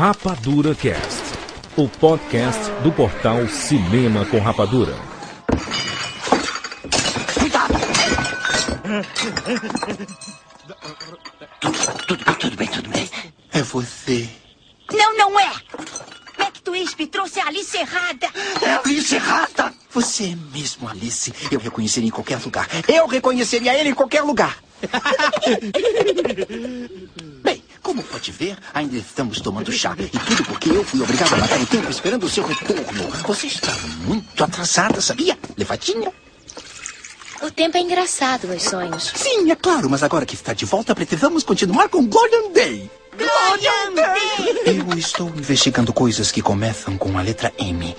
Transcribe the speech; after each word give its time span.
Rapadura 0.00 0.74
Cast, 0.74 1.20
o 1.76 1.86
podcast 1.86 2.70
do 2.82 2.90
portal 2.90 3.46
Cinema 3.48 4.24
com 4.24 4.38
Rapadura. 4.38 4.94
Tudo, 12.06 12.24
tudo 12.38 12.56
bem, 12.56 12.68
tudo 12.68 12.88
bem. 12.88 13.10
É 13.52 13.60
você. 13.60 14.26
Não, 14.90 15.18
não 15.18 15.38
é! 15.38 15.52
Mactwisp 16.38 17.06
trouxe 17.08 17.40
a 17.40 17.48
Alice 17.48 17.76
errada. 17.76 18.26
É 18.62 18.70
a 18.70 18.80
Alice 18.80 19.14
errada! 19.14 19.74
Você 19.90 20.30
é 20.30 20.36
mesmo, 20.50 20.88
Alice. 20.88 21.30
Eu 21.50 21.60
reconheceria 21.60 22.08
em 22.08 22.12
qualquer 22.12 22.40
lugar. 22.42 22.66
Eu 22.88 23.06
reconheceria 23.06 23.78
ele 23.78 23.90
em 23.90 23.94
qualquer 23.94 24.22
lugar. 24.22 24.56
Pode 28.10 28.32
ver, 28.32 28.56
ainda 28.74 28.96
estamos 28.96 29.40
tomando 29.40 29.70
chá. 29.70 29.94
E 29.98 30.18
tudo 30.18 30.44
porque 30.44 30.68
eu 30.68 30.84
fui 30.84 31.00
obrigado 31.00 31.34
a 31.34 31.36
matar 31.36 31.60
o 31.60 31.66
tempo 31.66 31.88
esperando 31.90 32.24
o 32.24 32.28
seu 32.28 32.44
retorno. 32.44 33.08
Você 33.26 33.46
está 33.46 33.72
muito 34.04 34.42
atrasada, 34.42 35.00
sabia? 35.00 35.38
Levadinha? 35.56 36.12
O 37.42 37.50
tempo 37.50 37.76
é 37.76 37.80
engraçado 37.80 38.48
nos 38.48 38.62
sonhos. 38.64 39.12
Sim, 39.14 39.50
é 39.50 39.56
claro, 39.56 39.88
mas 39.88 40.02
agora 40.02 40.26
que 40.26 40.34
está 40.34 40.52
de 40.52 40.66
volta, 40.66 40.94
precisamos 40.94 41.42
continuar 41.44 41.88
com 41.88 42.06
Glorian 42.06 42.50
Day. 42.52 42.90
Glorian 43.16 43.94
Day! 43.94 44.78
Eu 44.90 44.98
estou 44.98 45.28
investigando 45.28 45.92
coisas 45.92 46.30
que 46.30 46.42
começam 46.42 46.98
com 46.98 47.16
a 47.16 47.22
letra 47.22 47.52
M. 47.58 47.96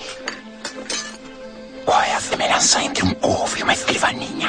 Qual 1.85 2.01
é 2.01 2.13
a 2.13 2.19
semelhança 2.21 2.83
entre 2.83 3.03
um 3.03 3.13
corvo 3.15 3.57
e 3.57 3.63
uma 3.63 3.73
escrivaninha? 3.73 4.40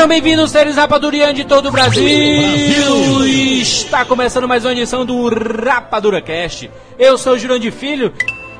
Sejam 0.00 0.08
bem-vindos, 0.08 0.50
seres 0.50 0.76
rapadurianos 0.76 1.34
de 1.34 1.44
todo 1.44 1.68
o 1.68 1.70
Brasil. 1.70 3.22
Está 3.60 4.02
começando 4.02 4.48
mais 4.48 4.64
uma 4.64 4.72
edição 4.72 5.04
do 5.04 5.28
Rapadura 5.28 6.22
Cast. 6.22 6.70
Eu 6.98 7.18
sou 7.18 7.34
o 7.34 7.38
Jurandir 7.38 7.70
Filho 7.70 8.10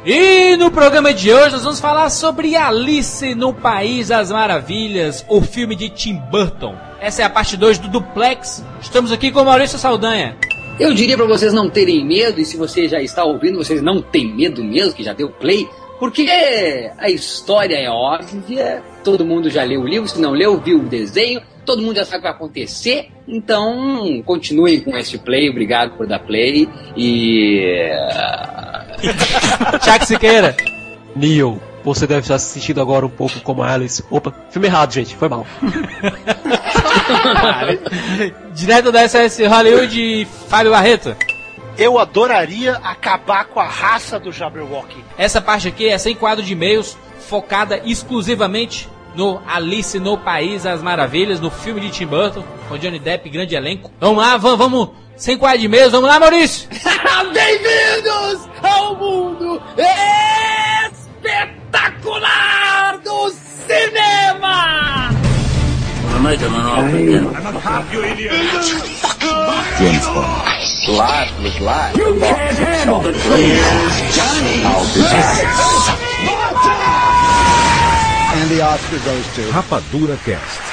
e 0.04 0.54
no 0.58 0.70
programa 0.70 1.14
de 1.14 1.32
hoje 1.32 1.52
nós 1.52 1.62
vamos 1.62 1.80
falar 1.80 2.10
sobre 2.10 2.56
Alice 2.56 3.34
no 3.34 3.54
País 3.54 4.08
das 4.08 4.30
Maravilhas, 4.30 5.24
o 5.30 5.40
filme 5.40 5.74
de 5.74 5.88
Tim 5.88 6.16
Burton. 6.30 6.76
Essa 7.00 7.22
é 7.22 7.24
a 7.24 7.30
parte 7.30 7.56
2 7.56 7.78
do 7.78 7.88
Duplex. 7.88 8.62
Estamos 8.82 9.10
aqui 9.10 9.30
com 9.30 9.42
Maurício 9.42 9.78
Saldanha. 9.78 10.36
Eu 10.78 10.92
diria 10.92 11.16
pra 11.16 11.24
vocês 11.24 11.54
não 11.54 11.70
terem 11.70 12.06
medo, 12.06 12.38
e 12.38 12.44
se 12.44 12.58
você 12.58 12.86
já 12.86 13.00
está 13.00 13.24
ouvindo, 13.24 13.56
vocês 13.56 13.80
não 13.80 14.02
têm 14.02 14.30
medo 14.30 14.62
mesmo, 14.62 14.92
que 14.92 15.02
já 15.02 15.14
deu 15.14 15.30
play, 15.30 15.66
porque 15.98 16.28
a 16.98 17.08
história 17.08 17.76
é 17.76 17.88
óbvia, 17.88 18.82
todo 19.02 19.24
mundo 19.24 19.50
já 19.50 19.64
leu 19.64 19.82
o 19.82 19.86
livro, 19.86 20.08
se 20.08 20.20
não 20.20 20.32
leu, 20.32 20.60
viu 20.60 20.78
o 20.78 20.88
desenho, 20.88 21.40
todo 21.64 21.82
mundo 21.82 21.96
já 21.96 22.04
sabe 22.04 22.18
o 22.18 22.20
que 22.20 22.28
vai 22.28 22.32
acontecer, 22.32 23.08
então 23.26 24.22
continuem 24.24 24.80
com 24.80 24.96
esse 24.96 25.18
play, 25.18 25.48
obrigado 25.48 25.96
por 25.96 26.06
dar 26.06 26.20
play, 26.20 26.68
e... 26.96 27.88
Tiago 29.82 30.04
Siqueira. 30.04 30.56
Neil, 31.16 31.60
você 31.82 32.06
deve 32.06 32.20
estar 32.20 32.38
se 32.38 32.52
sentindo 32.52 32.80
agora 32.80 33.06
um 33.06 33.10
pouco 33.10 33.40
como 33.40 33.62
a 33.62 33.72
Alice. 33.72 34.04
Opa, 34.10 34.34
filme 34.50 34.68
errado, 34.68 34.92
gente, 34.92 35.16
foi 35.16 35.28
mal. 35.28 35.46
Direto 38.54 38.92
da 38.92 39.08
SS 39.08 39.46
Hollywood, 39.46 40.28
Fábio 40.48 40.72
Barreto. 40.72 41.16
Eu 41.78 41.98
adoraria 41.98 42.74
acabar 42.82 43.46
com 43.46 43.58
a 43.58 43.66
raça 43.66 44.18
do 44.18 44.30
Jabberwocky. 44.30 45.02
Essa 45.16 45.40
parte 45.40 45.68
aqui 45.68 45.88
é 45.88 45.96
sem 45.96 46.14
quadro 46.14 46.44
de 46.44 46.52
e-mails, 46.52 46.98
focada 47.30 47.80
exclusivamente 47.86 48.88
no 49.14 49.40
Alice 49.46 49.96
no 50.00 50.18
País 50.18 50.64
das 50.64 50.82
Maravilhas, 50.82 51.38
no 51.40 51.48
filme 51.48 51.80
de 51.80 51.90
Tim 51.90 52.06
Burton, 52.06 52.42
com 52.68 52.76
Johnny 52.76 52.98
Depp, 52.98 53.30
grande 53.30 53.54
elenco. 53.54 53.92
Vamos 54.00 54.18
lá, 54.18 54.36
vamos, 54.36 54.58
vamos 54.58 54.90
sem 55.16 55.38
quadro 55.38 55.60
de 55.60 55.66
e-mails, 55.66 55.92
vamos 55.92 56.08
lá, 56.08 56.18
Maurício! 56.18 56.68
Bem-vindos 57.32 58.48
ao 58.62 58.96
mundo 58.96 59.62
espetacular 61.12 62.98
do 62.98 63.30
cinema! 63.30 65.10
Rapadura 79.52 80.16
Cast. 80.16 80.69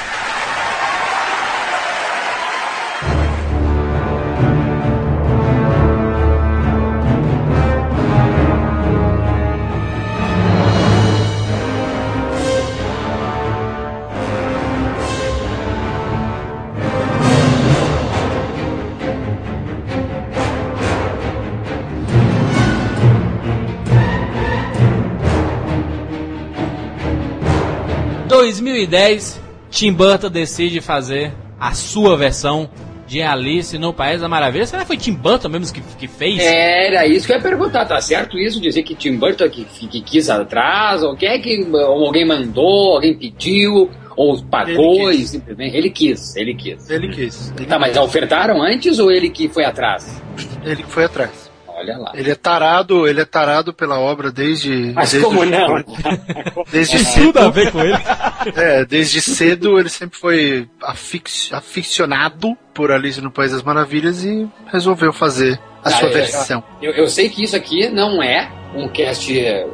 2010, 28.38 29.40
Tim 29.68 29.92
Burton 29.92 30.30
decide 30.30 30.80
fazer 30.80 31.32
a 31.58 31.74
sua 31.74 32.16
versão 32.16 32.70
de 33.04 33.20
Alice 33.20 33.76
no 33.78 33.92
País 33.92 34.20
da 34.20 34.28
Maravilha. 34.28 34.64
Será 34.64 34.82
que 34.82 34.86
foi 34.86 34.96
Tim 34.96 35.14
Burton 35.14 35.48
mesmo 35.48 35.74
que, 35.74 35.80
que 35.80 36.06
fez? 36.06 36.38
Era 36.40 37.04
isso 37.04 37.26
que 37.26 37.32
eu 37.32 37.36
ia 37.36 37.42
perguntar, 37.42 37.84
tá 37.84 38.00
certo 38.00 38.38
isso? 38.38 38.60
Dizer 38.60 38.84
que 38.84 38.94
Tim 38.94 39.16
Burton 39.16 39.50
que, 39.50 39.64
que 39.64 40.00
quis 40.02 40.30
atrás, 40.30 41.02
ou 41.02 41.16
quer 41.16 41.40
que 41.40 41.66
ou 41.68 42.06
alguém 42.06 42.24
mandou, 42.24 42.94
alguém 42.94 43.18
pediu, 43.18 43.90
ou 44.16 44.40
pagou 44.44 45.10
Ele 45.10 45.22
e 45.22 45.26
simplesmente. 45.26 45.76
Ele 45.76 45.90
quis, 45.90 46.36
ele 46.36 46.54
quis. 46.54 46.88
Ele 46.88 47.08
quis. 47.08 47.52
Ele, 47.56 47.66
Tá, 47.66 47.76
mas 47.76 47.92
já 47.92 48.02
ofertaram 48.02 48.62
antes 48.62 49.00
ou 49.00 49.10
ele 49.10 49.30
que 49.30 49.48
foi 49.48 49.64
atrás? 49.64 50.22
ele 50.64 50.84
que 50.84 50.90
foi 50.90 51.04
atrás. 51.06 51.47
Olha 51.78 51.96
lá. 51.98 52.12
Ele 52.14 52.30
é 52.30 52.34
tarado, 52.34 53.06
ele 53.08 53.20
é 53.20 53.24
tarado 53.24 53.72
pela 53.72 53.98
obra 53.98 54.30
desde. 54.32 54.92
Mas 54.94 55.12
desde 55.12 55.28
como 55.28 55.44
não? 55.44 55.84
Desde 56.70 56.98
Tudo 57.14 57.38
a 57.38 57.42
cedo. 57.42 57.52
ver 57.52 57.72
com 57.72 57.80
ele. 57.80 57.96
É, 58.54 58.84
desde 58.84 59.20
cedo 59.20 59.78
ele 59.80 59.88
sempre 59.88 60.16
foi 60.16 60.68
afix, 60.82 61.50
aficionado 61.52 62.56
por 62.72 62.92
Alice 62.92 63.20
no 63.20 63.32
País 63.32 63.50
das 63.52 63.62
Maravilhas 63.64 64.24
e 64.24 64.48
resolveu 64.72 65.12
fazer 65.12 65.58
a 65.84 65.88
Ah, 65.88 65.90
sua 65.90 66.08
é, 66.08 66.12
versão. 66.12 66.62
Eu, 66.80 66.92
eu 66.92 67.08
sei 67.08 67.28
que 67.28 67.42
isso 67.42 67.56
aqui 67.56 67.88
não 67.88 68.22
é 68.22 68.48
um 68.76 68.88
cast 68.88 69.32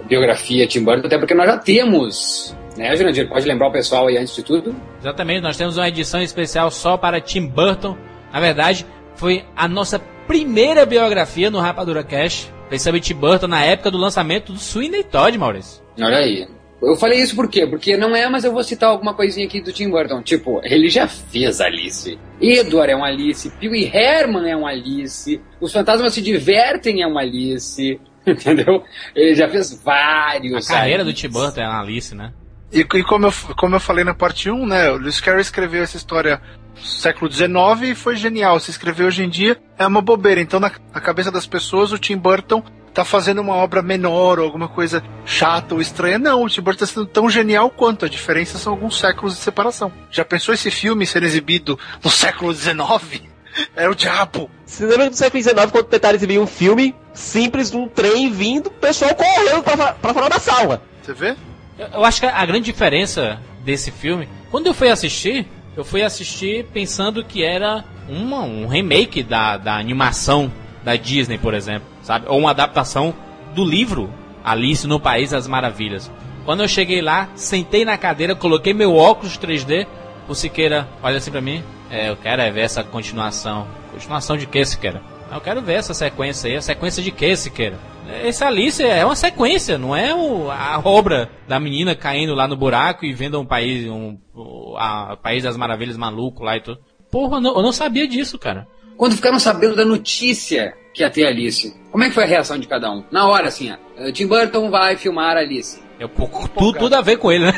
biografia 0.08 0.66
Tim 0.66 0.82
Burton, 0.82 1.06
até 1.06 1.18
porque 1.18 1.34
nós 1.34 1.46
já 1.46 1.58
temos. 1.58 2.56
Né, 2.76 2.96
Jurandir? 2.96 3.28
Pode 3.28 3.46
lembrar 3.46 3.68
o 3.68 3.72
pessoal 3.72 4.06
aí 4.08 4.16
antes 4.16 4.34
de 4.34 4.42
tudo? 4.42 4.74
Exatamente, 5.00 5.42
nós 5.42 5.56
temos 5.56 5.76
uma 5.76 5.86
edição 5.88 6.20
especial 6.22 6.70
só 6.70 6.96
para 6.96 7.20
Tim 7.20 7.46
Burton. 7.46 7.96
Na 8.32 8.40
verdade, 8.40 8.84
foi 9.14 9.44
a 9.54 9.68
nossa 9.68 9.98
primeira 10.26 10.84
biografia 10.86 11.50
no 11.50 11.58
Rapadura 11.60 12.02
Cash. 12.02 12.52
Pensando 12.70 12.96
em 12.96 13.00
Tim 13.00 13.14
Burton 13.14 13.46
na 13.46 13.62
época 13.64 13.90
do 13.90 13.98
lançamento 13.98 14.52
do 14.52 14.58
Sweeney 14.58 15.04
Todd, 15.04 15.36
Maurício. 15.38 15.82
Olha 16.00 16.18
aí. 16.18 16.46
Eu 16.82 16.96
falei 16.96 17.20
isso 17.20 17.34
por 17.36 17.48
quê? 17.48 17.66
Porque 17.66 17.96
não 17.96 18.14
é, 18.14 18.28
mas 18.28 18.44
eu 18.44 18.52
vou 18.52 18.62
citar 18.62 18.90
alguma 18.90 19.14
coisinha 19.14 19.46
aqui 19.46 19.60
do 19.60 19.72
Tim 19.72 19.88
Burton. 19.90 20.22
Tipo, 20.22 20.60
ele 20.64 20.88
já 20.88 21.06
fez 21.08 21.60
Alice. 21.60 22.18
Edward 22.40 22.92
é 22.92 22.96
um 22.96 23.04
Alice. 23.04 23.48
Pee 23.58 23.90
Herman 23.94 24.50
é 24.50 24.56
um 24.56 24.66
Alice. 24.66 25.40
Os 25.60 25.72
fantasmas 25.72 26.12
se 26.12 26.20
divertem 26.20 27.00
é 27.02 27.06
um 27.06 27.16
Alice. 27.18 27.98
Entendeu? 28.26 28.82
Ele 29.14 29.34
já 29.34 29.48
fez 29.48 29.72
A 29.72 29.84
vários. 29.84 30.66
carreira 30.66 31.04
do 31.04 31.08
Alice. 31.10 31.22
Tim 31.22 31.32
Burton 31.32 31.60
é 31.60 31.68
uma 31.68 31.80
Alice, 31.80 32.14
né? 32.14 32.32
E, 32.74 32.80
e 32.80 33.04
como, 33.04 33.26
eu, 33.26 33.32
como 33.56 33.76
eu 33.76 33.80
falei 33.80 34.04
na 34.04 34.12
parte 34.12 34.50
1, 34.50 34.66
né, 34.66 34.90
o 34.90 34.96
Lewis 34.96 35.20
Carroll 35.20 35.40
escreveu 35.40 35.84
essa 35.84 35.96
história 35.96 36.42
no 36.74 36.82
século 36.82 37.30
XIX 37.30 37.48
e 37.84 37.94
foi 37.94 38.16
genial. 38.16 38.58
Se 38.58 38.72
escrever 38.72 39.04
hoje 39.04 39.22
em 39.22 39.28
dia 39.28 39.56
é 39.78 39.86
uma 39.86 40.02
bobeira. 40.02 40.40
Então, 40.40 40.58
na, 40.58 40.72
na 40.92 41.00
cabeça 41.00 41.30
das 41.30 41.46
pessoas, 41.46 41.92
o 41.92 41.98
Tim 41.98 42.16
Burton 42.16 42.64
tá 42.92 43.04
fazendo 43.04 43.40
uma 43.40 43.54
obra 43.54 43.80
menor 43.80 44.40
ou 44.40 44.44
alguma 44.44 44.68
coisa 44.68 45.04
chata 45.24 45.72
ou 45.74 45.80
estranha. 45.80 46.18
Não, 46.18 46.42
o 46.42 46.48
Tim 46.48 46.62
Burton 46.62 46.84
está 46.84 46.94
sendo 46.94 47.06
tão 47.06 47.30
genial 47.30 47.70
quanto. 47.70 48.04
A 48.04 48.08
diferença 48.08 48.58
são 48.58 48.72
alguns 48.72 48.98
séculos 48.98 49.36
de 49.36 49.40
separação. 49.40 49.92
Já 50.10 50.24
pensou 50.24 50.52
esse 50.52 50.68
filme 50.68 51.06
ser 51.06 51.22
exibido 51.22 51.78
no 52.02 52.10
século 52.10 52.52
XIX? 52.52 53.22
É 53.76 53.88
o 53.88 53.94
diabo. 53.94 54.50
Você 54.66 54.84
lembra 54.84 55.08
do 55.08 55.14
século 55.14 55.40
XIX 55.40 55.70
quando 55.70 55.84
tentaram 55.84 56.16
exibir 56.16 56.40
um 56.40 56.46
filme 56.46 56.92
simples 57.12 57.70
de 57.70 57.76
um 57.76 57.86
trem 57.86 58.28
vindo, 58.28 58.66
o 58.66 58.70
pessoal 58.72 59.14
correndo 59.14 59.62
pra, 59.62 59.92
pra 59.92 60.12
fora 60.12 60.28
da 60.28 60.40
sala? 60.40 60.82
Você 61.00 61.12
vê? 61.12 61.36
Eu, 61.78 61.86
eu 61.86 62.04
acho 62.04 62.20
que 62.20 62.26
a 62.26 62.46
grande 62.46 62.64
diferença 62.66 63.40
desse 63.64 63.90
filme, 63.90 64.28
quando 64.50 64.66
eu 64.66 64.74
fui 64.74 64.88
assistir, 64.88 65.46
eu 65.76 65.84
fui 65.84 66.02
assistir 66.02 66.66
pensando 66.72 67.24
que 67.24 67.42
era 67.42 67.84
uma, 68.08 68.40
um 68.42 68.66
remake 68.66 69.22
da, 69.22 69.56
da 69.56 69.76
animação 69.76 70.52
da 70.84 70.96
Disney, 70.96 71.38
por 71.38 71.54
exemplo, 71.54 71.86
sabe? 72.02 72.26
Ou 72.28 72.38
uma 72.38 72.50
adaptação 72.50 73.14
do 73.54 73.64
livro 73.64 74.10
Alice 74.44 74.86
no 74.86 75.00
País 75.00 75.30
das 75.30 75.48
Maravilhas. 75.48 76.10
Quando 76.44 76.62
eu 76.62 76.68
cheguei 76.68 77.00
lá, 77.00 77.28
sentei 77.34 77.84
na 77.84 77.96
cadeira, 77.96 78.34
coloquei 78.34 78.74
meu 78.74 78.94
óculos 78.94 79.38
3D, 79.38 79.86
o 80.28 80.34
Siqueira 80.34 80.86
olha 81.02 81.16
assim 81.16 81.30
pra 81.30 81.40
mim, 81.40 81.64
é, 81.90 82.10
eu 82.10 82.16
quero 82.16 82.42
é 82.42 82.50
ver 82.50 82.60
essa 82.60 82.84
continuação. 82.84 83.66
Continuação 83.90 84.36
de 84.36 84.46
que, 84.46 84.64
Siqueira? 84.64 85.00
Eu 85.32 85.40
quero 85.40 85.60
ver 85.62 85.74
essa 85.74 85.94
sequência 85.94 86.48
aí. 86.50 86.56
A 86.56 86.62
sequência 86.62 87.02
de 87.02 87.10
que, 87.10 87.34
Siqueira? 87.36 87.78
Esse 88.22 88.44
Alice 88.44 88.82
é 88.82 89.04
uma 89.04 89.16
sequência, 89.16 89.78
não 89.78 89.96
é 89.96 90.14
o, 90.14 90.50
a 90.50 90.80
obra 90.84 91.30
da 91.48 91.58
menina 91.58 91.94
caindo 91.94 92.34
lá 92.34 92.46
no 92.46 92.56
buraco 92.56 93.04
e 93.04 93.14
vendo 93.14 93.40
um 93.40 93.46
país, 93.46 93.88
um, 93.88 94.18
o 94.34 94.76
a, 94.76 95.16
País 95.16 95.42
das 95.42 95.56
Maravilhas 95.56 95.96
maluco 95.96 96.44
lá 96.44 96.56
e 96.56 96.60
tudo. 96.60 96.78
Porra, 97.10 97.38
eu 97.38 97.40
não, 97.40 97.56
eu 97.56 97.62
não 97.62 97.72
sabia 97.72 98.06
disso, 98.06 98.38
cara. 98.38 98.66
Quando 98.96 99.16
ficaram 99.16 99.38
sabendo 99.38 99.74
da 99.74 99.84
notícia 99.84 100.74
que 100.92 101.02
ia 101.02 101.10
ter 101.10 101.26
Alice, 101.26 101.74
como 101.90 102.04
é 102.04 102.08
que 102.08 102.14
foi 102.14 102.24
a 102.24 102.26
reação 102.26 102.58
de 102.58 102.68
cada 102.68 102.90
um? 102.92 103.02
Na 103.10 103.26
hora, 103.26 103.48
assim, 103.48 103.72
ó, 103.72 104.12
Tim 104.12 104.26
Burton 104.26 104.70
vai 104.70 104.96
filmar 104.96 105.36
Alice. 105.36 105.82
Eu, 105.98 106.08
tudo, 106.08 106.78
tudo 106.78 106.94
a 106.94 107.00
ver 107.00 107.16
com 107.16 107.32
ele, 107.32 107.46
né? 107.46 107.52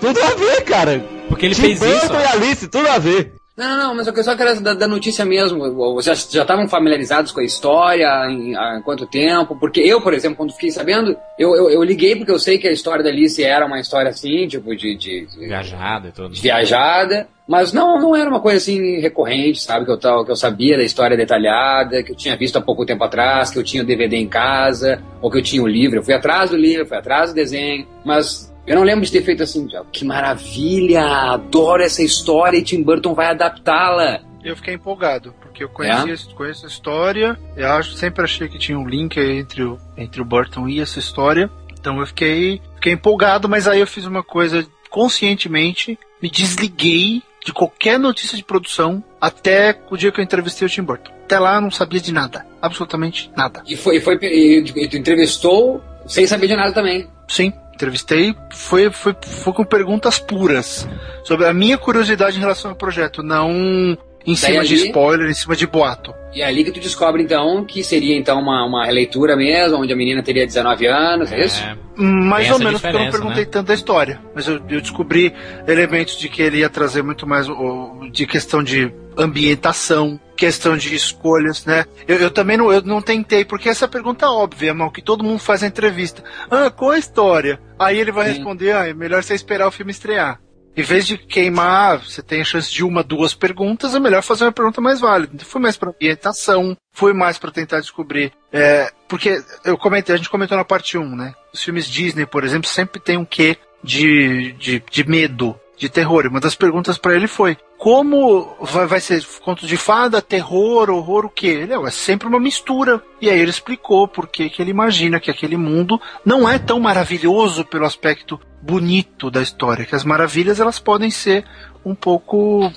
Tudo 0.00 0.20
a 0.20 0.34
ver, 0.34 0.62
cara. 0.64 1.04
Porque 1.28 1.46
ele 1.46 1.54
Tim 1.54 1.62
fez 1.62 1.78
Burton 1.78 1.96
isso. 2.04 2.14
e 2.14 2.26
Alice, 2.26 2.68
tudo 2.68 2.88
a 2.88 2.98
ver. 2.98 3.34
Não, 3.54 3.68
não, 3.68 3.88
não, 3.88 3.94
mas 3.94 4.06
eu 4.06 4.24
só 4.24 4.34
quero 4.34 4.60
da, 4.62 4.72
da 4.72 4.88
notícia 4.88 5.26
mesmo. 5.26 5.70
Vocês 5.94 6.26
já 6.32 6.40
estavam 6.40 6.66
familiarizados 6.66 7.32
com 7.32 7.40
a 7.40 7.44
história 7.44 8.06
em, 8.30 8.56
há 8.56 8.80
quanto 8.82 9.06
tempo? 9.06 9.54
Porque 9.56 9.80
eu, 9.80 10.00
por 10.00 10.14
exemplo, 10.14 10.38
quando 10.38 10.54
fiquei 10.54 10.70
sabendo, 10.70 11.14
eu, 11.38 11.54
eu, 11.54 11.70
eu 11.70 11.82
liguei 11.84 12.16
porque 12.16 12.32
eu 12.32 12.38
sei 12.38 12.56
que 12.56 12.66
a 12.66 12.72
história 12.72 13.04
da 13.04 13.10
Alice 13.10 13.44
era 13.44 13.66
uma 13.66 13.78
história 13.78 14.08
assim, 14.10 14.46
tipo, 14.48 14.74
de, 14.74 14.96
de, 14.96 15.26
de, 15.26 15.46
Viajado 15.46 16.08
e 16.08 16.12
tudo. 16.12 16.34
viajada. 16.34 17.28
Mas 17.46 17.72
não, 17.74 18.00
não 18.00 18.16
era 18.16 18.30
uma 18.30 18.40
coisa 18.40 18.56
assim 18.56 19.00
recorrente, 19.00 19.60
sabe? 19.60 19.84
Que 19.84 19.90
eu, 19.90 19.98
tava- 19.98 20.24
que 20.24 20.30
eu 20.30 20.36
sabia 20.36 20.76
da 20.78 20.84
história 20.84 21.16
detalhada, 21.16 22.02
que 22.02 22.12
eu 22.12 22.16
tinha 22.16 22.36
visto 22.36 22.56
há 22.56 22.62
pouco 22.62 22.86
tempo 22.86 23.02
atrás, 23.04 23.50
que 23.50 23.58
eu 23.58 23.64
tinha 23.64 23.82
o 23.82 23.86
DVD 23.86 24.16
em 24.16 24.28
casa, 24.28 25.02
ou 25.20 25.30
que 25.30 25.38
eu 25.38 25.42
tinha 25.42 25.62
o 25.62 25.66
livro. 25.66 25.98
Eu 25.98 26.02
fui 26.04 26.14
atrás 26.14 26.50
do 26.50 26.56
livro, 26.56 26.86
fui 26.86 26.96
atrás 26.96 27.30
do 27.30 27.34
desenho, 27.34 27.86
mas 28.04 28.51
eu 28.66 28.76
não 28.76 28.82
lembro 28.82 29.04
de 29.04 29.10
ter 29.10 29.22
feito 29.22 29.42
assim, 29.42 29.68
que 29.90 30.04
maravilha, 30.04 31.04
adoro 31.04 31.82
essa 31.82 32.02
história 32.02 32.58
e 32.58 32.62
Tim 32.62 32.82
Burton 32.82 33.14
vai 33.14 33.26
adaptá-la. 33.26 34.20
Eu 34.44 34.56
fiquei 34.56 34.74
empolgado, 34.74 35.34
porque 35.40 35.64
eu 35.64 35.68
conhecia, 35.68 36.16
conheço 36.34 36.66
a 36.66 36.68
história, 36.68 37.38
eu 37.56 37.68
acho, 37.72 37.92
sempre 37.92 38.24
achei 38.24 38.48
que 38.48 38.58
tinha 38.58 38.78
um 38.78 38.86
link 38.86 39.18
entre 39.18 39.62
o, 39.62 39.78
entre 39.96 40.20
o 40.20 40.24
Burton 40.24 40.68
e 40.68 40.80
essa 40.80 40.98
história. 40.98 41.50
Então 41.78 42.00
eu 42.00 42.06
fiquei, 42.06 42.60
fiquei 42.76 42.92
empolgado, 42.92 43.48
mas 43.48 43.66
aí 43.66 43.80
eu 43.80 43.86
fiz 43.86 44.04
uma 44.04 44.22
coisa 44.22 44.66
conscientemente, 44.90 45.98
me 46.20 46.30
desliguei 46.30 47.22
de 47.44 47.52
qualquer 47.52 47.98
notícia 47.98 48.36
de 48.36 48.44
produção 48.44 49.02
até 49.20 49.76
o 49.90 49.96
dia 49.96 50.12
que 50.12 50.20
eu 50.20 50.24
entrevistei 50.24 50.66
o 50.66 50.70
Tim 50.70 50.82
Burton. 50.82 51.12
Até 51.24 51.38
lá 51.38 51.56
eu 51.56 51.60
não 51.60 51.70
sabia 51.70 52.00
de 52.00 52.12
nada, 52.12 52.46
absolutamente 52.60 53.30
nada. 53.36 53.62
E 53.66 53.76
foi, 53.76 54.00
foi 54.00 54.18
e, 54.22 54.58
e 54.76 54.88
tu 54.88 54.96
entrevistou 54.96 55.82
sem 56.06 56.26
saber 56.26 56.46
de 56.46 56.56
nada 56.56 56.72
também. 56.72 57.08
Sim, 57.28 57.52
entrevistei, 57.74 58.34
foi, 58.50 58.90
foi, 58.90 59.16
foi 59.20 59.52
com 59.52 59.64
perguntas 59.64 60.18
puras. 60.18 60.88
Sobre 61.24 61.46
a 61.46 61.52
minha 61.52 61.78
curiosidade 61.78 62.36
em 62.36 62.40
relação 62.40 62.70
ao 62.70 62.76
projeto, 62.76 63.22
não 63.22 63.96
em 64.26 64.34
cima 64.36 64.64
de 64.64 64.74
ali- 64.74 64.86
spoiler, 64.86 65.28
em 65.30 65.34
cima 65.34 65.54
de 65.56 65.66
boato. 65.66 66.14
E 66.34 66.40
é 66.40 66.46
ali 66.46 66.64
que 66.64 66.72
tu 66.72 66.80
descobre 66.80 67.22
então 67.22 67.62
que 67.64 67.84
seria 67.84 68.16
então 68.16 68.40
uma, 68.40 68.64
uma 68.64 68.86
releitura 68.86 69.36
mesmo, 69.36 69.78
onde 69.78 69.92
a 69.92 69.96
menina 69.96 70.22
teria 70.22 70.46
19 70.46 70.86
anos, 70.86 71.30
é, 71.30 71.44
isso? 71.44 71.62
É, 71.62 71.76
Mais 72.02 72.44
Tem 72.46 72.52
ou 72.54 72.58
menos, 72.58 72.80
porque 72.80 72.96
eu 72.96 73.00
não 73.00 73.10
perguntei 73.10 73.44
né? 73.44 73.50
tanta 73.50 73.74
história. 73.74 74.18
Mas 74.34 74.48
eu, 74.48 74.54
eu 74.70 74.80
descobri 74.80 75.32
elementos 75.68 76.18
de 76.18 76.28
que 76.30 76.40
ele 76.40 76.58
ia 76.58 76.70
trazer 76.70 77.02
muito 77.02 77.26
mais 77.26 77.48
o- 77.50 78.08
de 78.10 78.26
questão 78.26 78.62
de 78.62 78.90
ambientação, 79.18 80.18
questão 80.36 80.76
de 80.76 80.94
escolhas, 80.94 81.64
né? 81.66 81.84
Eu, 82.08 82.16
eu 82.16 82.30
também 82.30 82.56
não, 82.56 82.72
eu 82.72 82.80
não 82.82 83.02
tentei, 83.02 83.44
porque 83.44 83.68
essa 83.68 83.86
pergunta 83.86 84.24
é 84.24 84.28
óbvia, 84.28 84.72
mal, 84.72 84.90
que 84.90 85.02
todo 85.02 85.22
mundo 85.24 85.38
faz 85.38 85.60
na 85.62 85.68
entrevista. 85.68 86.22
Ah, 86.50 86.70
qual 86.70 86.92
a 86.92 86.98
história? 86.98 87.60
Aí 87.78 87.98
ele 87.98 88.10
vai 88.12 88.26
Sim. 88.28 88.34
responder, 88.34 88.72
ah, 88.72 88.88
é 88.88 88.94
melhor 88.94 89.22
você 89.22 89.34
esperar 89.34 89.66
o 89.68 89.72
filme 89.72 89.90
estrear. 89.92 90.40
Em 90.76 90.82
vez 90.82 91.06
de 91.06 91.18
queimar, 91.18 91.98
você 91.98 92.22
tem 92.22 92.40
a 92.40 92.44
chance 92.44 92.72
de 92.72 92.82
uma, 92.82 93.02
duas 93.02 93.34
perguntas, 93.34 93.94
é 93.94 94.00
melhor 94.00 94.22
fazer 94.22 94.44
uma 94.44 94.52
pergunta 94.52 94.80
mais 94.80 95.00
válida. 95.00 95.32
Então, 95.34 95.46
Fui 95.46 95.60
mais 95.60 95.76
para 95.76 95.90
ambientação, 95.90 96.76
fui 96.92 97.12
mais 97.12 97.38
para 97.38 97.50
tentar 97.50 97.80
descobrir. 97.80 98.32
é, 98.52 98.90
porque 99.08 99.42
eu 99.64 99.76
comentei, 99.76 100.14
a 100.14 100.18
gente 100.18 100.30
comentou 100.30 100.56
na 100.56 100.64
parte 100.64 100.96
1, 100.96 101.16
né? 101.16 101.34
Os 101.52 101.62
filmes 101.62 101.86
Disney, 101.86 102.24
por 102.24 102.44
exemplo, 102.44 102.68
sempre 102.68 102.98
tem 103.00 103.18
um 103.18 103.24
quê 103.24 103.58
de, 103.84 104.52
de, 104.52 104.82
de 104.90 105.08
medo, 105.08 105.54
de 105.76 105.88
terror. 105.90 106.26
Uma 106.26 106.40
das 106.40 106.54
perguntas 106.54 106.96
para 106.96 107.14
ele 107.14 107.26
foi: 107.26 107.58
como 107.76 108.56
vai, 108.60 108.86
vai 108.86 109.00
ser 109.00 109.22
conto 109.44 109.66
de 109.66 109.76
fada, 109.76 110.22
terror, 110.22 110.88
horror, 110.88 111.26
o 111.26 111.28
quê? 111.28 111.48
Ele, 111.48 111.76
"Ué, 111.76 111.88
é 111.88 111.90
sempre 111.90 112.28
uma 112.28 112.40
mistura. 112.40 113.02
E 113.20 113.28
aí 113.28 113.38
ele 113.38 113.50
explicou 113.50 114.08
por 114.08 114.28
que 114.28 114.50
ele 114.58 114.70
imagina 114.70 115.20
que 115.20 115.30
aquele 115.30 115.56
mundo 115.58 116.00
não 116.24 116.48
é 116.48 116.58
tão 116.58 116.80
maravilhoso 116.80 117.64
pelo 117.64 117.84
aspecto 117.84 118.40
bonito 118.62 119.30
da 119.30 119.42
história, 119.42 119.84
que 119.84 119.94
as 119.94 120.04
maravilhas 120.04 120.60
elas 120.60 120.78
podem 120.78 121.10
ser 121.10 121.44
um 121.84 121.94
pouco 121.94 122.72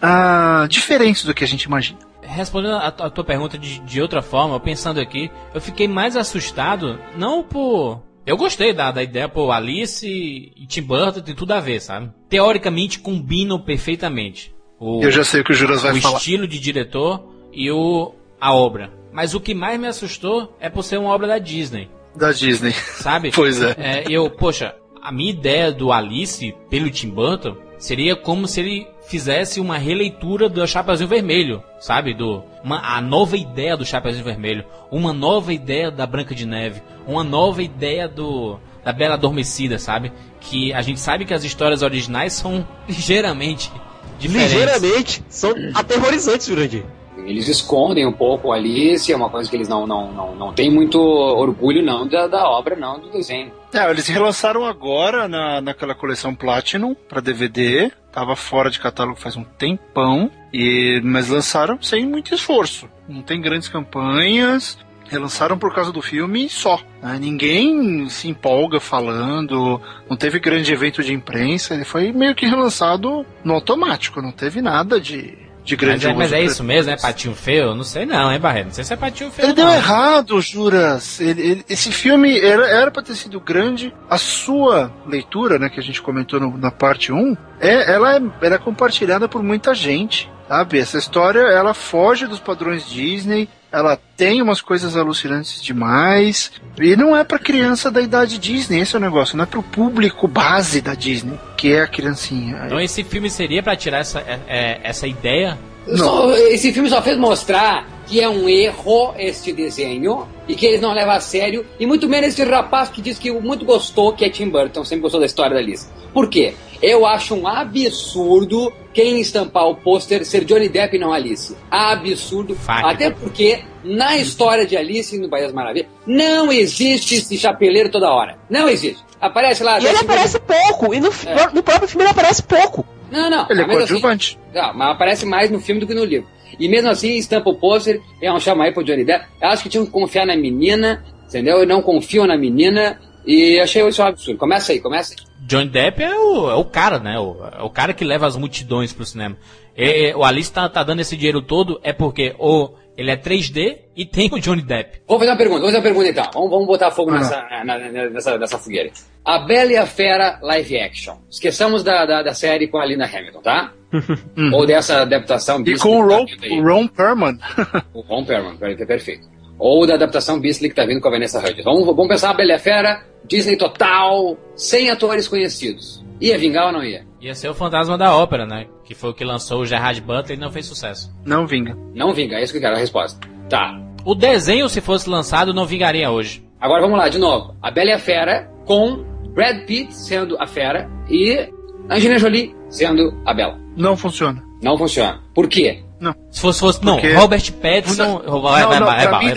ah, 0.00 0.66
diferentes 0.68 1.24
do 1.24 1.34
que 1.34 1.44
a 1.44 1.46
gente 1.48 1.62
imagina. 1.64 1.98
Respondendo 2.22 2.76
a, 2.76 2.86
a 2.86 3.10
tua 3.10 3.24
pergunta 3.24 3.58
de, 3.58 3.80
de 3.80 4.00
outra 4.00 4.22
forma, 4.22 4.58
pensando 4.60 5.00
aqui, 5.00 5.30
eu 5.54 5.60
fiquei 5.60 5.88
mais 5.88 6.16
assustado, 6.16 6.98
não 7.16 7.42
por. 7.42 8.00
Eu 8.24 8.36
gostei 8.36 8.72
da, 8.72 8.92
da 8.92 9.02
ideia, 9.02 9.28
pô, 9.28 9.50
Alice 9.50 10.06
e 10.06 10.66
Tim 10.66 10.82
Burton 10.82 11.20
tem 11.20 11.34
tudo 11.34 11.52
a 11.52 11.60
ver, 11.60 11.80
sabe? 11.80 12.10
Teoricamente 12.28 13.00
combinam 13.00 13.58
perfeitamente. 13.58 14.54
O, 14.78 15.02
Eu 15.02 15.10
já 15.10 15.24
sei 15.24 15.40
o 15.40 15.44
que 15.44 15.50
o 15.52 15.54
Juras 15.54 15.82
vai 15.82 15.92
o 15.92 16.00
falar. 16.00 16.18
estilo 16.18 16.46
de 16.46 16.60
diretor 16.60 17.24
e 17.52 17.68
o, 17.70 18.14
a 18.40 18.54
obra. 18.54 18.92
Mas 19.12 19.34
o 19.34 19.40
que 19.40 19.54
mais 19.54 19.78
me 19.78 19.88
assustou 19.88 20.56
é 20.60 20.70
por 20.70 20.84
ser 20.84 20.98
uma 20.98 21.10
obra 21.10 21.26
da 21.26 21.38
Disney, 21.38 21.90
Da 22.16 22.30
Disney. 22.32 22.72
sabe? 22.72 23.30
Pois 23.34 23.60
é. 23.60 23.74
É, 23.78 24.04
eu, 24.08 24.30
poxa, 24.30 24.74
a 25.02 25.10
minha 25.10 25.30
ideia 25.30 25.72
do 25.72 25.92
Alice 25.92 26.54
pelo 26.70 26.88
Tim 26.88 27.10
Burton 27.10 27.56
seria 27.76 28.14
como 28.14 28.46
se 28.46 28.60
ele 28.60 28.86
fizesse 29.08 29.58
uma 29.58 29.76
releitura 29.76 30.48
do 30.48 30.64
Chapeuzinho 30.64 31.08
Vermelho, 31.08 31.62
sabe? 31.80 32.14
Do 32.14 32.44
uma, 32.62 32.78
a 32.78 33.00
nova 33.00 33.36
ideia 33.36 33.76
do 33.76 33.84
Chapeuzinho 33.84 34.24
Vermelho, 34.24 34.64
uma 34.90 35.12
nova 35.12 35.52
ideia 35.52 35.90
da 35.90 36.06
Branca 36.06 36.34
de 36.34 36.46
Neve, 36.46 36.80
uma 37.06 37.24
nova 37.24 37.62
ideia 37.62 38.08
do 38.08 38.58
da 38.84 38.92
Bela 38.92 39.14
Adormecida, 39.14 39.78
sabe? 39.78 40.12
Que 40.40 40.72
a 40.72 40.82
gente 40.82 41.00
sabe 41.00 41.24
que 41.24 41.34
as 41.34 41.44
histórias 41.44 41.82
originais 41.82 42.32
são 42.32 42.66
ligeiramente 42.88 43.72
diferentes. 44.18 44.52
Ligeiramente, 44.52 45.24
são 45.28 45.52
aterrorizantes, 45.74 46.46
Jurandir. 46.46 46.84
Eles 47.26 47.48
escondem 47.48 48.06
um 48.06 48.12
pouco 48.12 48.52
a 48.52 48.56
Alice, 48.56 49.12
é 49.12 49.16
uma 49.16 49.30
coisa 49.30 49.48
que 49.48 49.56
eles 49.56 49.68
não, 49.68 49.86
não, 49.86 50.12
não, 50.12 50.34
não 50.34 50.52
têm 50.52 50.70
muito 50.70 50.98
orgulho 51.00 51.82
não 51.82 52.06
da, 52.06 52.26
da 52.26 52.48
obra, 52.48 52.76
não, 52.76 52.98
do 52.98 53.10
desenho. 53.10 53.52
É, 53.72 53.90
eles 53.90 54.06
relançaram 54.06 54.66
agora 54.66 55.26
na, 55.26 55.60
naquela 55.60 55.94
coleção 55.94 56.34
Platinum 56.34 56.94
para 56.94 57.20
DVD. 57.20 57.90
Tava 58.12 58.36
fora 58.36 58.70
de 58.70 58.78
catálogo 58.78 59.18
faz 59.18 59.36
um 59.36 59.44
tempão. 59.44 60.30
E, 60.52 61.00
mas 61.02 61.28
lançaram 61.30 61.80
sem 61.80 62.06
muito 62.06 62.34
esforço. 62.34 62.88
Não 63.08 63.22
tem 63.22 63.40
grandes 63.40 63.68
campanhas. 63.68 64.76
Relançaram 65.08 65.58
por 65.58 65.74
causa 65.74 65.92
do 65.92 66.00
filme 66.02 66.48
só. 66.48 66.80
né? 67.02 67.18
Ninguém 67.18 68.08
se 68.08 68.28
empolga 68.28 68.78
falando. 68.78 69.80
Não 70.08 70.16
teve 70.16 70.38
grande 70.38 70.72
evento 70.72 71.02
de 71.02 71.14
imprensa. 71.14 71.74
Ele 71.74 71.84
foi 71.84 72.12
meio 72.12 72.34
que 72.34 72.46
relançado 72.46 73.24
no 73.42 73.54
automático. 73.54 74.20
Não 74.20 74.32
teve 74.32 74.60
nada 74.60 75.00
de, 75.00 75.34
de 75.64 75.76
Mas 75.76 75.80
grande 75.80 76.06
é, 76.08 76.12
mas 76.14 76.32
é 76.32 76.42
isso 76.42 76.64
mesmo, 76.64 76.90
é 76.90 76.96
patinho 76.96 77.34
feio? 77.34 77.74
Não 77.74 77.84
sei 77.84 78.04
não, 78.04 78.32
hein, 78.32 78.40
Barreto? 78.40 78.66
Não 78.66 78.72
sei 78.72 78.82
se 78.84 78.92
é 78.92 78.96
patinho 78.96 79.30
feio 79.30 79.46
Ele 79.46 79.52
deu 79.52 79.66
não. 79.66 79.72
errado, 79.74 80.40
Juras. 80.40 81.20
Ele- 81.20 81.40
ele- 81.40 81.64
esse 81.68 81.92
filme 81.92 82.38
era, 82.40 82.66
era 82.68 82.90
pra 82.90 83.02
ter 83.02 83.14
sido 83.14 83.38
grande. 83.38 83.94
A 84.10 84.18
sua 84.18 84.92
leitura, 85.06 85.58
né, 85.58 85.68
que 85.68 85.78
a 85.78 85.82
gente 85.82 86.02
comentou 86.02 86.40
no- 86.40 86.58
na 86.58 86.70
parte 86.70 87.12
1, 87.12 87.36
é, 87.60 87.92
ela, 87.92 88.16
é, 88.16 88.20
ela 88.42 88.54
é 88.56 88.58
compartilhada 88.58 89.28
por 89.28 89.42
muita 89.42 89.74
gente. 89.74 90.28
Sabe? 90.48 90.78
Essa 90.80 90.98
história 90.98 91.38
ela 91.40 91.72
foge 91.72 92.26
dos 92.26 92.40
padrões 92.40 92.86
Disney. 92.86 93.48
Ela 93.72 93.98
tem 94.16 94.42
umas 94.42 94.60
coisas 94.60 94.96
alucinantes 94.96 95.62
demais. 95.62 96.52
E 96.78 96.94
não 96.94 97.16
é 97.16 97.24
pra 97.24 97.38
criança 97.38 97.90
da 97.90 98.00
idade 98.00 98.38
Disney, 98.38 98.80
esse 98.80 98.94
é 98.94 98.98
o 98.98 99.02
negócio. 99.02 99.36
Não 99.36 99.44
é 99.44 99.46
pro 99.46 99.62
público 99.62 100.28
base 100.28 100.82
da 100.82 100.94
Disney, 100.94 101.38
que 101.56 101.72
é 101.72 101.80
a 101.80 101.86
criancinha. 101.86 102.62
Então 102.66 102.78
esse 102.78 103.02
filme 103.02 103.30
seria 103.30 103.62
pra 103.62 103.74
tirar 103.74 103.98
essa, 103.98 104.20
é, 104.20 104.38
é, 104.46 104.80
essa 104.84 105.06
ideia? 105.06 105.58
Só- 105.96 106.30
esse 106.36 106.72
filme 106.72 106.88
só 106.88 107.02
fez 107.02 107.16
mostrar 107.16 107.88
que 108.06 108.20
é 108.20 108.28
um 108.28 108.48
erro 108.48 109.14
este 109.16 109.52
desenho 109.52 110.28
e 110.46 110.54
que 110.54 110.66
eles 110.66 110.80
não 110.80 110.92
levam 110.92 111.14
a 111.14 111.20
sério, 111.20 111.64
e 111.78 111.86
muito 111.86 112.08
menos 112.08 112.28
esse 112.30 112.44
rapaz 112.44 112.88
que 112.88 113.00
diz 113.00 113.18
que 113.18 113.30
muito 113.32 113.64
gostou, 113.64 114.12
que 114.12 114.24
é 114.24 114.28
Tim 114.28 114.48
Burton, 114.48 114.84
sempre 114.84 115.02
gostou 115.02 115.20
da 115.20 115.26
história 115.26 115.54
da 115.54 115.60
Alice. 115.60 115.86
Por 116.12 116.28
quê? 116.28 116.54
Eu 116.82 117.06
acho 117.06 117.34
um 117.34 117.46
absurdo 117.46 118.72
quem 118.92 119.20
estampar 119.20 119.66
o 119.68 119.76
pôster 119.76 120.26
ser 120.26 120.44
Johnny 120.44 120.68
Depp 120.68 120.96
e 120.96 120.98
não 120.98 121.12
Alice. 121.12 121.56
Absurdo. 121.70 122.56
Até 122.66 123.10
porque 123.10 123.60
na 123.84 124.16
história 124.18 124.66
de 124.66 124.76
Alice 124.76 125.16
no 125.18 125.28
País 125.28 125.44
das 125.44 125.52
Maravilhas 125.54 125.88
não 126.06 126.52
existe 126.52 127.14
esse 127.14 127.38
chapeleiro 127.38 127.88
toda 127.88 128.10
hora. 128.10 128.36
Não 128.50 128.68
existe. 128.68 129.02
Aparece 129.20 129.62
lá. 129.62 129.78
E 129.80 129.86
ele 129.86 129.98
aparece 129.98 130.38
pouco, 130.40 130.92
e 130.92 131.00
no, 131.00 131.08
É. 131.26 131.48
no 131.54 131.62
próprio 131.62 131.88
filme 131.88 132.02
ele 132.04 132.10
aparece 132.10 132.42
pouco. 132.42 132.84
Não, 133.12 133.30
não. 133.30 133.46
Ele 133.50 133.60
é 133.60 133.64
assim, 133.64 133.72
coadjuvante. 133.74 134.38
não, 134.54 134.74
mas 134.74 134.88
aparece 134.90 135.26
mais 135.26 135.50
no 135.50 135.60
filme 135.60 135.80
do 135.80 135.86
que 135.86 135.94
no 135.94 136.04
livro. 136.04 136.26
E 136.58 136.68
mesmo 136.68 136.90
assim, 136.90 137.16
estampa 137.16 137.50
o 137.50 137.54
pôster, 137.54 138.00
é 138.20 138.32
um 138.32 138.40
chama 138.40 138.64
aí 138.64 138.72
pro 138.72 138.82
Johnny 138.84 139.04
Depp. 139.04 139.26
Eu 139.40 139.48
acho 139.48 139.62
que 139.62 139.68
tinham 139.68 139.86
que 139.86 139.92
confiar 139.92 140.26
na 140.26 140.36
menina, 140.36 141.04
entendeu? 141.28 141.58
Eu 141.58 141.66
não 141.66 141.80
confio 141.82 142.26
na 142.26 142.36
menina. 142.36 143.00
E 143.24 143.58
achei 143.60 143.86
isso 143.86 144.02
um 144.02 144.06
absurdo. 144.06 144.38
Começa 144.38 144.72
aí, 144.72 144.80
começa 144.80 145.14
aí. 145.14 145.24
Johnny 145.46 145.68
Depp 145.68 146.02
é 146.02 146.14
o, 146.14 146.50
é 146.50 146.54
o 146.54 146.64
cara, 146.64 146.98
né? 146.98 147.18
O, 147.18 147.36
é 147.58 147.62
o 147.62 147.70
cara 147.70 147.92
que 147.94 148.04
leva 148.04 148.26
as 148.26 148.36
multidões 148.36 148.92
pro 148.92 149.04
cinema. 149.06 149.36
E- 149.76 150.10
e 150.10 150.14
o 150.14 150.24
Alice 150.24 150.52
tá, 150.52 150.68
tá 150.68 150.82
dando 150.82 151.00
esse 151.00 151.16
dinheiro 151.16 151.40
todo 151.40 151.80
é 151.82 151.92
porque 151.92 152.34
ou 152.38 152.76
ele 152.96 153.10
é 153.10 153.16
3D 153.16 153.78
e 153.96 154.04
tem 154.04 154.28
o 154.32 154.38
Johnny 154.38 154.62
Depp. 154.62 155.00
Vou 155.08 155.18
fazer 155.18 155.30
uma 155.30 155.36
pergunta, 155.36 155.60
vou 155.60 155.68
fazer 155.68 155.78
uma 155.78 155.82
pergunta 155.82 156.08
então. 156.08 156.30
Vamos, 156.34 156.50
vamos 156.50 156.66
botar 156.66 156.90
fogo 156.90 157.10
Ah. 157.10 157.18
nessa, 157.18 157.46
na- 157.64 157.78
na- 157.78 158.10
nessa, 158.10 158.38
nessa 158.38 158.58
fogueira. 158.58 158.90
A 159.24 159.38
Bela 159.40 159.72
e 159.72 159.76
a 159.76 159.86
Fera 159.86 160.38
live 160.42 160.78
action. 160.78 161.16
Esqueçamos 161.30 161.82
da, 161.84 162.04
da, 162.04 162.22
da 162.22 162.34
série 162.34 162.66
com 162.68 162.78
a 162.78 162.84
Linda 162.86 163.04
Hamilton, 163.06 163.40
tá? 163.40 163.72
Ou 164.52 164.66
dessa 164.66 165.02
adaptação 165.02 165.60
E 165.60 165.64
Beastly 165.64 165.90
com 165.90 166.00
o 166.00 166.26
que 166.26 166.36
tá 166.36 166.46
Ron, 166.48 166.54
aí. 166.54 166.60
o 166.60 166.64
Ron 166.64 166.86
Perlman. 166.88 167.38
O 167.94 168.00
Ron 168.00 168.24
Perlman, 168.24 168.56
per- 168.56 168.86
perfeito. 168.86 169.28
Ou 169.58 169.86
da 169.86 169.94
adaptação 169.94 170.40
Beastly 170.40 170.68
que 170.70 170.74
tá 170.74 170.84
vindo 170.84 171.00
com 171.00 171.08
a 171.08 171.10
Vanessa 171.12 171.38
Hudgens. 171.38 171.64
Vamos, 171.64 171.84
vamos 171.86 172.08
pensar 172.08 172.30
a 172.30 172.34
Bela 172.34 172.52
e 172.52 172.54
a 172.54 172.58
Fera, 172.58 173.04
Disney 173.24 173.56
total, 173.56 174.36
sem 174.56 174.90
atores 174.90 175.28
conhecidos. 175.28 176.02
Ia 176.20 176.36
vingar 176.38 176.66
ou 176.66 176.72
não 176.72 176.82
ia? 176.84 177.04
Ia 177.20 177.34
ser 177.34 177.48
o 177.48 177.54
Fantasma 177.54 177.96
da 177.98 178.16
Ópera, 178.16 178.44
né? 178.46 178.66
Que 178.92 178.98
foi 178.98 179.08
o 179.08 179.14
que 179.14 179.24
lançou 179.24 179.62
o 179.62 179.64
Gerard 179.64 179.98
Butler 180.02 180.36
e 180.36 180.40
não 180.40 180.50
fez 180.52 180.66
sucesso. 180.66 181.10
Não 181.24 181.46
vinga. 181.46 181.74
Não 181.94 182.12
vinga, 182.12 182.36
é 182.36 182.42
isso 182.44 182.52
que 182.52 182.58
eu 182.58 182.62
quero 182.62 182.76
a 182.76 182.78
resposta. 182.78 183.26
Tá. 183.48 183.74
O 184.04 184.14
desenho, 184.14 184.68
se 184.68 184.82
fosse 184.82 185.08
lançado, 185.08 185.54
não 185.54 185.64
vingaria 185.64 186.10
hoje. 186.10 186.46
Agora 186.60 186.82
vamos 186.82 186.98
lá, 186.98 187.08
de 187.08 187.16
novo. 187.18 187.56
A 187.62 187.70
Bela 187.70 187.88
e 187.88 187.92
a 187.94 187.98
Fera 187.98 188.50
com 188.66 189.02
Brad 189.32 189.64
Pitt 189.64 189.94
sendo 189.96 190.36
a 190.38 190.46
Fera 190.46 190.90
e 191.08 191.48
Angelina 191.88 192.18
Jolie 192.18 192.54
sendo 192.68 193.18
a 193.24 193.32
Bela. 193.32 193.58
Não 193.74 193.96
funciona. 193.96 194.42
Não 194.62 194.76
funciona. 194.76 195.22
Por 195.34 195.48
quê? 195.48 195.82
Não. 195.98 196.14
Se 196.30 196.42
fosse, 196.42 196.60
fosse 196.60 196.84
não, 196.84 197.00
Robert 197.14 197.50
Pattinson... 197.54 198.22
Não, 198.26 198.42
vai, 198.42 198.62
não, 198.78 198.86
vai, 198.86 199.08
vai. 199.08 199.34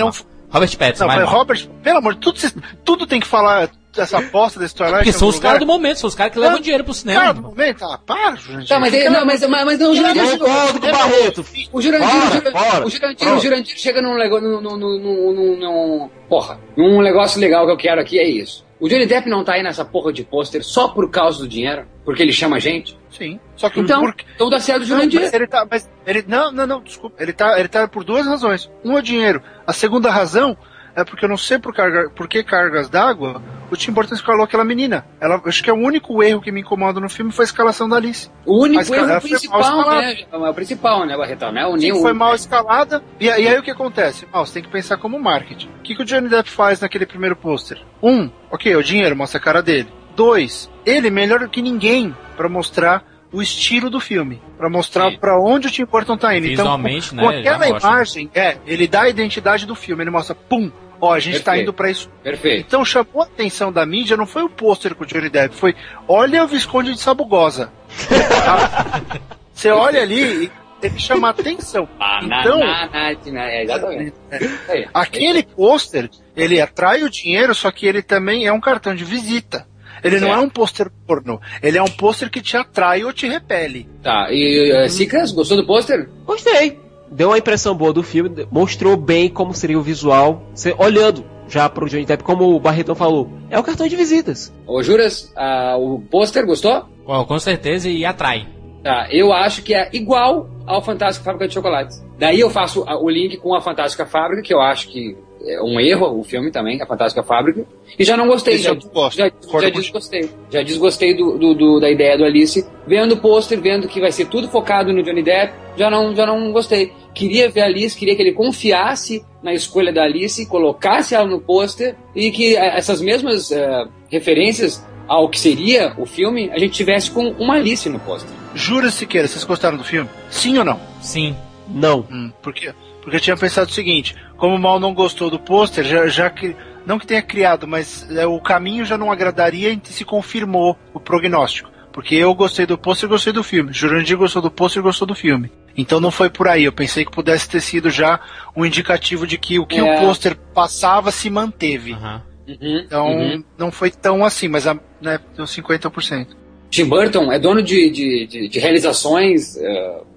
Robert 0.50 0.78
Pattinson, 0.78 1.08
Não, 1.08 1.16
vai. 1.16 1.24
Robert, 1.24 1.66
pelo 1.82 2.00
amor 2.00 2.14
de 2.16 2.20
tudo, 2.20 2.40
cês- 2.40 2.56
tudo 2.84 3.08
tem 3.08 3.22
que 3.22 3.28
falar 3.28 3.70
dessa 3.96 4.18
aposta 4.20 4.60
da 4.60 4.66
Starlight. 4.66 5.04
Porque 5.06 5.18
são 5.18 5.28
os 5.28 5.40
caras 5.40 5.60
do 5.60 5.66
momento, 5.66 5.98
são 6.00 6.08
os 6.08 6.16
caras 6.16 6.34
que 6.34 6.40
levam 6.40 6.60
dinheiro 6.60 6.84
pro 6.84 6.94
cinema. 6.94 7.20
Cara, 7.22 7.34
do 7.34 7.42
momento, 7.42 7.86
ah, 7.86 8.00
para, 8.06 8.36
gente. 8.36 8.68
Tá, 8.68 8.80
mas, 8.80 8.94
ele- 8.94 9.10
não, 9.10 9.25
mas, 9.25 9.42
mas, 9.48 9.66
mas 9.66 9.80
não, 9.80 9.92
o 9.92 9.96
Jurandir, 9.96 10.24
Concordo 10.40 10.80
com 10.82 10.88
o 10.88 10.92
Barreto. 10.92 11.46
o 11.72 11.82
Jurandir, 11.82 12.08
o 12.08 12.22
Jurandir, 12.32 12.86
o 12.86 12.90
Jurandir, 12.90 13.40
Jurandir 13.42 13.78
chega 13.78 14.02
num 14.02 14.18
negócio, 14.18 14.48
num, 14.48 14.78
num, 14.78 15.58
num, 15.60 16.10
porra, 16.30 16.60
num 16.78 17.02
negócio 17.02 17.40
legal 17.40 17.66
que 17.66 17.72
eu 17.72 17.78
quero 17.78 18.02
aqui 18.02 18.20
é 18.20 18.28
isso. 18.28 18.66
O 18.78 18.90
Johnny 18.90 19.06
Depp 19.06 19.30
não 19.30 19.42
tá 19.44 19.54
aí 19.54 19.64
nessa 19.64 19.86
porra 19.86 20.12
de 20.12 20.24
pôster 20.25 20.62
só 20.64 20.90
por 20.90 21.10
causa 21.10 21.40
do 21.40 21.48
dinheiro, 21.48 21.86
porque 22.04 22.22
ele 22.22 22.34
chama 22.34 22.58
a 22.58 22.60
gente. 22.60 22.98
Sim. 23.10 23.40
Só 23.56 23.70
que 23.70 23.80
Então, 23.80 24.02
por... 24.02 24.14
então 24.36 24.50
dá 24.50 24.60
certo 24.60 24.80
o 24.80 24.82
Não, 24.82 24.88
Jurandir. 24.98 25.22
mas 25.22 25.34
ele 25.34 25.48
tá, 25.48 25.66
mas 25.70 25.90
ele 26.06 26.25
não, 26.28 26.52
não, 26.52 26.68
não, 26.68 26.82
desculpa. 26.84 27.16
Ele 27.24 27.32
tá, 27.32 27.58
ele 27.58 27.70
tá 27.70 27.88
por 27.88 28.04
duas 28.04 28.25
razões. 28.28 28.70
Um 28.84 28.98
é 28.98 29.02
dinheiro. 29.02 29.42
A 29.66 29.72
segunda 29.72 30.12
razão 30.12 30.58
é 30.96 31.04
porque 31.04 31.25
eu 31.25 31.30
não 31.30 31.38
sei 31.38 31.60
por, 31.60 31.74
carga, 31.74 32.10
por 32.10 32.28
que 32.28 32.44
cargas 32.44 32.90
d'água 32.90 33.42
o 33.70 33.75
Tim 33.75 33.92
Burton 33.92 34.16
escalou 34.16 34.44
aquela 34.44 34.64
menina. 34.64 35.06
Ela, 35.20 35.42
acho 35.46 35.64
que 35.64 35.70
é 35.70 35.74
o 35.74 35.78
único 35.78 36.22
erro 36.22 36.42
que 36.42 36.52
me 36.52 36.62
incomoda 36.62 37.00
no 37.00 37.10
filme 37.10 37.32
foi 37.32 37.44
a 37.44 37.48
escalação 37.48 37.90
da 37.90 37.98
Alice. 37.98 38.30
O 38.46 38.64
único 38.64 38.78
Mas, 38.78 38.90
cara, 38.90 39.02
erro 39.02 39.10
ela 39.10 39.14
mal 39.14 39.22
principal, 39.22 39.62
escalada. 39.62 40.02
né? 40.02 40.25
É 40.32 40.38
o 40.38 40.54
principal, 40.54 41.06
né, 41.06 41.18
Barretão? 41.18 41.52
Né? 41.52 41.66
O 41.66 41.80
Sim, 41.80 42.02
foi 42.02 42.14
mal 42.14 42.36
escalada. 42.36 43.04
E, 43.20 43.25
e 43.25 43.30
aí 43.30 43.58
o 43.58 43.64
que 43.64 43.72
acontece? 43.72 44.28
Ah, 44.32 44.40
você 44.40 44.56
tem 44.56 44.64
que 44.64 44.70
pensar 44.70 44.98
como 44.98 45.20
marketing. 45.20 45.70
O 45.80 45.82
que, 45.82 45.96
que 45.96 46.02
o 46.02 46.06
Johnny 46.06 46.30
Depp 46.30 46.50
faz 46.50 46.80
naquele 46.80 47.06
primeiro 47.06 47.36
pôster? 47.36 47.82
Um, 48.02 48.30
ok, 48.52 48.75
o 48.75 48.84
dinheiro 48.84 49.16
mostra 49.16 49.40
a 49.40 49.44
cara 49.44 49.62
dele. 49.62 49.90
Dois, 50.16 50.70
ele 50.86 51.10
melhor 51.10 51.40
do 51.40 51.50
que 51.50 51.62
ninguém 51.62 52.16
pra 52.38 52.48
mostrar 52.48 53.04
o 53.34 53.42
estilo 53.42 53.90
do 53.90 54.00
filme, 54.00 54.42
Pra 54.58 54.70
mostrar 54.70 55.12
pra 55.20 55.38
onde 55.38 55.68
o 55.68 55.72
Tim 55.72 55.84
Burton 55.84 56.16
tá 56.16 56.36
indo. 56.38 56.48
Visualmente, 56.48 57.14
então, 57.14 57.28
né, 57.28 57.34
com 57.34 57.40
aquela 57.40 57.68
imagem, 57.68 58.30
é, 58.34 58.58
ele 58.66 58.88
dá 58.88 59.02
a 59.02 59.10
identidade 59.10 59.66
do 59.66 59.75
filme, 59.75 60.02
ele 60.02 60.10
mostra, 60.10 60.34
pum, 60.34 60.72
ó, 61.06 61.14
a 61.14 61.20
gente 61.20 61.40
tá 61.40 61.52
Perfeito. 61.52 61.64
indo 61.64 61.74
pra 61.74 61.90
isso. 61.90 62.10
Perfeito. 62.24 62.66
Então 62.68 62.84
chamou 62.84 63.22
a 63.22 63.26
atenção 63.26 63.72
da 63.72 63.86
mídia, 63.86 64.18
não 64.18 64.26
foi 64.26 64.44
o 64.44 64.50
pôster 64.50 64.96
com 64.96 65.04
o 65.04 65.08
Johnny 65.08 65.30
Depp, 65.30 65.56
foi, 65.56 65.76
olha 66.08 66.44
o 66.44 66.48
Visconde 66.48 66.94
de 66.94 67.00
Sabugosa. 67.00 67.72
Você 69.54 69.70
olha 69.70 70.02
ali 70.02 70.46
e 70.46 70.52
ele 70.82 71.00
chama 71.00 71.30
a 71.30 71.32
atenção. 71.32 71.88
Então, 72.22 72.60
Banana, 72.60 72.90
é, 72.94 73.64
exatamente. 73.64 74.14
Isso 74.42 74.72
aí. 74.72 74.88
Aquele 74.94 75.44
pôster, 75.44 76.10
ele 76.36 76.60
atrai 76.60 77.04
o 77.04 77.10
dinheiro, 77.10 77.56
só 77.56 77.72
que 77.72 77.88
ele 77.88 78.02
também 78.02 78.46
é 78.46 78.52
um 78.52 78.60
cartão 78.60 78.94
de 78.94 79.06
visita. 79.06 79.66
Ele 80.04 80.20
não 80.20 80.28
Certo. 80.28 80.42
é 80.42 80.46
um 80.46 80.50
pôster 80.50 80.92
pornô. 81.08 81.40
Ele 81.64 81.78
é 81.78 81.82
um 81.82 81.90
pôster 81.90 82.30
que 82.30 82.42
te 82.42 82.56
atrai 82.56 83.04
ou 83.04 83.14
te 83.14 83.28
repele. 83.28 83.90
Tá, 84.04 84.28
e 84.30 84.86
uh, 84.86 84.90
Cicas, 84.90 85.32
gostou 85.32 85.58
do 85.58 85.66
pôster? 85.66 86.08
Gostei. 86.26 86.85
Deu 87.12 87.30
uma 87.30 87.38
impressão 87.38 87.76
boa 87.76 87.94
do 87.94 88.04
filme, 88.04 88.48
mostrou 88.52 88.98
bem 88.98 89.30
como 89.30 89.54
seria 89.54 89.78
o 89.78 89.82
visual. 89.82 90.42
Você 90.54 90.76
olhando 90.78 91.24
já 91.48 91.70
pro 91.70 91.88
Johnny 91.88 92.06
Depp, 92.06 92.24
como 92.24 92.56
o 92.56 92.60
Barretão 92.60 92.96
falou, 92.96 93.30
é 93.50 93.60
o 93.60 93.64
cartão 93.64 93.88
de 93.88 93.96
visitas. 93.96 94.54
Ô, 94.66 94.82
Juras, 94.82 95.32
ah, 95.36 95.76
o 95.78 96.00
pôster 96.00 96.46
gostou? 96.46 96.86
Com 97.06 97.40
certeza, 97.40 97.88
e 97.88 98.04
atrai. 98.04 98.48
Tá, 98.84 99.08
eu 99.12 99.34
acho 99.34 99.64
que 99.64 99.74
é 99.74 99.90
igual 99.94 100.50
ao 100.66 100.82
Fantástica 100.82 101.26
Fábrica 101.26 101.48
de 101.48 101.54
Chocolates. 101.54 102.06
Daí 102.18 102.40
eu 102.40 102.50
faço 102.50 102.84
o 102.84 103.10
link 103.10 103.38
com 103.38 103.54
a 103.54 103.62
Fantástica 103.62 104.06
Fábrica, 104.06 104.42
que 104.42 104.54
eu 104.54 104.62
acho 104.62 104.90
que 104.90 105.18
é 105.46 105.62
um 105.62 105.80
erro 105.80 106.20
o 106.20 106.24
filme 106.24 106.52
também, 106.52 106.82
a 106.82 106.86
Fantástica 106.86 107.24
Fábrica. 107.24 107.64
E 108.00 108.04
já 108.04 108.18
não 108.18 108.28
gostei, 108.28 108.56
Esse 108.56 108.64
já, 108.64 108.74
já, 109.12 109.32
já 109.62 109.70
desgostei. 109.70 110.30
Já 110.50 110.62
desgostei 110.64 111.14
do, 111.14 111.38
do- 111.38 111.54
do- 111.54 111.80
da 111.80 111.90
ideia 111.90 112.18
do 112.18 112.24
Alice. 112.25 112.66
Vendo 112.88 113.14
o 113.14 113.18
pôster, 113.18 113.60
vendo 113.62 113.88
que 113.88 114.00
vai 114.02 114.12
ser 114.12 114.25
tudo 114.28 114.48
focado 114.48 114.92
no 114.94 115.04
Johnny 115.04 115.24
Depp, 115.24 115.54
já 115.78 115.90
não, 115.90 116.16
já 116.16 116.25
não 116.25 116.52
gostei. 116.52 116.92
Queria 117.14 117.50
ver 117.50 117.62
a 117.62 117.66
Alice, 117.66 117.98
queria 117.98 118.16
que 118.16 118.22
ele 118.22 118.34
confiasse 118.34 119.24
na 119.44 119.54
escolha 119.54 119.94
da 119.94 120.04
Alice, 120.04 120.46
colocasse 120.48 121.14
ela 121.16 121.28
no 121.28 121.40
pôster 121.40 121.96
e 122.16 122.32
que 122.32 122.56
essas 122.58 123.02
mesmas 123.02 123.52
eh, 123.52 123.86
referências 124.10 124.84
ao 125.08 125.30
que 125.30 125.40
seria 125.40 125.94
o 126.00 126.06
filme, 126.06 126.50
a 126.52 126.58
gente 126.58 126.74
tivesse 126.74 127.12
com 127.12 127.28
uma 127.38 127.56
Alice 127.56 127.88
no 127.90 128.00
pôster. 128.00 128.32
Jura 128.56 128.90
Siqueira, 128.90 129.28
vocês 129.28 129.44
gostaram 129.44 129.78
do 129.78 129.84
filme? 129.84 130.10
Sim 130.32 130.58
ou 130.58 130.66
não? 130.66 130.80
Sim. 131.02 131.36
Não. 131.68 132.06
Hum, 132.12 132.32
por 132.42 132.54
quê? 132.54 132.74
Porque 133.06 133.18
eu 133.18 133.22
tinha 133.22 133.38
pensado 133.38 133.70
o 133.70 133.74
seguinte: 133.74 134.16
como 134.36 134.56
o 134.56 134.60
Mal 134.60 134.80
não 134.80 134.92
gostou 134.92 135.30
do 135.30 135.40
pôster, 135.40 135.86
já, 135.86 136.08
já 136.08 136.28
que. 136.30 136.56
Não 136.88 137.00
que 137.00 137.06
tenha 137.08 137.22
criado, 137.22 137.68
mas 137.68 138.10
é, 138.12 138.28
o 138.28 138.40
caminho 138.40 138.84
já 138.86 138.98
não 138.98 139.12
agradaria 139.12 139.72
e 139.72 139.82
se 139.84 140.04
confirmou 140.04 140.78
o 140.94 141.00
prognóstico. 141.00 141.70
Porque 141.92 142.14
eu 142.16 142.34
gostei 142.36 142.66
do 142.66 142.78
pôster 142.78 143.08
e 143.08 143.10
gostei 143.10 143.32
do 143.32 143.44
filme. 143.44 143.72
Jurandir 143.72 144.18
gostou 144.18 144.42
do 144.42 144.52
pôster 144.52 144.82
e 144.82 144.84
gostou 144.84 145.08
do 145.08 145.16
filme. 145.16 145.52
Então 145.78 146.00
não 146.00 146.12
foi 146.12 146.30
por 146.30 146.48
aí. 146.48 146.64
Eu 146.64 146.74
pensei 146.74 147.06
que 147.06 147.12
pudesse 147.12 147.48
ter 147.50 147.62
sido 147.62 147.90
já 147.90 148.20
um 148.56 148.66
indicativo 148.66 149.26
de 149.26 149.38
que 149.38 149.58
o 149.60 149.66
que 149.66 149.80
É. 149.80 149.84
o 149.84 150.00
pôster 150.02 150.36
passava 150.54 151.12
se 151.12 151.30
manteve. 151.30 151.94
Uhum, 151.94 152.22
Então 152.48 153.08
uhum. 153.08 153.44
não 153.58 153.72
foi 153.72 153.90
tão 153.92 154.26
assim, 154.26 154.48
mas 154.48 154.68
a, 154.68 154.78
né, 155.02 155.20
deu 155.36 155.46
50%. 155.46 156.28
Tim 156.70 156.86
Burton 156.86 157.32
é 157.32 157.40
dono 157.40 157.62
de, 157.62 157.90
de, 157.90 158.28
de- 158.28 158.48
de 158.50 158.60
realizações 158.60 159.56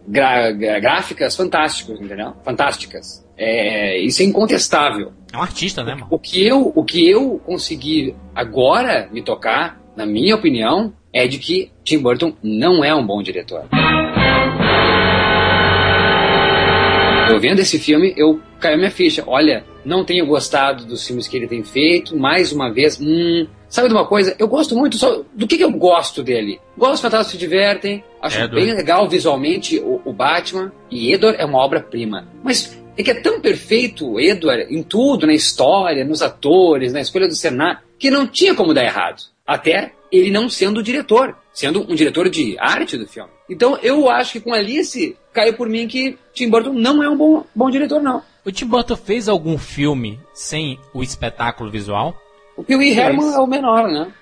gra- 0.07 0.50
gra- 0.52 0.81
gráficas 0.81 1.37
fantásticas, 1.37 2.00
entendeu? 2.00 2.33
Fantásticas. 2.45 3.25
É, 3.37 3.99
isso 4.00 4.23
é 4.23 4.25
incontestável. 4.25 5.12
É 5.33 5.37
um 5.37 5.43
artista, 5.43 5.85
né, 5.85 5.95
mano? 5.95 6.07
O 6.11 6.19
que, 6.19 6.45
eu, 6.47 6.73
o 6.75 6.83
que 6.85 7.09
eu 7.09 7.40
consegui 7.47 8.14
agora 8.35 9.09
me 9.12 9.23
tocar, 9.23 9.81
na 9.97 10.05
minha 10.07 10.35
opinião, 10.35 10.93
é 11.12 11.26
de 11.28 11.38
que 11.38 11.71
Tim 11.85 11.99
Burton 11.99 12.33
não 12.43 12.83
é 12.83 12.93
um 12.95 13.07
bom 13.07 13.23
diretor. 13.23 13.64
Eu 17.31 17.38
vendo 17.38 17.61
esse 17.61 17.78
filme, 17.78 18.12
eu 18.17 18.40
caiu 18.59 18.78
minha 18.78 18.90
ficha. 18.90 19.23
Olha, 19.26 19.62
não 19.88 20.04
tenho 20.04 20.26
gostado 20.26 20.85
dos 20.85 21.07
filmes 21.07 21.26
que 21.26 21.37
ele 21.37 21.49
tem 21.49 21.64
feito. 21.64 22.16
Mais 22.16 22.52
uma 22.52 22.71
vez, 22.73 23.00
hum, 23.00 23.47
sabe 23.68 23.88
de 23.88 23.95
uma 23.95 24.07
coisa? 24.07 24.37
Eu 24.38 24.47
gosto 24.47 24.76
muito 24.76 24.99
só 24.99 25.23
do 25.35 25.47
que, 25.47 25.57
que 25.57 25.64
eu 25.64 25.73
gosto 25.73 26.23
dele. 26.23 26.61
Gosto 26.76 27.02
Fantásticos 27.02 27.33
se 27.33 27.38
divertem, 27.38 28.04
acho 28.21 28.38
Edward. 28.38 28.54
bem 28.54 28.75
legal 28.75 29.09
visualmente 29.09 29.78
o, 29.78 30.00
o 30.04 30.12
Batman. 30.12 30.71
E 30.90 31.12
Edward 31.12 31.40
é 31.40 31.45
uma 31.45 31.59
obra-prima. 31.59 32.28
Mas 32.45 32.78
é 32.97 33.02
que 33.02 33.11
é 33.11 33.14
tão 33.14 33.40
perfeito 33.40 34.12
o 34.12 34.21
Edward 34.21 34.66
em 34.73 34.83
tudo, 34.83 35.26
na 35.26 35.33
história, 35.33 36.04
nos 36.04 36.21
atores, 36.21 36.92
na 36.92 37.00
escolha 37.00 37.26
do 37.26 37.35
cenário, 37.35 37.78
que 37.99 38.11
não 38.11 38.26
tinha 38.26 38.54
como 38.54 38.75
dar 38.75 38.85
errado. 38.85 39.23
Até 39.47 39.92
ele 40.12 40.30
não 40.30 40.49
sendo 40.49 40.80
o 40.80 40.83
diretor, 40.83 41.37
sendo 41.58 41.84
um 41.90 41.94
diretor 41.96 42.30
de 42.30 42.56
arte 42.56 42.96
do 42.96 43.04
filme. 43.04 43.30
Então 43.50 43.76
eu 43.82 44.08
acho 44.08 44.34
que 44.34 44.40
com 44.40 44.54
Alice 44.54 45.16
caiu 45.32 45.54
por 45.54 45.68
mim 45.68 45.88
que 45.88 46.16
Tim 46.32 46.48
Burton 46.48 46.72
não 46.72 47.02
é 47.02 47.08
um 47.08 47.16
bom, 47.16 47.44
bom 47.52 47.68
diretor, 47.68 48.00
não. 48.00 48.22
O 48.46 48.52
Tim 48.52 48.66
Burton 48.66 48.94
fez 48.94 49.28
algum 49.28 49.58
filme 49.58 50.20
sem 50.32 50.78
o 50.94 51.02
espetáculo 51.02 51.68
visual? 51.68 52.16
O 52.56 52.62
Pee 52.62 52.76
Wee 52.76 52.96
Herman 52.96 53.34
é 53.34 53.38
o 53.40 53.46
menor, 53.48 53.88
né? 53.88 54.12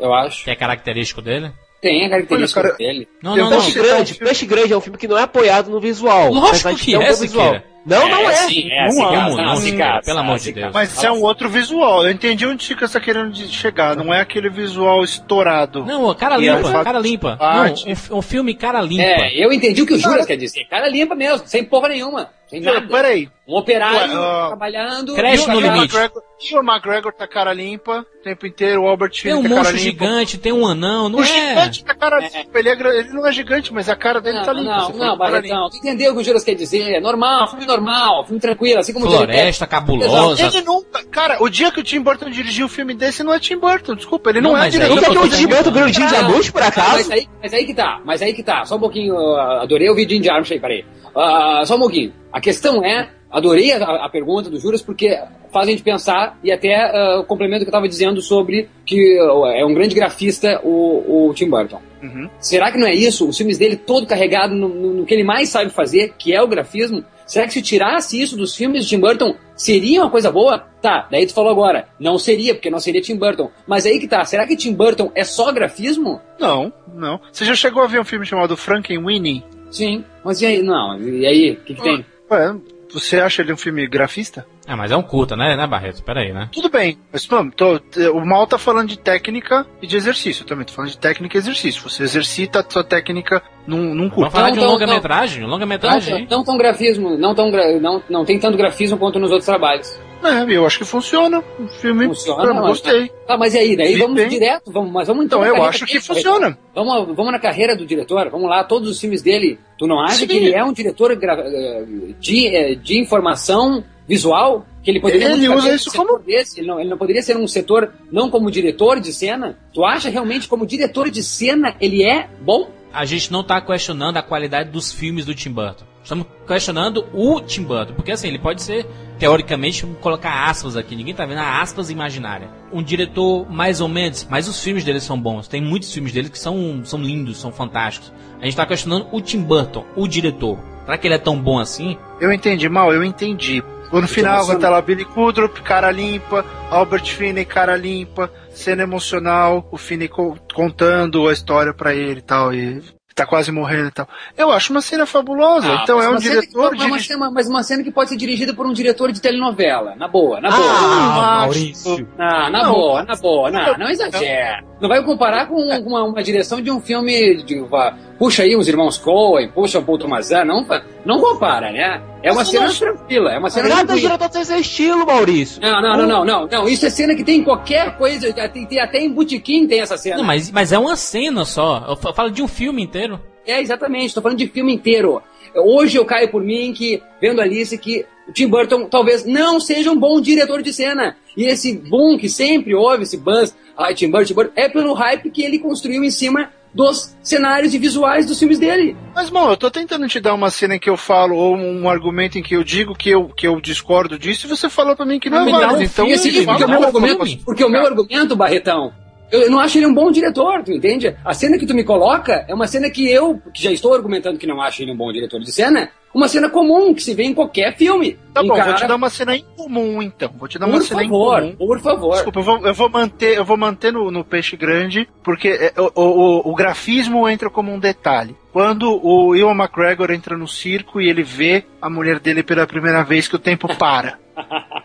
Eu 0.00 0.12
acho. 0.12 0.42
Que 0.42 0.50
é 0.50 0.56
característico 0.56 1.22
dele? 1.22 1.52
Tem 1.80 2.04
a 2.04 2.10
característica 2.10 2.60
Olha, 2.60 2.70
cara, 2.70 2.78
dele. 2.78 3.08
Não, 3.22 3.36
não, 3.36 3.50
não. 3.50 3.60
Peixe 3.60 3.78
Grande, 3.78 4.14
Peixe 4.16 4.46
Grande 4.46 4.72
é 4.72 4.76
um 4.76 4.80
filme 4.80 4.98
que 4.98 5.06
não 5.06 5.16
é 5.16 5.22
apoiado 5.22 5.70
no 5.70 5.80
visual. 5.80 6.32
Lógico 6.32 6.74
que 6.74 6.96
um 6.96 7.02
é, 7.02 7.12
bom 7.12 7.20
visual. 7.20 7.54
Siqueira. 7.54 7.64
Não, 7.84 8.08
não 8.08 8.28
é. 8.30 8.34
sim, 8.34 8.70
é 8.70 8.80
Não 8.82 8.88
assim, 8.88 9.00
há, 9.02 9.08
cara, 9.08 9.20
não, 9.30 9.36
não, 9.36 9.44
não, 9.44 9.52
assim, 9.52 9.76
cara, 9.78 10.02
pelo 10.02 10.18
amor 10.18 10.38
de 10.38 10.52
Deus. 10.52 10.60
cara. 10.66 10.72
Mas 10.74 10.92
isso 10.92 11.06
é 11.06 11.10
um 11.12 11.22
outro 11.22 11.48
visual. 11.48 12.04
Eu 12.04 12.10
entendi 12.12 12.46
onde 12.46 12.64
você 12.66 12.84
está 12.84 13.00
querendo 13.00 13.30
de- 13.32 13.48
chegar. 13.48 13.96
Não 13.96 14.12
é 14.12 14.20
aquele 14.20 14.50
visual 14.50 15.02
estourado. 15.02 15.84
Não, 15.84 16.14
cara 16.14 16.36
E 16.38 16.40
limpa, 16.48 16.80
a- 16.80 16.84
cara 16.84 16.98
limpa. 16.98 17.36
arte. 17.40 17.84
Não, 17.86 17.92
um, 17.92 17.96
fi- 17.96 18.12
um 18.14 18.22
filme 18.22 18.54
cara 18.54 18.80
limpa. 18.80 19.02
É, 19.02 19.32
eu 19.44 19.52
entendi 19.52 19.82
o 19.82 19.86
que 19.86 19.94
o 19.94 19.98
Juras 19.98 20.26
quer 20.26 20.36
dizer. 20.36 20.64
Cara 20.66 20.88
limpa 20.88 21.14
mesmo, 21.14 21.46
sem 21.46 21.64
porra 21.64 21.88
nenhuma. 21.88 22.28
Sem 22.48 22.60
Não, 22.60 22.74
nada. 22.74 22.86
Peraí. 22.88 23.28
Um 23.46 23.54
operário 23.56 24.12
ó, 24.18 24.48
trabalhando. 24.48 25.14
Creche 25.14 25.46
no 25.48 25.56
o 25.58 25.60
limite. 25.60 25.94
McGregor, 25.96 26.22
o 26.52 26.58
McGregor 26.68 27.12
tá 27.12 27.26
cara 27.28 27.52
limpa 27.52 28.00
o 28.20 28.22
tempo 28.24 28.44
inteiro. 28.44 28.82
O 28.82 28.88
Albert 28.88 29.12
Tem 29.22 29.32
um 29.34 29.42
tá 29.42 29.48
cara 29.48 29.54
monstro 29.60 29.76
limpa. 29.76 30.04
gigante, 30.04 30.38
tem 30.38 30.52
um 30.52 30.66
anão, 30.66 31.08
não 31.08 31.20
O 31.20 31.22
é? 31.22 31.26
gigante 31.26 31.84
tá 31.84 31.94
cara 31.94 32.18
limpa. 32.18 32.58
Ele, 32.58 32.68
é 32.68 32.72
ele 32.98 33.08
não 33.10 33.24
é 33.26 33.32
gigante, 33.32 33.72
mas 33.72 33.88
a 33.88 33.94
cara 33.94 34.20
dele 34.20 34.38
Não, 34.38 34.44
tá 34.44 34.52
limpa. 34.52 34.68
não, 34.68 34.88
não, 34.90 34.98
cara 34.98 35.16
Barretão, 35.16 35.70
tu 35.70 35.76
entendeu 35.76 36.10
o 36.10 36.14
que 36.16 36.20
o 36.22 36.24
Juras 36.24 36.42
quer 36.42 36.54
dizer? 36.56 36.92
É 36.94 37.00
normal, 37.00 37.48
filme 37.50 37.66
normal, 37.70 38.24
filme 38.24 38.40
tranquilo, 38.40 38.80
assim 38.80 38.92
como 38.92 39.06
o 39.06 39.10
Floresta 39.10 39.66
cabulosa. 39.66 40.46
Ele 40.46 40.60
nunca. 40.62 41.04
Cara, 41.10 41.36
o 41.42 41.48
dia 41.48 41.70
que 41.70 41.80
o 41.80 41.82
Tim 41.82 42.00
Burton 42.00 42.30
dirigiu 42.30 42.66
um 42.66 42.68
filme 42.68 42.94
desse 42.94 43.22
não 43.22 43.32
é 43.32 43.38
Tim 43.38 43.56
Burton, 43.56 43.94
desculpa. 43.94 44.30
Ele 44.30 44.40
não, 44.40 44.50
Não, 44.50 44.56
é 44.56 44.60
mas 44.62 44.72
diretor. 44.72 44.94
Nunca 44.96 45.10
viu 45.10 45.20
tô 45.20 45.26
o 45.26 45.30
Tim 45.30 45.46
Burton 45.46 45.70
ver 45.70 45.84
o 45.84 45.88
Jim 45.88 46.08
Jarmusch, 46.08 46.50
por 46.50 46.60
Mas 46.60 46.68
acaso? 46.78 47.12
aí, 47.12 47.28
mas 47.42 47.54
aí 47.54 47.64
que 47.64 47.74
tá, 47.74 48.00
mas 48.04 48.22
aí 48.22 48.32
que 48.32 48.42
tá. 48.42 48.64
Só 48.64 48.76
um 48.76 48.80
pouquinho, 48.80 49.14
uh, 49.14 49.36
adorei 49.62 49.88
ouvir 49.88 50.08
Jim 50.08 50.22
Jarmusch 50.22 50.52
aí, 50.52 50.60
peraí. 50.60 50.84
Ah, 51.14 51.62
só 51.64 51.76
um 51.76 51.80
pouquinho. 51.80 52.12
A 52.32 52.40
questão 52.40 52.84
é, 52.84 53.08
adorei 53.30 53.72
a, 53.72 54.04
a 54.04 54.08
pergunta 54.08 54.48
do 54.48 54.60
Juras 54.60 54.80
porque 54.82 55.18
faz 55.52 55.66
a 55.66 55.70
gente 55.70 55.82
pensar 55.82 56.38
e 56.44 56.52
até 56.52 56.74
ah, 56.76 57.24
complemento 57.26 57.62
o 57.62 57.64
que 57.64 57.68
eu 57.68 57.72
tava 57.72 57.88
dizendo 57.88 58.20
sobre 58.22 58.68
que 58.86 59.20
uh, 59.20 59.46
é 59.46 59.64
um 59.64 59.74
grande 59.74 59.94
grafista 59.94 60.60
o, 60.62 61.28
o 61.28 61.34
Tim 61.34 61.48
Burton. 61.50 61.80
Uhum. 62.02 62.30
Será 62.38 62.70
que 62.72 62.78
não 62.78 62.86
é 62.86 62.94
isso? 62.94 63.28
Os 63.28 63.36
filmes 63.36 63.58
dele 63.58 63.76
todo 63.76 64.06
carregado 64.06 64.54
no, 64.54 64.68
no- 64.68 64.94
no 64.94 65.04
que 65.04 65.12
ele 65.12 65.24
mais 65.24 65.48
sabe 65.50 65.68
fazer, 65.70 66.14
que 66.18 66.32
é 66.32 66.40
o 66.40 66.46
grafismo. 66.48 67.04
Será 67.30 67.46
que 67.46 67.52
se 67.52 67.62
tirasse 67.62 68.20
isso 68.20 68.36
dos 68.36 68.56
filmes 68.56 68.82
de 68.82 68.88
Tim 68.88 68.98
Burton, 68.98 69.36
seria 69.54 70.02
uma 70.02 70.10
coisa 70.10 70.32
boa? 70.32 70.58
Tá, 70.82 71.06
daí 71.08 71.24
tu 71.24 71.32
falou 71.32 71.52
agora, 71.52 71.86
não 72.00 72.18
seria, 72.18 72.56
porque 72.56 72.68
não 72.68 72.80
seria 72.80 73.00
Tim 73.00 73.16
Burton. 73.16 73.52
Mas 73.68 73.86
aí 73.86 74.00
que 74.00 74.08
tá, 74.08 74.24
será 74.24 74.44
que 74.44 74.56
Tim 74.56 74.74
Burton 74.74 75.12
é 75.14 75.22
só 75.22 75.52
grafismo? 75.52 76.20
Não, 76.40 76.72
não. 76.92 77.20
Você 77.30 77.44
já 77.44 77.54
chegou 77.54 77.84
a 77.84 77.86
ver 77.86 78.00
um 78.00 78.04
filme 78.04 78.26
chamado 78.26 78.56
Frankenweenie? 78.56 79.44
Sim, 79.70 80.04
mas 80.24 80.42
e 80.42 80.46
aí? 80.46 80.60
Não, 80.60 81.00
e 81.00 81.24
aí? 81.24 81.52
O 81.52 81.60
que, 81.60 81.74
que 81.76 81.82
tem? 81.82 82.04
Ué, 82.28 82.56
você 82.92 83.20
acha 83.20 83.42
ele 83.42 83.52
um 83.52 83.56
filme 83.56 83.86
grafista? 83.86 84.44
Ah, 84.72 84.76
mas 84.76 84.92
é 84.92 84.96
um 84.96 85.02
curta, 85.02 85.34
né, 85.36 85.56
né, 85.56 85.66
Barreto? 85.66 86.00
Pera 86.04 86.20
aí, 86.20 86.32
né? 86.32 86.48
Tudo 86.52 86.68
bem, 86.70 86.96
mas 87.12 87.26
mano, 87.26 87.50
tô- 87.50 87.80
o 88.14 88.24
Mal 88.24 88.46
tá 88.46 88.56
falando 88.56 88.86
de 88.88 88.96
técnica 88.96 89.66
e 89.82 89.86
de 89.86 89.96
exercício. 89.96 90.44
Eu 90.44 90.46
também 90.46 90.64
tô 90.64 90.72
falando 90.72 90.92
de 90.92 90.98
técnica 90.98 91.36
e 91.36 91.38
exercício. 91.38 91.82
Você 91.82 92.04
exercita 92.04 92.60
a 92.60 92.64
sua 92.70 92.84
técnica 92.84 93.42
num, 93.66 93.78
num 93.94 94.08
Vamos 94.08 94.14
curto. 94.14 94.30
falar 94.30 94.46
Não, 94.46 94.52
de 94.52 94.58
um 94.60 94.62
não, 94.62 94.70
longa-metragem? 94.72 95.38
Um 95.42 95.46
Não, 95.46 95.54
longa-metragem, 95.54 96.18
hein? 96.18 96.28
não 96.30 96.44
tão 96.44 96.56
grafismo, 96.56 97.18
não, 97.18 97.34
tão 97.34 97.50
gra- 97.50 97.80
não, 97.80 98.00
não 98.08 98.24
tem 98.24 98.38
tanto 98.38 98.56
grafismo 98.56 98.96
quanto 98.96 99.18
nos 99.18 99.30
outros 99.32 99.46
trabalhos. 99.46 99.98
É, 100.22 100.54
eu 100.54 100.66
acho 100.66 100.78
que 100.78 100.84
funciona. 100.84 101.42
O 101.58 101.66
filme, 101.80 102.04
Funciona, 102.06 102.44
eu 102.44 102.54
gostei. 102.66 103.10
Tá, 103.26 103.38
mas 103.38 103.54
e 103.54 103.58
aí? 103.58 103.74
Daí 103.74 103.94
Vi 103.94 104.00
vamos 104.02 104.16
bem. 104.16 104.28
direto, 104.28 104.70
vamos, 104.70 104.92
mas 104.92 105.08
vamos 105.08 105.24
então. 105.24 105.42
Então, 105.42 105.56
eu 105.56 105.64
acho 105.64 105.86
que 105.86 105.94
dele, 105.94 106.04
funciona. 106.04 106.58
Vamos, 106.74 107.16
vamos 107.16 107.32
na 107.32 107.38
carreira 107.38 107.74
do 107.74 107.86
diretor, 107.86 108.28
vamos 108.30 108.48
lá, 108.48 108.62
todos 108.62 108.88
os 108.90 109.00
filmes 109.00 109.22
dele. 109.22 109.58
Tu 109.78 109.86
não 109.86 109.98
acha 109.98 110.16
Sim. 110.16 110.26
que 110.26 110.36
ele 110.36 110.52
é 110.54 110.62
um 110.62 110.74
diretor 110.74 111.10
eh, 111.12 111.84
de, 112.20 112.46
eh, 112.48 112.74
de 112.74 112.98
informação 113.00 113.82
visual? 114.06 114.66
Que 114.82 114.90
ele 114.90 115.00
poderia 115.00 115.32
Ele 115.32 115.48
usa 115.48 115.74
isso 115.74 115.90
um 115.90 115.92
como- 115.92 116.18
desse? 116.20 116.60
Ele 116.60 116.66
não, 116.68 116.80
ele 116.80 116.88
não 116.88 116.96
poderia 116.96 117.22
ser 117.22 117.36
um 117.36 117.46
setor 117.46 117.92
não 118.10 118.30
como 118.30 118.50
diretor 118.50 118.98
de 119.00 119.12
cena? 119.12 119.58
Tu 119.74 119.84
acha 119.84 120.08
realmente 120.08 120.48
como 120.48 120.66
diretor 120.66 121.10
de 121.10 121.22
cena 121.22 121.74
ele 121.80 122.02
é 122.02 122.28
bom? 122.40 122.70
A 122.92 123.04
gente 123.04 123.30
não 123.30 123.44
tá 123.44 123.60
questionando 123.60 124.16
a 124.16 124.22
qualidade 124.22 124.70
dos 124.70 124.90
filmes 124.92 125.24
do 125.24 125.34
Tim 125.34 125.52
Burton. 125.52 125.84
Estamos 126.02 126.26
questionando 126.46 127.06
o 127.12 127.40
Tim 127.40 127.62
Burton. 127.62 127.92
Porque 127.94 128.10
assim, 128.10 128.26
ele 128.28 128.38
pode 128.38 128.62
ser, 128.62 128.84
teoricamente, 129.18 129.82
vamos 129.82 130.00
colocar 130.00 130.48
aspas 130.48 130.76
aqui, 130.76 130.96
ninguém 130.96 131.14
tá 131.14 131.24
vendo, 131.26 131.38
a 131.38 131.60
aspas 131.60 131.90
imaginária. 131.90 132.48
Um 132.72 132.82
diretor 132.82 133.48
mais 133.48 133.80
ou 133.80 133.86
menos, 133.86 134.26
mas 134.30 134.48
os 134.48 134.60
filmes 134.60 134.82
dele 134.82 134.98
são 134.98 135.20
bons. 135.20 135.46
Tem 135.46 135.60
muitos 135.60 135.92
filmes 135.92 136.10
dele 136.12 136.30
que 136.30 136.38
são, 136.38 136.80
são 136.84 137.00
lindos, 137.00 137.36
são 137.38 137.52
fantásticos. 137.52 138.10
A 138.40 138.44
gente 138.46 138.56
tá 138.56 138.64
questionando 138.66 139.06
o 139.12 139.20
Tim 139.20 139.42
Burton, 139.42 139.84
o 139.94 140.08
diretor. 140.08 140.58
Será 140.84 140.98
que 140.98 141.06
ele 141.06 141.14
é 141.14 141.18
tão 141.18 141.38
bom 141.40 141.58
assim? 141.58 141.96
Eu 142.20 142.32
entendi 142.32 142.68
mal, 142.68 142.92
eu 142.92 143.04
entendi. 143.04 143.62
No 143.92 144.06
final, 144.06 144.46
quando 144.46 144.60
tá 144.60 144.70
lá 144.70 144.80
Billy 144.80 145.04
Kudrup, 145.04 145.60
cara 145.62 145.90
limpa, 145.90 146.44
Albert 146.70 147.06
Finney, 147.06 147.44
cara 147.44 147.76
limpa, 147.76 148.30
cena 148.50 148.84
emocional, 148.84 149.66
o 149.72 149.76
Finney 149.76 150.06
co- 150.08 150.36
contando 150.54 151.26
a 151.28 151.32
história 151.32 151.74
pra 151.74 151.92
ele 151.92 152.20
e 152.20 152.22
tal, 152.22 152.54
e 152.54 152.80
tá 153.16 153.26
quase 153.26 153.50
morrendo 153.50 153.88
e 153.88 153.90
tal. 153.90 154.08
Eu 154.38 154.52
acho 154.52 154.72
uma 154.72 154.80
cena 154.80 155.04
fabulosa. 155.06 155.66
Ah, 155.72 155.80
então 155.82 156.00
é 156.00 156.06
um 156.06 156.12
uma 156.12 156.20
cena 156.20 156.34
que- 156.40 156.46
diretor 156.46 156.76
mas 156.76 157.10
uma 157.10 157.30
Mas 157.32 157.48
uma 157.48 157.62
cena 157.64 157.82
que 157.82 157.90
pode 157.90 158.10
ser 158.10 158.16
dirigida 158.16 158.54
por 158.54 158.64
um 158.64 158.72
diretor 158.72 159.10
de 159.10 159.20
telenovela. 159.20 159.96
Na 159.96 160.06
boa, 160.06 160.40
na 160.40 160.50
boa. 160.50 160.70
Ah, 160.72 161.38
Maurício. 161.40 162.08
Ah, 162.16 162.48
na 162.48 162.62
Não. 162.62 162.72
boa, 162.72 163.02
na 163.02 163.16
boa. 163.16 163.50
Não, 163.50 163.76
não 163.76 163.88
exagera. 163.88 164.62
Não 164.80 164.88
vai 164.88 165.02
comparar 165.04 165.46
com 165.46 165.56
uma, 165.56 166.04
uma 166.04 166.22
direção 166.22 166.60
de 166.60 166.70
um 166.70 166.80
filme. 166.80 167.42
De, 167.42 167.60
vá, 167.62 167.92
puxa 168.20 168.42
aí 168.44 168.54
os 168.54 168.68
irmãos 168.68 168.96
Coen, 168.98 169.48
puxa 169.48 169.78
o 169.80 169.82
Paul 169.82 169.98
Tomazan. 169.98 170.44
Não, 170.44 170.64
não 171.04 171.18
compara, 171.20 171.72
né? 171.72 172.00
É 172.22 172.30
uma 172.30 172.44
cena 172.44 172.64
não 172.64 172.70
acho- 172.70 172.78
tranquila. 172.80 173.32
É 173.32 173.38
uma 173.38 173.48
cena 173.50 173.68
Nada 173.68 173.86
tranquila. 173.86 174.10
diretor 174.10 174.28
tem 174.28 174.44
seu 174.44 174.58
estilo, 174.60 175.06
Maurício. 175.06 175.60
Não, 175.60 175.80
não, 175.82 175.96
não, 175.96 176.06
não, 176.06 176.24
não, 176.24 176.46
não. 176.46 176.68
Isso 176.68 176.84
é 176.86 176.90
cena 176.90 177.14
que 177.14 177.24
tem 177.24 177.40
em 177.40 177.44
qualquer 177.44 177.96
coisa. 177.96 178.32
Tem, 178.32 178.66
tem 178.66 178.78
até 178.78 179.00
em 179.00 179.10
botequim 179.10 179.66
tem 179.66 179.80
essa 179.80 179.96
cena. 179.96 180.18
Não, 180.18 180.24
mas, 180.24 180.50
mas 180.52 180.70
é 180.70 180.78
uma 180.78 180.94
cena 180.94 181.44
só. 181.44 181.84
Eu 181.88 181.96
fa- 181.96 182.12
falo 182.12 182.30
de 182.30 182.42
um 182.42 182.46
filme 182.48 182.82
inteiro. 182.82 183.18
É, 183.46 183.58
exatamente, 183.60 184.14
tô 184.14 184.20
falando 184.20 184.36
de 184.38 184.46
filme 184.48 184.72
inteiro. 184.74 185.20
Hoje 185.56 185.96
eu 185.98 186.04
caio 186.04 186.30
por 186.30 186.42
mim 186.44 186.72
que, 186.72 187.02
vendo 187.20 187.40
Alice, 187.40 187.76
que 187.78 188.04
o 188.28 188.32
Tim 188.32 188.46
Burton 188.46 188.84
talvez 188.84 189.24
não 189.24 189.58
seja 189.58 189.90
um 189.90 189.98
bom 189.98 190.20
diretor 190.20 190.62
de 190.62 190.72
cena. 190.72 191.16
E 191.36 191.44
esse 191.46 191.72
boom 191.76 192.16
que 192.18 192.28
sempre 192.28 192.74
houve, 192.74 193.02
esse 193.04 193.16
buzz, 193.16 193.56
ai, 193.76 193.94
Tim 193.94 194.10
Burton, 194.10 194.26
Tim 194.26 194.34
Burton, 194.34 194.52
é 194.54 194.68
pelo 194.68 194.92
hype 194.92 195.30
que 195.30 195.42
ele 195.42 195.58
construiu 195.58 196.04
em 196.04 196.10
cima 196.10 196.50
dos 196.74 197.16
cenários 197.22 197.74
e 197.74 197.78
visuais 197.78 198.26
dos 198.26 198.38
filmes 198.38 198.58
dele. 198.58 198.96
Mas, 199.14 199.28
bom, 199.28 199.50
eu 199.50 199.56
tô 199.56 199.70
tentando 199.70 200.06
te 200.06 200.20
dar 200.20 200.34
uma 200.34 200.50
cena 200.50 200.76
em 200.76 200.78
que 200.78 200.88
eu 200.88 200.96
falo, 200.96 201.36
ou 201.36 201.56
um 201.56 201.88
argumento 201.88 202.38
em 202.38 202.42
que 202.42 202.54
eu 202.54 202.62
digo 202.62 202.94
que 202.94 203.10
eu, 203.10 203.28
que 203.28 203.46
eu 203.46 203.60
discordo 203.60 204.18
disso, 204.18 204.46
e 204.46 204.48
você 204.48 204.68
falou 204.68 204.94
pra 204.94 205.04
mim 205.04 205.18
que 205.18 205.28
não 205.28 205.40
é 205.42 205.44
me 205.44 205.52
dá 205.52 205.58
válido. 205.58 205.82
Então, 205.82 206.06
filme, 206.06 206.46
porque, 206.46 206.64
o 206.64 206.68
meu 206.68 206.80
um 206.80 206.84
argumento, 206.84 207.44
porque 207.44 207.64
o 207.64 207.68
meu 207.68 207.86
argumento, 207.86 208.36
Barretão, 208.36 208.92
eu 209.30 209.50
não 209.50 209.58
acho 209.60 209.78
ele 209.78 209.86
um 209.86 209.94
bom 209.94 210.10
diretor, 210.10 210.62
tu 210.62 210.72
entende? 210.72 211.14
A 211.24 211.32
cena 211.34 211.58
que 211.58 211.66
tu 211.66 211.74
me 211.74 211.84
coloca 211.84 212.44
é 212.48 212.54
uma 212.54 212.66
cena 212.66 212.90
que 212.90 213.08
eu, 213.10 213.40
que 213.52 213.62
já 213.62 213.70
estou 213.72 213.94
argumentando 213.94 214.38
que 214.38 214.46
não 214.46 214.60
acho 214.60 214.82
ele 214.82 214.92
um 214.92 214.96
bom 214.96 215.12
diretor 215.12 215.40
de 215.40 215.52
cena, 215.52 215.90
uma 216.12 216.26
cena 216.26 216.48
comum 216.50 216.92
que 216.92 217.02
se 217.02 217.14
vê 217.14 217.22
em 217.22 217.32
qualquer 217.34 217.76
filme. 217.76 218.18
Tá 218.34 218.40
Um 218.42 218.48
bom, 218.48 218.54
cara- 218.56 218.70
vou 218.72 218.80
te 218.80 218.86
dar 218.86 218.96
uma 218.96 219.10
cena 219.10 219.36
em 219.36 219.44
comum, 219.56 220.02
então. 220.02 220.30
Vou 220.36 220.48
te 220.48 220.58
dar 220.58 220.66
uma 220.66 220.78
Por 220.78 220.84
cena 220.86 221.02
favor, 221.04 221.42
em 221.42 221.52
comum. 221.52 221.56
por 221.68 221.80
favor. 221.80 222.12
Desculpa, 222.14 222.40
eu 222.40 222.44
vou, 222.44 222.66
eu 222.66 222.74
vou 222.74 222.88
manter, 222.90 223.36
eu 223.36 223.44
vou 223.44 223.56
manter 223.56 223.92
no, 223.92 224.10
no 224.10 224.24
peixe 224.24 224.56
grande, 224.56 225.08
porque 225.22 225.48
é, 225.48 225.72
o, 225.80 225.90
o, 225.94 226.50
o 226.50 226.54
grafismo 226.54 227.28
entra 227.28 227.48
como 227.48 227.72
um 227.72 227.78
detalhe. 227.78 228.34
Quando 228.52 229.00
o 229.06 229.36
Ewan 229.36 229.54
McGregor 229.54 230.10
entra 230.10 230.36
no 230.36 230.48
circo 230.48 231.00
e 231.00 231.08
ele 231.08 231.22
vê 231.22 231.64
a 231.80 231.88
mulher 231.88 232.18
dele 232.18 232.42
pela 232.42 232.66
primeira 232.66 233.04
vez 233.04 233.28
que 233.28 233.36
o 233.36 233.38
tempo 233.38 233.68
para. 233.76 234.18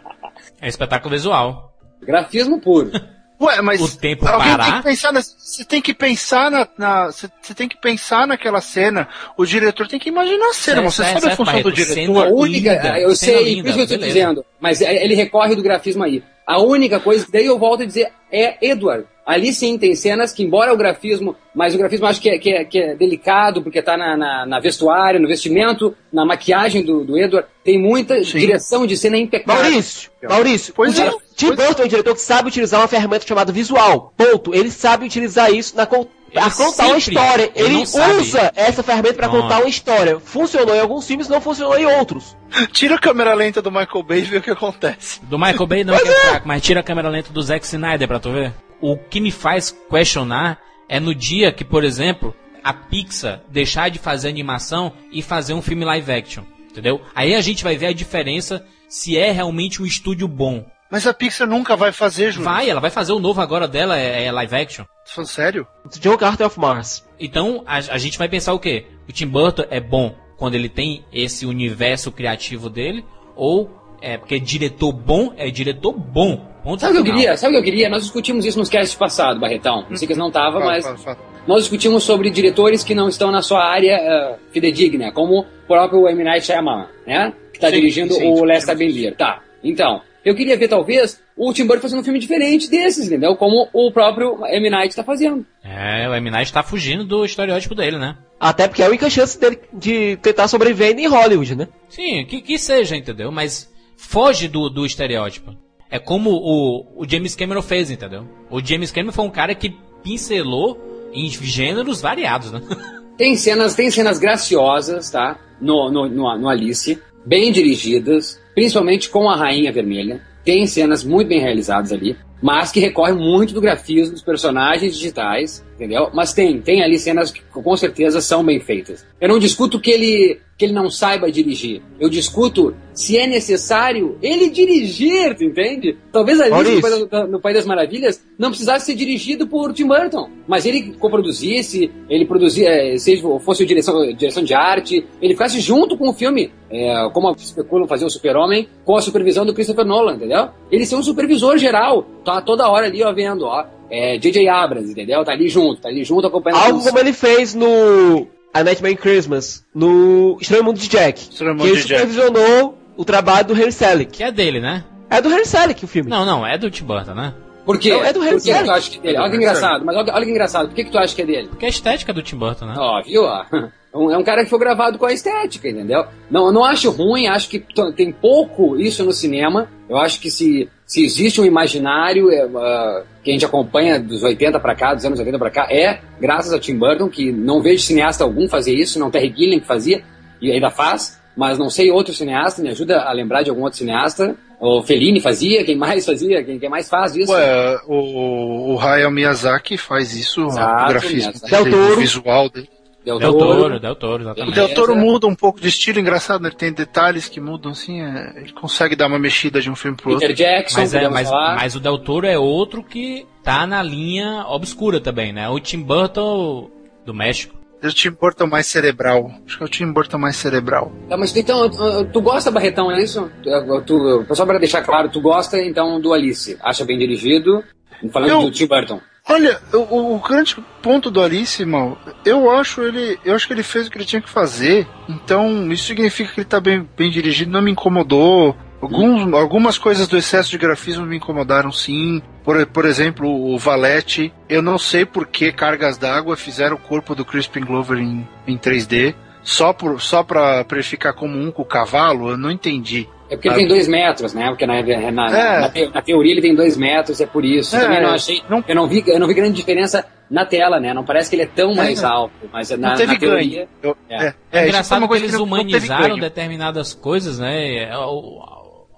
É 0.62 0.68
espetáculo 0.68 1.14
visual. 1.16 1.74
Grafismo 2.02 2.60
puro. 2.60 2.92
Ué, 3.42 3.62
mas 3.62 3.82
O 3.82 3.98
tempo 3.98 4.26
alguém 4.28 4.52
parar? 4.52 4.66
tem 4.66 4.74
que 4.78 4.84
pensar 4.84 5.12
na, 5.12 5.22
você 5.22 5.66
tem 5.66 5.82
que 5.82 5.94
pensar 5.94 6.50
na, 6.50 6.68
na- 6.78 7.06
você, 7.08 7.28
você 7.42 7.54
tem 7.54 7.68
que 7.68 7.78
pensar 7.78 8.26
naquela 8.26 8.62
cena. 8.62 9.08
O 9.38 9.46
diretor 9.46 9.88
tem 9.88 10.00
que 10.00 10.10
imaginar 10.10 10.50
a 10.50 10.54
cena. 10.54 10.78
Certo, 10.78 10.92
você 10.92 11.04
certo, 11.04 11.14
sabe 11.14 11.18
a 11.18 11.36
certo, 11.36 11.38
função 11.38 11.62
do 11.62 11.72
diretor? 11.72 12.26
A 12.28 12.30
única, 12.30 12.74
linda, 12.74 13.00
eu 13.00 13.16
sei, 13.16 13.44
linda, 13.44 13.62
por 13.64 13.68
isso 13.70 13.76
que 13.76 13.82
eu 13.82 13.84
estou 13.84 13.98
beleza. 14.00 14.14
dizendo, 14.20 14.46
mas 14.60 14.82
é- 14.82 15.04
ele 15.04 15.16
recorre 15.16 15.56
do 15.56 15.62
grafismo 15.62 16.04
aí. 16.04 16.24
A 16.48 16.62
única 16.62 17.00
coisa 17.00 17.26
que 17.26 17.32
daí 17.32 17.46
eu 17.46 17.58
volto 17.60 17.84
a 17.84 17.86
dizer 17.86 18.10
é 18.32 18.56
Edward. 18.66 19.06
Ali 19.26 19.52
sim 19.52 19.76
tem 19.80 19.96
cenas 19.96 20.32
que, 20.32 20.44
embora 20.44 20.72
o 20.72 20.78
grafismo, 20.78 21.36
mas 21.54 21.74
o 21.74 21.80
grafismo 21.80 22.06
acho 22.06 22.22
que 22.22 22.30
é, 22.30 22.38
que 22.38 22.52
é, 22.54 22.64
que 22.64 22.78
é 22.78 22.96
delicado, 22.96 23.64
porque 23.64 23.82
tá 23.82 23.98
na, 23.98 24.16
na, 24.16 24.46
na 24.46 24.60
vestuário, 24.60 25.20
no 25.20 25.28
vestimento, 25.28 25.96
na 26.14 26.24
maquiagem 26.24 26.84
do, 26.84 27.04
do 27.04 27.18
Edward, 27.18 27.48
tem 27.64 27.80
muita 27.82 28.24
Sim. 28.24 28.38
direção 28.38 28.86
de 28.86 28.96
cena 28.96 29.18
impecável. 29.18 29.64
Maurício, 29.64 30.12
Maurício, 30.30 30.74
Pois 30.76 31.00
o 31.00 31.02
é, 31.02 31.12
Tim 31.36 31.48
pois 31.48 31.60
é. 31.60 31.66
Burton 31.66 31.82
é 31.82 31.86
um 31.86 31.90
diretor 31.90 32.14
que 32.16 32.22
sabe 32.22 32.48
utilizar 32.48 32.80
uma 32.82 32.88
ferramenta 32.88 33.28
chamada 33.28 33.52
visual. 33.52 34.14
Ponto. 34.16 34.54
Ele 34.54 34.72
sabe 34.72 35.06
utilizar 35.06 35.52
isso 35.54 35.76
na 35.76 35.86
con- 35.86 36.08
Ele 36.32 36.50
contar 36.52 36.88
uma 36.88 36.98
história. 36.98 37.52
ele 37.56 37.76
usa 37.78 38.52
essa 38.56 38.82
ferramenta 38.84 39.16
pra 39.16 39.28
Pronto. 39.30 39.44
contar 39.44 39.60
uma 39.60 39.70
história. 39.70 40.20
Funcionou 40.20 40.76
em 40.76 40.80
alguns 40.80 41.06
filmes, 41.08 41.28
não 41.28 41.42
funcionou 41.42 41.78
em 41.78 41.86
outros. 41.86 42.36
Tira 42.72 42.96
a 42.96 43.00
câmera 43.00 43.34
lenta 43.34 43.62
do 43.62 43.70
Michael 43.72 44.04
Bay 44.04 44.20
e 44.20 44.24
vê 44.24 44.38
o 44.38 44.42
que 44.42 44.52
acontece. 44.52 45.22
Do 45.24 45.38
Michael 45.38 45.68
Bay 45.68 45.84
não, 45.84 45.98
que 45.98 46.08
é 46.08 46.20
fraco, 46.30 46.48
mas 46.48 46.62
tira 46.62 46.80
a 46.80 46.84
câmera 46.84 47.10
lenta 47.10 47.32
do 47.34 47.42
Zack 47.42 47.66
Snyder 47.66 48.08
pra 48.08 48.20
tu 48.20 48.32
ver. 48.32 48.54
O 48.82 48.98
que 48.98 49.20
me 49.20 49.32
faz 49.32 49.76
questionar 49.90 50.60
é 50.88 51.00
no 51.00 51.14
dia 51.16 51.52
que, 51.52 51.64
por 51.66 51.84
exemplo, 51.84 52.36
a 52.64 52.74
Pixar 52.74 53.42
deixar 53.50 53.90
de 53.90 54.00
fazer 54.00 54.30
animação 54.30 54.92
e 55.12 55.22
fazer 55.22 55.54
um 55.54 55.62
filme 55.62 55.84
live 55.86 56.12
action. 56.12 56.44
Entendeu? 56.70 57.02
Aí 57.16 57.34
a 57.34 57.42
gente 57.42 57.64
vai 57.64 57.78
ver 57.78 57.88
a 57.88 57.94
diferença 57.94 58.66
se 58.90 59.18
é 59.18 59.32
realmente 59.32 59.82
um 59.82 59.86
estúdio 59.86 60.28
bom. 60.28 60.66
Mas 60.96 61.06
a 61.06 61.14
Pixar 61.14 61.46
nunca 61.46 61.76
vai 61.76 61.92
fazer, 61.92 62.32
Júlio. 62.32 62.50
Vai, 62.50 62.70
ela 62.70 62.80
vai 62.80 62.90
fazer 62.90 63.12
o 63.12 63.20
novo 63.20 63.42
agora 63.42 63.68
dela, 63.68 64.00
é, 64.00 64.24
é 64.24 64.32
live 64.32 64.56
action. 64.56 64.86
Tá 64.86 64.92
falando 65.08 65.28
sério? 65.28 65.68
John 66.00 66.16
Carter 66.16 66.48
of 66.48 66.58
Mars. 66.58 67.06
Então 67.20 67.66
a, 67.68 67.76
a 67.76 67.98
gente 67.98 68.18
vai 68.18 68.30
pensar 68.30 68.54
o 68.54 68.60
quê? 68.60 68.86
O 69.06 69.12
Tim 69.12 69.28
Burton 69.28 69.66
é 69.70 69.82
bom 69.82 70.16
quando 70.38 70.56
ele 70.56 70.70
tem 70.70 71.04
esse 71.12 71.46
universo 71.46 72.14
criativo 72.14 72.70
dele, 72.70 73.04
ou 73.36 73.70
é 74.02 74.18
porque 74.18 74.40
diretor 74.40 74.94
bom 74.94 75.34
é 75.36 75.52
diretor 75.52 75.92
bom. 75.92 76.50
Ponto 76.64 76.80
Sabe 76.80 76.98
o 76.98 77.04
que 77.04 77.10
eu 77.10 77.14
queria? 77.14 77.36
Sabe 77.36 77.52
o 77.52 77.56
que 77.58 77.60
eu 77.60 77.74
queria? 77.74 77.90
Nós 77.90 78.04
discutimos 78.04 78.46
isso 78.46 78.58
nos 78.58 78.70
casts 78.70 78.96
passados, 78.96 79.38
Barretão. 79.38 79.86
Não 79.90 79.98
sei 79.98 80.08
que 80.08 80.16
não 80.16 80.32
tava, 80.32 80.60
Fala, 80.60 80.66
mas 80.66 80.86
fala, 80.86 80.98
fala. 80.98 81.18
nós 81.46 81.64
discutimos 81.64 82.06
sobre 82.06 82.30
diretores 82.30 82.86
que 82.86 82.96
não 82.96 83.10
estão 83.10 83.32
na 83.34 83.42
sua 83.42 83.66
área 83.66 83.98
eh, 83.98 84.36
fidedigna, 84.54 85.12
como 85.12 85.42
o 85.42 85.46
próprio 85.68 86.08
M. 86.08 86.24
Night 86.24 86.46
Shyamalan, 86.46 86.88
né? 87.06 87.34
Que 87.52 87.58
está 87.58 87.68
Sim, 87.68 87.76
dirigindo 87.76 88.14
sim, 88.14 88.32
o 88.32 88.38
sim. 88.38 88.46
Lester 88.46 88.78
Benlier. 88.78 89.14
Tá, 89.14 89.42
então, 89.62 90.02
eu 90.26 90.34
queria 90.34 90.58
ver 90.58 90.68
talvez 90.68 91.22
o 91.38 91.54
Tim 91.54 91.68
Burton 91.68 91.84
fazendo 91.84 92.00
um 92.00 92.04
filme 92.04 92.20
diferente 92.20 92.70
desses, 92.70 93.06
entendeu? 93.06 93.36
Como 93.36 93.70
o 93.72 93.92
próprio 93.92 94.44
M. 94.48 94.70
Night 94.72 94.90
está 94.90 95.04
fazendo. 95.04 95.46
É, 95.64 96.10
o 96.10 96.16
M. 96.16 96.32
Night 96.32 96.52
tá 96.52 96.64
fugindo 96.64 97.06
do 97.06 97.24
estereótipo 97.24 97.76
dele, 97.76 98.00
né? 98.00 98.18
Até 98.40 98.68
porque 98.68 98.82
é 98.82 98.86
a 98.86 98.90
única 98.90 99.10
chance 99.10 99.40
dele 99.40 99.60
de 99.72 100.18
tentar 100.18 100.48
sobreviver 100.48 100.98
em 100.98 101.08
Hollywood, 101.08 101.56
né? 101.56 101.68
Sim, 101.88 102.26
que, 102.26 102.42
que 102.42 102.58
seja, 102.58 102.98
entendeu? 102.98 103.32
Mas 103.32 103.72
foge 103.96 104.48
do, 104.48 104.68
do 104.70 104.86
estereótipo. 104.86 105.56
É 105.90 106.00
como 106.00 106.32
o, 106.32 107.04
o 107.04 107.08
James 107.08 107.36
Cameron 107.36 107.62
fez, 107.62 107.92
entendeu? 107.92 108.28
O 108.50 108.60
James 108.60 108.92
Cameron 108.92 109.14
foi 109.14 109.26
um 109.26 109.30
cara 109.30 109.54
que 109.54 109.76
pincelou 110.04 111.10
em 111.14 111.30
gêneros 111.30 112.02
variados, 112.02 112.52
né? 112.52 112.62
Tem 113.18 113.36
cenas, 113.38 113.76
tem 113.76 113.90
cenas 113.90 114.20
graciosas, 114.20 115.10
tá? 115.10 115.40
No, 115.62 115.90
no, 115.90 116.10
no, 116.10 116.38
no 116.38 116.50
Alice, 116.50 117.02
bem 117.26 117.50
dirigidas, 117.50 118.42
principalmente 118.56 119.10
com 119.10 119.30
a 119.30 119.36
Rainha 119.36 119.72
Vermelha. 119.72 120.22
Tem 120.44 120.66
cenas 120.66 121.04
muito 121.04 121.28
bem 121.28 121.42
realizadas 121.42 121.92
ali, 121.92 122.16
mas 122.46 122.72
que 122.72 122.80
recorrem 122.80 123.16
muito 123.16 123.56
do 123.56 123.60
grafismo 123.60 124.12
dos 124.14 124.22
personagens 124.22 124.96
digitais, 124.96 125.66
entendeu? 125.76 126.12
Mas 126.14 126.32
tem, 126.32 126.62
tem 126.62 126.84
ali 126.84 127.00
cenas 127.00 127.32
que 127.32 127.42
com 127.52 127.76
certeza 127.76 128.22
são 128.22 128.44
bem 128.44 128.60
feitas. 128.60 129.04
Eu 129.20 129.30
não 129.30 129.40
discuto 129.40 129.80
que 129.80 129.90
ele, 129.90 130.40
que 130.56 130.66
ele 130.66 130.74
não 130.74 130.88
saiba 130.88 131.32
dirigir. 131.32 131.82
Eu 132.00 132.08
discuto 132.08 132.76
se 132.94 133.18
é 133.18 133.26
necessário 133.26 134.16
ele 134.22 134.50
dirigir, 134.52 135.36
tu 135.36 135.44
entende? 135.44 135.98
Talvez 136.12 136.40
Alice 136.40 136.52
no 136.56 136.56
Maurício. 136.64 136.82
País, 136.82 137.10
das- 137.10 137.30
no 137.32 137.40
País 137.42 137.56
das 137.58 137.66
Maravilhas 137.66 138.24
não 138.38 138.50
precisasse 138.50 138.86
ser 138.86 138.96
dirigido 138.96 139.48
por 139.48 139.74
Tim 139.74 139.88
Burton, 139.88 140.30
mas 140.48 140.66
ele 140.68 140.94
coproduzisse, 141.00 141.90
ele 142.10 142.26
produzia, 142.26 142.70
eh, 142.70 142.98
seja 142.98 143.24
fosse 143.40 143.66
direção, 143.66 144.14
direção 144.14 144.44
de 144.44 144.54
arte, 144.54 145.04
ele 145.22 145.34
ficasse 145.34 145.60
junto 145.60 145.98
com 145.98 146.10
o 146.10 146.14
filme, 146.14 146.52
eh, 146.70 147.10
como 147.14 147.32
especulam 147.32 147.88
fazer 147.88 148.06
o 148.06 148.10
Super-Homem, 148.10 148.68
com 148.86 148.96
a 148.96 149.02
supervisão 149.02 149.46
do 149.46 149.54
Christopher 149.54 149.86
Nolan, 149.86 150.16
entendeu? 150.16 150.50
Ele 150.72 150.86
ser 150.86 150.96
um 150.96 151.04
supervisor 151.04 151.58
geral, 151.58 152.04
tá 152.24 152.35
toda 152.42 152.68
hora 152.70 152.88
ali, 152.88 153.04
ó, 153.04 153.12
vendo, 153.14 153.46
ó, 153.46 153.66
é, 153.90 154.18
J.J. 154.18 154.48
Abrams, 154.48 154.92
entendeu? 154.92 155.24
Tá 155.24 155.32
ali 155.32 155.48
junto, 155.50 155.82
tá 155.82 155.90
ali 155.90 156.04
junto 156.04 156.28
acompanhando 156.28 156.62
Algo 156.64 156.84
como 156.84 157.00
ele 157.00 157.14
fez 157.14 157.54
no 157.54 158.28
A 158.54 158.64
Nightmare 158.64 158.96
Christmas, 158.96 159.64
no 159.74 160.38
Estranho 160.42 160.64
Mundo 160.64 160.80
de 160.80 160.88
Jack. 160.88 161.20
Estranho 161.22 161.56
que 161.56 161.62
Mundo 161.64 161.74
ele 161.74 161.82
de 161.82 161.88
Jack. 161.88 162.02
supervisionou 162.12 162.78
o 162.98 163.06
trabalho 163.06 163.48
do 163.48 163.54
Harry 163.54 163.72
Selick. 163.72 164.12
Que 164.12 164.24
é 164.24 164.32
dele, 164.32 164.60
né? 164.60 164.84
É 165.10 165.22
do 165.22 165.30
Harry 165.30 165.46
Selick 165.46 165.84
o 165.84 165.88
filme. 165.88 166.10
Não, 166.10 166.26
não, 166.26 166.46
é 166.46 166.58
do 166.58 166.70
Tim 166.72 166.84
Burton, 166.86 167.14
né? 167.14 167.34
Por 167.66 167.80
quê? 167.80 167.90
Não, 167.92 168.04
é 168.04 168.14
do 168.14 168.20
Harry 168.20 168.36
que 168.38 168.44
que 168.44 168.50
tu 168.52 168.56
Selick. 168.56 168.70
acha 168.70 168.90
que 168.92 168.98
é 168.98 169.02
dele? 169.02 169.18
É 169.18 169.20
Olha 169.22 169.30
que 169.32 169.38
engraçado, 169.38 169.86
mas 169.86 169.96
olha, 169.98 170.14
olha 170.14 170.26
que 170.26 170.32
engraçado, 170.32 170.68
por 170.68 170.76
que 170.76 170.84
que 170.84 170.92
tu 170.92 170.98
acha 171.00 171.16
que 171.16 171.22
é 171.22 171.26
dele? 171.26 171.48
Porque 171.48 171.66
é 171.66 171.68
a 171.68 171.72
estética 171.72 172.14
do 172.14 172.22
Tim 172.22 172.36
Burton, 172.38 172.66
né? 172.66 172.74
Ó, 172.78 173.02
viu? 173.04 173.24
ó? 173.24 173.44
É 173.96 174.18
um- 174.18 174.24
cara 174.26 174.44
que 174.44 174.50
foi 174.50 174.60
gravado 174.60 174.98
com 174.98 175.06
a 175.06 175.14
estética, 175.14 175.70
entendeu? 175.70 176.04
Não, 176.30 176.48
eu 176.48 176.52
não 176.52 176.66
acho 176.66 176.92
ruim, 176.92 177.28
acho 177.28 177.48
que 177.48 177.64
tem 177.96 178.12
pouco 178.12 178.78
isso 178.78 179.06
no 179.06 179.14
cinema. 179.14 179.70
Eu 179.88 179.96
acho 179.98 180.20
que 180.20 180.30
se, 180.30 180.70
se 180.86 181.04
existe 181.04 181.42
um 181.42 181.46
imaginário 181.46 182.30
é, 182.32 182.48
ah, 182.56 183.04
que 183.24 183.32
a 183.32 183.34
gente 183.34 183.46
acompanha 183.46 184.00
dos 184.00 184.22
80 184.24 184.60
pra 184.60 184.76
cá, 184.76 184.94
dos 184.94 185.04
anos 185.04 185.20
80 185.20 185.40
pra 185.40 185.50
cá, 185.50 185.68
é 185.70 186.00
graças 186.20 186.54
a 186.54 186.60
Tim 186.60 186.78
Burton, 186.78 187.10
que 187.10 187.32
não 187.32 187.62
vejo 187.62 187.84
cineasta 187.84 188.24
algum 188.24 188.48
fazer 188.48 188.74
isso, 188.74 189.00
não 189.00 189.10
Terry 189.10 189.34
Gilliam 189.36 189.60
que 189.60 189.66
fazia, 189.66 190.04
e 190.42 190.52
ainda 190.52 190.70
faz, 190.70 191.20
mas 191.36 191.58
não 191.58 191.70
sei 191.70 191.92
outro 191.92 192.14
cineasta, 192.14 192.62
me 192.62 192.70
ajuda 192.70 193.02
a 193.02 193.12
lembrar 193.12 193.42
de 193.42 193.50
algum 193.50 193.64
outro 193.64 193.80
cineasta. 193.80 194.36
O 194.58 194.82
Fellini 194.82 195.20
fazia, 195.20 195.66
quem 195.66 195.76
mais 195.76 196.06
fazia, 196.06 196.42
quem, 196.44 196.58
quem 196.58 196.70
mais 196.70 196.88
faz 196.88 197.16
isso? 197.16 197.32
Ué, 197.32 197.78
o, 197.88 198.74
o 198.74 198.80
Hayao 198.80 199.12
Miyazaki 199.12 199.78
faz 199.78 200.16
isso, 200.16 200.46
Exato, 200.46 200.84
o 200.84 200.88
grafismo, 200.88 201.32
Miyazaki. 201.32 201.64
Dele, 201.64 201.76
o 201.76 201.98
visual 201.98 202.50
dele. 202.50 202.70
Del 203.06 203.20
Del 203.20 203.32
Toro. 203.32 203.62
Toro, 203.62 203.80
Del 203.80 203.96
Toro, 203.96 204.18
O 204.18 204.22
exatamente. 204.26 204.56
Del 204.56 204.74
Toro 204.74 204.94
é. 204.94 204.96
muda 204.96 205.28
um 205.28 205.36
pouco 205.36 205.62
de 205.62 205.68
estilo, 205.68 206.00
engraçado, 206.00 206.42
né? 206.42 206.50
ele 206.50 206.56
tem 206.56 206.74
detalhes 206.74 207.30
que 207.30 207.40
mudam 207.40 207.72
assim, 207.72 208.02
é, 208.02 208.34
ele 208.42 208.52
consegue 208.54 208.96
dar 208.96 209.08
uma 209.08 209.20
mexida 209.20 209.62
de 209.62 209.70
um 209.70 209.76
filme 209.76 209.96
pro 209.96 210.12
outro. 210.12 210.28
Peter 210.28 210.36
Jackson, 210.36 210.80
Mas, 210.80 210.94
é, 210.94 211.08
mas, 211.08 211.30
mas 211.32 211.76
o 211.76 211.80
Del 211.80 212.00
Toro 212.00 212.26
é 212.26 212.38
outro 212.38 212.84
que 212.84 213.26
tá 213.44 213.68
na 213.68 213.84
linha 213.84 214.46
obscura 214.48 215.00
também, 215.00 215.32
né? 215.32 215.48
O 215.48 215.60
Tim 215.60 215.82
Burton 215.84 216.70
do 217.06 217.14
México. 217.14 217.56
É 217.84 217.88
o 217.88 217.94
Tim 217.94 218.10
Burton 218.10 218.48
mais 218.48 218.66
cerebral. 218.66 219.30
Acho 219.46 219.58
que 219.58 219.64
é 219.64 219.66
o 219.68 219.70
Tim 219.70 219.92
Burton 219.94 220.18
mais 220.18 220.38
cerebral. 220.38 220.92
Tá, 221.08 221.16
mas 221.16 221.36
então, 221.38 221.70
tu- 222.12 222.22
gosta, 222.22 222.50
Barretão, 222.50 222.92
é 222.92 223.04
isso? 223.04 223.30
Tu, 223.44 223.82
tu, 224.26 224.36
só 224.36 224.44
para 224.46 224.58
deixar 224.58 224.82
claro, 224.82 225.10
tu 225.10 225.22
gosta 225.22 225.62
então 225.62 226.02
do 226.02 226.12
Alice? 226.12 226.58
Acha 226.64 226.84
bem 226.84 226.98
dirigido? 226.98 227.64
Falando 228.12 228.30
Eu- 228.30 228.42
do 228.42 228.52
Tim 228.52 228.66
Burton. 228.66 229.00
Olha, 229.28 229.60
o, 229.74 230.16
o 230.16 230.20
grande 230.20 230.56
ponto 230.84 231.10
do 231.10 231.22
Alice, 231.22 231.66
mal, 231.66 231.98
eu 232.24 232.52
acho 232.52 232.84
ele, 232.84 233.20
eu 233.26 233.34
acho 233.36 233.48
que 233.48 233.54
ele 233.54 233.64
fez 233.64 233.88
o 233.88 233.92
que 233.92 233.98
ele 233.98 234.06
tinha 234.06 234.22
que 234.22 234.30
fazer. 234.30 234.88
Então 235.10 235.72
isso 235.72 235.86
significa 235.86 236.32
que 236.32 236.42
ele 236.42 236.46
tá 236.46 236.60
bem, 236.60 236.88
bem 236.96 237.10
dirigido, 237.10 237.52
não 237.52 237.62
me 237.62 237.72
incomodou. 237.72 238.56
Alguns, 238.80 239.34
algumas 239.34 239.80
coisas 239.80 240.08
do 240.08 240.16
excesso 240.16 240.52
de 240.52 240.60
grafismo 240.60 241.08
me 241.08 241.18
incomodaram, 241.18 241.72
sim. 241.72 242.22
Por, 242.44 242.64
por 242.68 242.86
exemplo, 242.86 243.28
o 243.28 243.58
Valete. 243.58 244.32
Eu 244.48 244.62
não 244.62 244.78
sei 244.78 245.06
por 245.06 245.26
que 245.26 245.52
cargas 245.52 245.98
d'água 245.98 246.38
fizeram 246.38 246.76
o 246.76 246.80
corpo 246.80 247.16
do 247.16 247.26
Crispin 247.26 247.62
Glover 247.62 247.98
em, 247.98 248.28
em 248.46 248.58
3D. 248.58 249.16
Só, 249.42 249.74
por, 249.74 250.00
só 250.02 250.24
pra, 250.24 250.64
pra 250.64 250.78
ele 250.78 250.86
ficar 250.86 251.14
como 251.14 251.36
um 251.38 251.52
com 251.52 251.64
o 251.64 251.66
cavalo, 251.66 252.30
eu 252.30 252.38
não 252.38 252.52
entendi. 252.52 253.10
É 253.30 253.36
porque 253.36 253.48
ele 253.48 253.56
Ah, 253.56 253.58
tem 253.58 253.68
dois 253.68 253.88
metros, 253.88 254.34
né? 254.34 254.48
Porque 254.50 254.66
na, 254.68 254.82
na, 255.12 255.38
É. 255.38 255.60
na 255.62 255.70
te- 255.70 255.90
na 255.94 256.02
teoria 256.02 256.32
ele 256.34 256.42
tem 256.42 256.54
dois 256.56 256.78
metros, 256.78 257.20
é 257.20 257.26
por 257.26 257.44
isso. 257.44 257.76
É, 257.76 257.80
Também 257.80 258.02
não 258.02 258.12
achei. 258.12 258.42
não- 258.50 258.64
Eu, 258.68 258.76
não 258.76 258.88
vi, 258.88 259.04
eu 259.08 259.20
não 259.20 259.28
vi 259.28 259.34
grande 259.34 259.56
diferença 259.56 260.06
na 260.30 260.46
tela, 260.46 260.80
né? 260.80 260.94
Não 260.94 261.04
parece 261.04 261.30
que 261.30 261.36
ele 261.36 261.44
é 261.44 261.48
tão 261.48 261.74
mais 261.74 262.04
alto. 262.04 262.34
Mas 262.54 262.70
na, 262.72 262.96
na 262.96 263.18
teoria. 263.18 263.68
Eu- 263.82 263.98
É. 264.10 264.28
é, 264.28 264.34
É, 264.52 264.70
é, 264.70 264.72
que 264.72 265.16
eles 265.16 265.36
humanizaram 265.36 266.18
determinadas 266.20 266.94
coisas, 266.94 267.40
né? 267.40 267.84
É, 267.86 267.92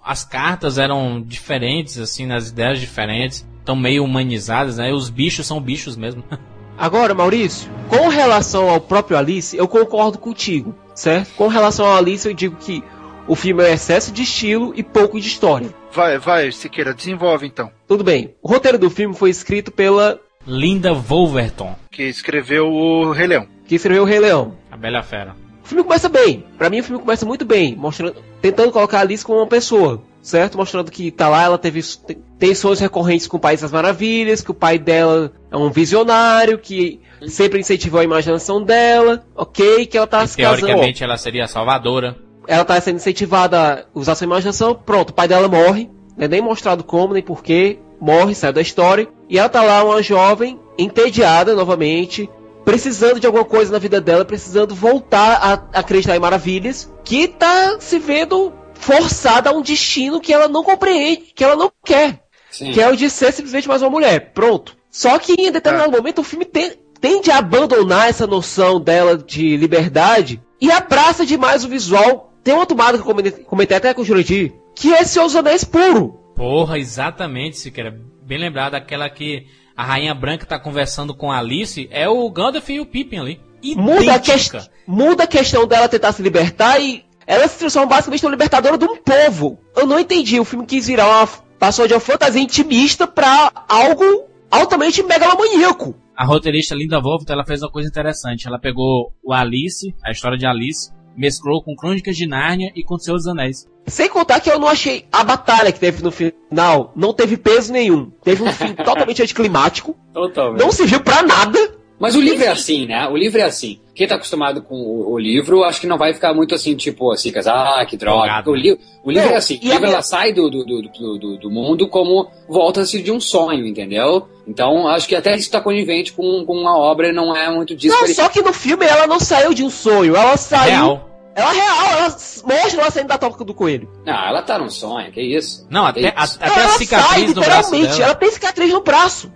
As 0.04 0.24
cartas 0.24 0.78
eram 0.78 1.22
diferentes, 1.22 1.98
assim, 2.00 2.26
nas 2.26 2.50
ideias 2.50 2.80
diferentes. 2.80 3.46
Estão 3.60 3.76
meio 3.76 4.04
humanizadas, 4.06 4.78
né? 4.78 4.90
E 4.90 4.94
os 4.94 5.10
bichos 5.10 5.46
são 5.46 5.60
bichos 5.60 5.98
mesmo. 5.98 6.24
Agora, 6.78 7.14
Maurício, 7.14 7.70
com 7.90 8.08
relação 8.08 8.70
ao 8.70 8.80
próprio 8.80 9.18
Alice, 9.18 9.58
eu 9.58 9.68
concordo 9.68 10.18
contigo, 10.20 10.76
certo? 10.94 11.34
Com 11.36 11.48
relação 11.48 11.86
ao 11.88 11.98
Alice, 11.98 12.26
eu 12.28 12.34
digo 12.36 12.56
que 12.56 12.84
o 13.28 13.36
filme 13.36 13.64
é 13.64 13.74
excesso 13.74 14.12
de 14.12 14.24
estilo 14.24 14.74
e 14.76 14.84
pouco 14.84 15.20
de 15.20 15.28
história. 15.28 15.70
Vai, 15.92 16.18
vai, 16.18 16.52
Siqueira, 16.52 16.94
desenvolve 16.94 17.46
então. 17.48 17.72
Tudo 17.88 18.04
bem. 18.04 18.36
O 18.42 18.48
roteiro 18.50 18.78
do 18.78 18.90
filme 18.90 19.16
foi 19.16 19.30
escrito 19.30 19.72
pela 19.72 20.20
Linda 20.46 20.94
Wolverton, 20.94 21.76
Que 21.92 22.04
escreveu 22.04 22.68
o 22.68 23.12
Rei 23.12 23.28
Leão. 23.28 23.48
que 23.66 23.76
escreveu 23.76 24.04
o 24.04 24.06
Rei 24.06 24.20
Leão. 24.20 24.56
a 24.72 24.78
Bela 24.78 25.04
Fera. 25.04 25.36
O 25.64 25.68
filme 25.68 25.84
começa 25.84 26.08
bem. 26.08 26.46
Pra 26.58 26.70
mim, 26.70 26.80
o 26.80 26.84
filme 26.84 27.02
começa 27.02 27.26
muito 27.26 27.44
bem, 27.44 27.76
mostrando, 27.76 28.16
tentando 28.42 28.72
colocar 28.72 29.00
a 29.00 29.02
Alice 29.02 29.26
como 29.26 29.40
uma 29.40 29.48
pessoa, 29.48 30.02
certo? 30.22 30.58
Mostrando 30.58 30.90
que 30.90 31.12
tá 31.12 31.28
lá, 31.28 31.44
ela 31.44 31.58
teve 31.58 31.82
tem- 32.06 32.18
tem 32.40 32.56
sonhos 32.56 32.80
recorrentes 32.80 33.28
com 33.28 33.36
o 33.36 33.40
País 33.40 33.60
das 33.60 33.72
Maravilhas, 33.74 34.42
que 34.42 34.52
o 34.52 34.54
pai 34.54 34.80
dela 34.80 35.34
é 35.52 35.58
um 35.58 35.70
visionário, 35.70 36.58
que 36.58 37.02
sempre 37.28 37.60
incentivou 37.60 38.00
a 38.00 38.04
imaginação 38.06 38.64
dela, 38.64 39.26
ok? 39.36 39.86
Que 39.88 39.98
ela 39.98 40.08
tá 40.08 40.24
E, 40.24 40.28
se 40.30 40.38
casando. 40.38 40.60
teoricamente 40.62 41.04
ela 41.04 41.18
seria 41.18 41.44
a 41.44 41.48
salvadora. 41.50 42.16
Ela 42.48 42.66
tá 42.66 42.80
sendo 42.80 42.96
incentivada 42.96 43.60
a 43.94 44.00
usar 44.00 44.16
sua 44.16 44.26
imaginação, 44.26 44.74
pronto, 44.74 45.10
o 45.10 45.14
pai 45.14 45.28
dela 45.28 45.48
morre, 45.48 45.90
não 46.16 46.26
é 46.26 46.28
nem 46.28 46.42
mostrado 46.42 46.84
como, 46.84 47.14
nem 47.14 47.22
porquê, 47.22 47.80
morre, 48.00 48.34
sai 48.34 48.54
da 48.54 48.62
história, 48.62 49.08
e 49.30 49.38
ela 49.38 49.50
tá 49.50 49.62
lá, 49.62 49.84
uma 49.84 50.02
jovem, 50.02 50.60
entediada 50.78 51.54
novamente, 51.54 52.30
precisando 52.64 53.20
de 53.20 53.26
alguma 53.26 53.46
coisa 53.46 53.72
na 53.72 53.80
vida 53.80 54.00
dela, 54.00 54.26
precisando 54.26 54.74
voltar 54.74 55.34
a 55.74 55.80
acreditar 55.80 56.16
em 56.16 56.20
maravilhas, 56.20 56.92
que 57.04 57.28
tá 57.28 57.78
se 57.80 58.00
vendo 58.00 58.54
forçada 58.74 59.50
a 59.50 59.54
um 59.54 59.62
destino 59.62 60.22
que 60.22 60.34
ela 60.34 60.48
não 60.48 60.64
compreende, 60.64 61.34
que 61.36 61.44
ela 61.44 61.56
não 61.56 61.72
quer, 61.84 62.24
Sim. 62.50 62.72
que 62.72 62.82
é 62.82 62.90
o 62.90 62.96
de 62.96 63.10
ser 63.10 63.32
simplesmente 63.34 63.68
mais 63.68 63.82
uma 63.82 63.90
mulher, 63.90 64.32
pronto. 64.34 64.76
Só 64.90 65.20
que 65.20 65.34
em 65.34 65.52
determinado 65.52 65.92
momento 65.92 66.20
o 66.20 66.24
filme 66.24 66.46
tem, 66.46 66.74
tende 67.00 67.30
a 67.30 67.38
abandonar 67.38 68.10
essa 68.10 68.26
noção 68.26 68.80
dela 68.80 69.18
de 69.18 69.56
liberdade 69.58 70.42
e 70.60 70.72
abraça 70.72 71.26
demais 71.26 71.64
o 71.64 71.70
visual. 71.70 72.34
Tem 72.48 72.56
uma 72.56 72.66
tomada 72.66 72.98
que 72.98 73.02
eu 73.02 73.06
comentei, 73.06 73.44
comentei 73.44 73.76
até 73.76 73.94
com 73.94 74.02
o 74.02 74.06
Jurandir, 74.06 74.54
que 74.74 74.94
é 74.94 75.04
Seus 75.04 75.36
Anéis 75.36 75.66
puro. 75.66 76.18
Porra, 76.34 76.80
exatamente, 76.80 77.58
Siqueira. 77.58 77.94
Bem 78.24 78.38
lembrado, 78.38 78.76
aquela 78.76 79.10
que 79.10 79.48
a 79.76 79.84
Rainha 79.84 80.16
Branca 80.16 80.46
tá 80.46 80.58
conversando 80.58 81.14
com 81.14 81.30
a 81.30 81.40
Alice, 81.40 81.90
é 81.92 82.08
o 82.08 82.32
Gandalf 82.32 82.70
e 82.70 82.80
o 82.80 82.86
Pippin 82.86 83.18
ali. 83.18 83.42
Muda 83.76 84.14
a, 84.14 84.20
que... 84.20 84.32
Idêntica. 84.32 84.66
muda 84.88 85.26
a 85.26 85.28
questão 85.28 85.68
dela 85.68 85.90
tentar 85.90 86.14
se 86.14 86.22
libertar 86.22 86.80
e 86.80 87.04
ela 87.26 87.46
se 87.50 87.60
transforma 87.60 87.90
basicamente 87.90 88.24
numa 88.24 88.32
libertadora 88.32 88.78
de 88.78 88.86
um 88.86 88.96
povo. 88.96 89.60
Eu 89.76 89.86
não 89.86 90.00
entendi. 90.00 90.40
O 90.40 90.46
filme 90.46 90.66
quis 90.66 90.88
virar 90.88 91.06
uma. 91.06 91.28
Passou 91.60 91.86
de 91.86 91.94
uma 91.94 92.00
fantasia 92.00 92.42
intimista 92.42 93.06
pra 93.06 93.52
algo 93.68 94.24
altamente 94.50 95.04
megalomaníaco. 95.04 95.94
A 96.16 96.24
roteirista 96.24 96.74
Linda 96.74 97.02
Wolf, 97.02 97.24
ela 97.28 97.46
fez 97.46 97.62
uma 97.62 97.70
coisa 97.70 97.90
interessante. 97.90 98.48
Ela 98.48 98.58
pegou 98.58 99.12
o 99.22 99.34
Alice, 99.34 99.94
a 100.02 100.12
história 100.12 100.38
de 100.38 100.46
Alice, 100.46 100.96
mesclou 101.18 101.64
com 101.64 101.76
Crônicas 101.76 102.16
de 102.16 102.28
Nárnia 102.28 102.72
e 102.76 102.84
com 102.84 102.98
Seus 102.98 103.26
Anéis. 103.26 103.68
Sem 103.88 104.08
contar 104.08 104.40
que 104.40 104.50
eu 104.50 104.60
não 104.60 104.68
achei 104.68 105.06
a 105.12 105.24
batalha 105.24 105.72
que 105.72 105.80
teve 105.80 106.04
no 106.04 106.12
final, 106.12 106.94
não 106.96 107.14
teve 107.14 107.36
peso 107.36 107.74
nenhum. 107.74 108.12
Teve 108.24 108.44
um 108.44 108.52
fim 108.52 108.74
totalmente 108.76 109.24
anticlimático. 109.24 109.96
Totalmente. 110.14 110.60
Não 110.60 110.72
serviu 110.72 111.00
pra 111.00 111.24
nada. 111.24 111.78
Mas 112.00 112.16
o 112.16 112.22
livro 112.22 112.44
é 112.46 112.50
assim, 112.50 112.86
né? 112.86 113.08
O 113.08 113.18
livro 113.18 113.40
é 113.40 113.44
assim. 113.44 113.80
Quem 113.96 114.08
tá 114.08 114.14
acostumado 114.16 114.62
com 114.62 114.76
o, 114.76 115.14
o 115.14 115.18
livro, 115.18 115.64
acho 115.64 115.82
que 115.82 115.88
não 115.88 115.98
vai 115.98 116.14
ficar 116.14 116.32
muito 116.34 116.54
assim, 116.54 116.76
tipo, 116.76 117.12
assim, 117.12 117.32
ah, 117.48 117.84
que 117.90 117.98
droga. 117.98 118.44
O, 118.46 118.54
li 118.56 118.78
o 119.04 119.10
livro 119.12 119.28
Não, 119.30 119.34
é 119.36 119.38
assim. 119.38 119.60
O 119.64 119.66
a 119.66 119.74
livro 119.74 119.86
ela 119.88 120.02
sai 120.04 120.32
do, 120.32 120.48
do, 120.50 120.64
do, 120.64 120.82
do, 120.84 121.18
do- 121.18 121.38
do 121.40 121.50
mundo 121.50 121.88
como 121.88 122.30
volta-se 122.48 123.02
de 123.02 123.12
um 123.12 123.20
sonho, 123.20 123.66
entendeu? 123.66 124.28
Então, 124.48 124.88
acho 124.88 125.08
que 125.08 125.16
até 125.16 125.36
isso 125.36 125.50
tá 125.50 125.60
conivente 125.60 126.14
com, 126.14 126.46
com 126.46 126.54
uma 126.54 126.78
obra 126.78 127.10
e 127.10 127.12
não 127.12 127.36
é 127.36 127.50
muito 127.50 127.76
disso. 127.76 127.96
Não, 128.00 128.08
só 128.14 128.30
que 128.30 128.42
no 128.44 128.54
filme 128.54 128.86
ela 128.86 129.08
não 129.08 129.20
saiu 129.20 129.54
de 129.54 129.64
um 129.64 129.70
sonho, 129.70 130.16
ela 130.16 130.38
saiu. 130.38 130.70
Real. 130.72 131.10
Ela 131.36 131.52
é 131.52 131.56
real, 131.56 131.86
ela 131.92 132.10
mostra 132.10 132.82
ela 132.82 132.92
saindo 132.92 133.08
da 133.10 133.18
toca 133.18 133.44
do 133.44 133.54
coelho. 133.54 133.88
Não, 134.06 134.14
ela 134.28 134.42
tá 134.42 134.58
num 134.58 134.70
sonho, 134.72 135.12
que 135.12 135.22
isso? 135.22 135.68
Não, 135.70 135.92
Que 135.94 136.06
até, 136.06 136.14
a, 136.20 136.24
isso? 136.24 136.38
até 136.42 136.46
a 136.52 136.64
ela 136.64 136.70
sai 136.70 136.78
cicatriz 136.80 137.28
no 137.28 137.42
braço 137.42 137.56
literalmente, 137.76 137.88
dela. 137.98 138.04
ela 138.06 138.16
tem 138.16 138.32
cicatriz 138.32 138.74
no 138.74 138.82
braço. 138.82 139.32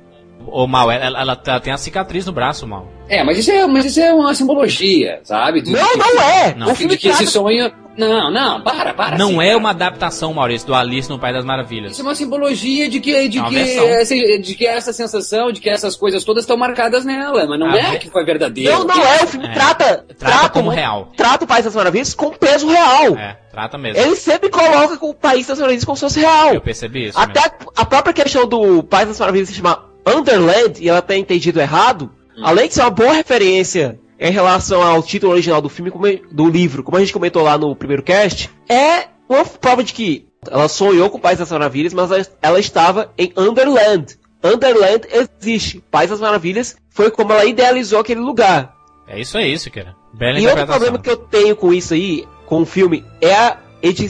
Ô, 0.47 0.67
Mal, 0.67 0.89
ela, 0.91 1.19
ela 1.21 1.36
tá- 1.36 1.60
tem 1.60 1.71
a 1.73 1.77
cicatriz 1.77 2.25
no 2.25 2.32
braço, 2.32 2.67
Mal. 2.67 2.88
É, 3.10 3.23
mas 3.23 3.38
isso 3.39 3.51
é, 3.51 3.65
mas 3.67 3.86
isso 3.86 3.99
é 3.99 4.13
uma 4.13 4.34
simbologia, 4.34 5.19
sabe? 5.23 5.62
De- 5.62 5.71
Não, 5.71 5.91
de- 5.91 5.97
não 5.97 6.21
é. 6.21 6.56
Não. 6.56 6.67
O 6.67 6.71
De, 6.71 6.77
filme 6.77 6.97
que 6.97 7.08
esse 7.10 7.17
trata- 7.17 7.32
sonho. 7.32 7.71
Não, 7.97 8.32
não, 8.32 8.62
para, 8.62 8.93
para. 8.93 9.17
Não 9.17 9.32
assim, 9.32 9.41
é 9.41 9.45
cara. 9.47 9.58
uma 9.58 9.69
adaptação, 9.71 10.34
Maurício, 10.34 10.65
do 10.65 10.73
Alice 10.73 11.10
no 11.10 11.19
País 11.19 11.36
das 11.36 11.43
Maravilhas. 11.43 11.91
Isso 11.91 11.99
é 12.01 12.06
uma 12.06 12.15
simbologia 12.15 12.88
de 12.88 13.01
que, 13.01 13.27
de 13.27 13.38
É 13.38 13.43
que, 13.43 13.60
essa, 13.60 14.15
de 14.15 14.56
que 14.56 14.65
essa 14.65 14.93
sensação, 14.93 15.51
de 15.51 15.60
que 15.60 15.69
essas 15.69 15.93
coisas 15.97 16.23
todas 16.23 16.43
estão 16.43 16.56
marcadas 16.56 17.04
nela, 17.04 17.45
mas 17.45 17.60
não 17.60 17.67
Ah, 17.69 17.77
é 17.95 17.97
que 17.97 18.10
foi 18.10 18.23
verdadeiro. 18.23 18.71
Não, 18.71 18.86
não 18.86 18.95
é. 19.06 19.23
O 19.23 19.27
filme 19.27 19.45
É. 19.45 19.51
trata, 19.51 20.06
Trata 20.17 20.49
como 20.49 20.69
o- 20.69 20.73
real. 20.73 21.12
Trata 21.17 21.43
o 21.43 21.47
País 21.47 21.65
das 21.65 21.75
Maravilhas 21.75 22.13
com 22.13 22.30
peso 22.32 22.69
real. 22.69 23.17
É, 23.17 23.38
trata 23.51 23.77
mesmo. 23.77 24.01
Ele 24.01 24.15
sempre 24.15 24.49
coloca 24.49 24.97
o 25.06 25.13
País 25.13 25.45
das 25.47 25.58
Maravilhas 25.60 25.84
como 25.84 25.97
se 25.97 26.01
fosse 26.01 26.21
real. 26.21 26.54
Eu 26.54 26.62
percebi 26.62 27.08
isso. 27.10 27.19
Até 27.19 27.41
mesmo. 27.41 27.73
a 27.75 27.84
própria 27.86 28.13
questão 28.13 28.47
do 28.47 28.82
País 28.84 29.10
das 29.10 29.19
Maravilhas 29.19 29.49
se 29.49 29.56
chamar 29.56 29.90
Underland, 30.05 30.81
e 30.83 30.89
ela 30.89 31.01
ter 31.01 31.17
entendido 31.17 31.59
errado, 31.59 32.11
Hum. 32.37 32.41
além 32.45 32.67
de 32.67 32.73
ser 32.75 32.81
uma 32.81 32.89
boa 32.89 33.13
referência 33.13 33.99
em 34.19 34.31
relação 34.31 34.81
ao 34.81 35.01
título 35.03 35.33
original 35.33 35.61
do 35.61 35.69
filme, 35.69 35.91
como- 35.91 36.05
do 36.31 36.47
livro, 36.49 36.83
como 36.83 36.97
a 36.97 36.99
gente 36.99 37.11
comentou 37.13 37.43
lá 37.43 37.57
no 37.57 37.75
primeiro 37.75 38.03
cast, 38.03 38.49
é 38.69 39.07
uma 39.27 39.43
prova 39.45 39.83
de 39.83 39.93
que 39.93 40.25
ela 40.49 40.67
sonhou 40.67 41.09
com 41.09 41.17
o 41.17 41.21
País 41.21 41.39
das 41.39 41.51
Maravilhas, 41.51 41.93
mas 41.93 42.09
ela, 42.11 42.25
ela 42.41 42.59
estava 42.59 43.11
em 43.17 43.31
Underland. 43.37 44.17
Underland 44.43 45.07
existe. 45.39 45.83
País 45.91 46.09
das 46.09 46.19
Maravilhas 46.19 46.75
foi 46.89 47.11
como 47.11 47.31
ela 47.31 47.45
idealizou 47.45 47.99
aquele 47.99 48.19
lugar. 48.21 48.73
É 49.07 49.19
isso 49.19 49.37
aí, 49.37 49.57
Siqueira. 49.59 49.95
Bela 50.13 50.39
E 50.39 50.47
outro 50.47 50.65
problema 50.65 50.97
que 50.99 51.09
eu 51.09 51.17
tenho 51.17 51.55
com 51.55 51.73
isso 51.73 51.93
aí, 51.93 52.25
com 52.45 52.61
o 52.61 52.65
filme, 52.65 53.05
é 53.21 53.33
a, 53.33 53.57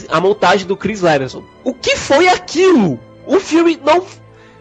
a 0.08 0.20
montagem 0.20 0.66
do 0.66 0.76
Chris 0.76 1.00
Levinson. 1.00 1.42
O 1.64 1.74
que 1.74 1.96
foi 1.96 2.28
aquilo? 2.28 2.98
O 3.26 3.38
filme 3.38 3.78
não, 3.84 4.04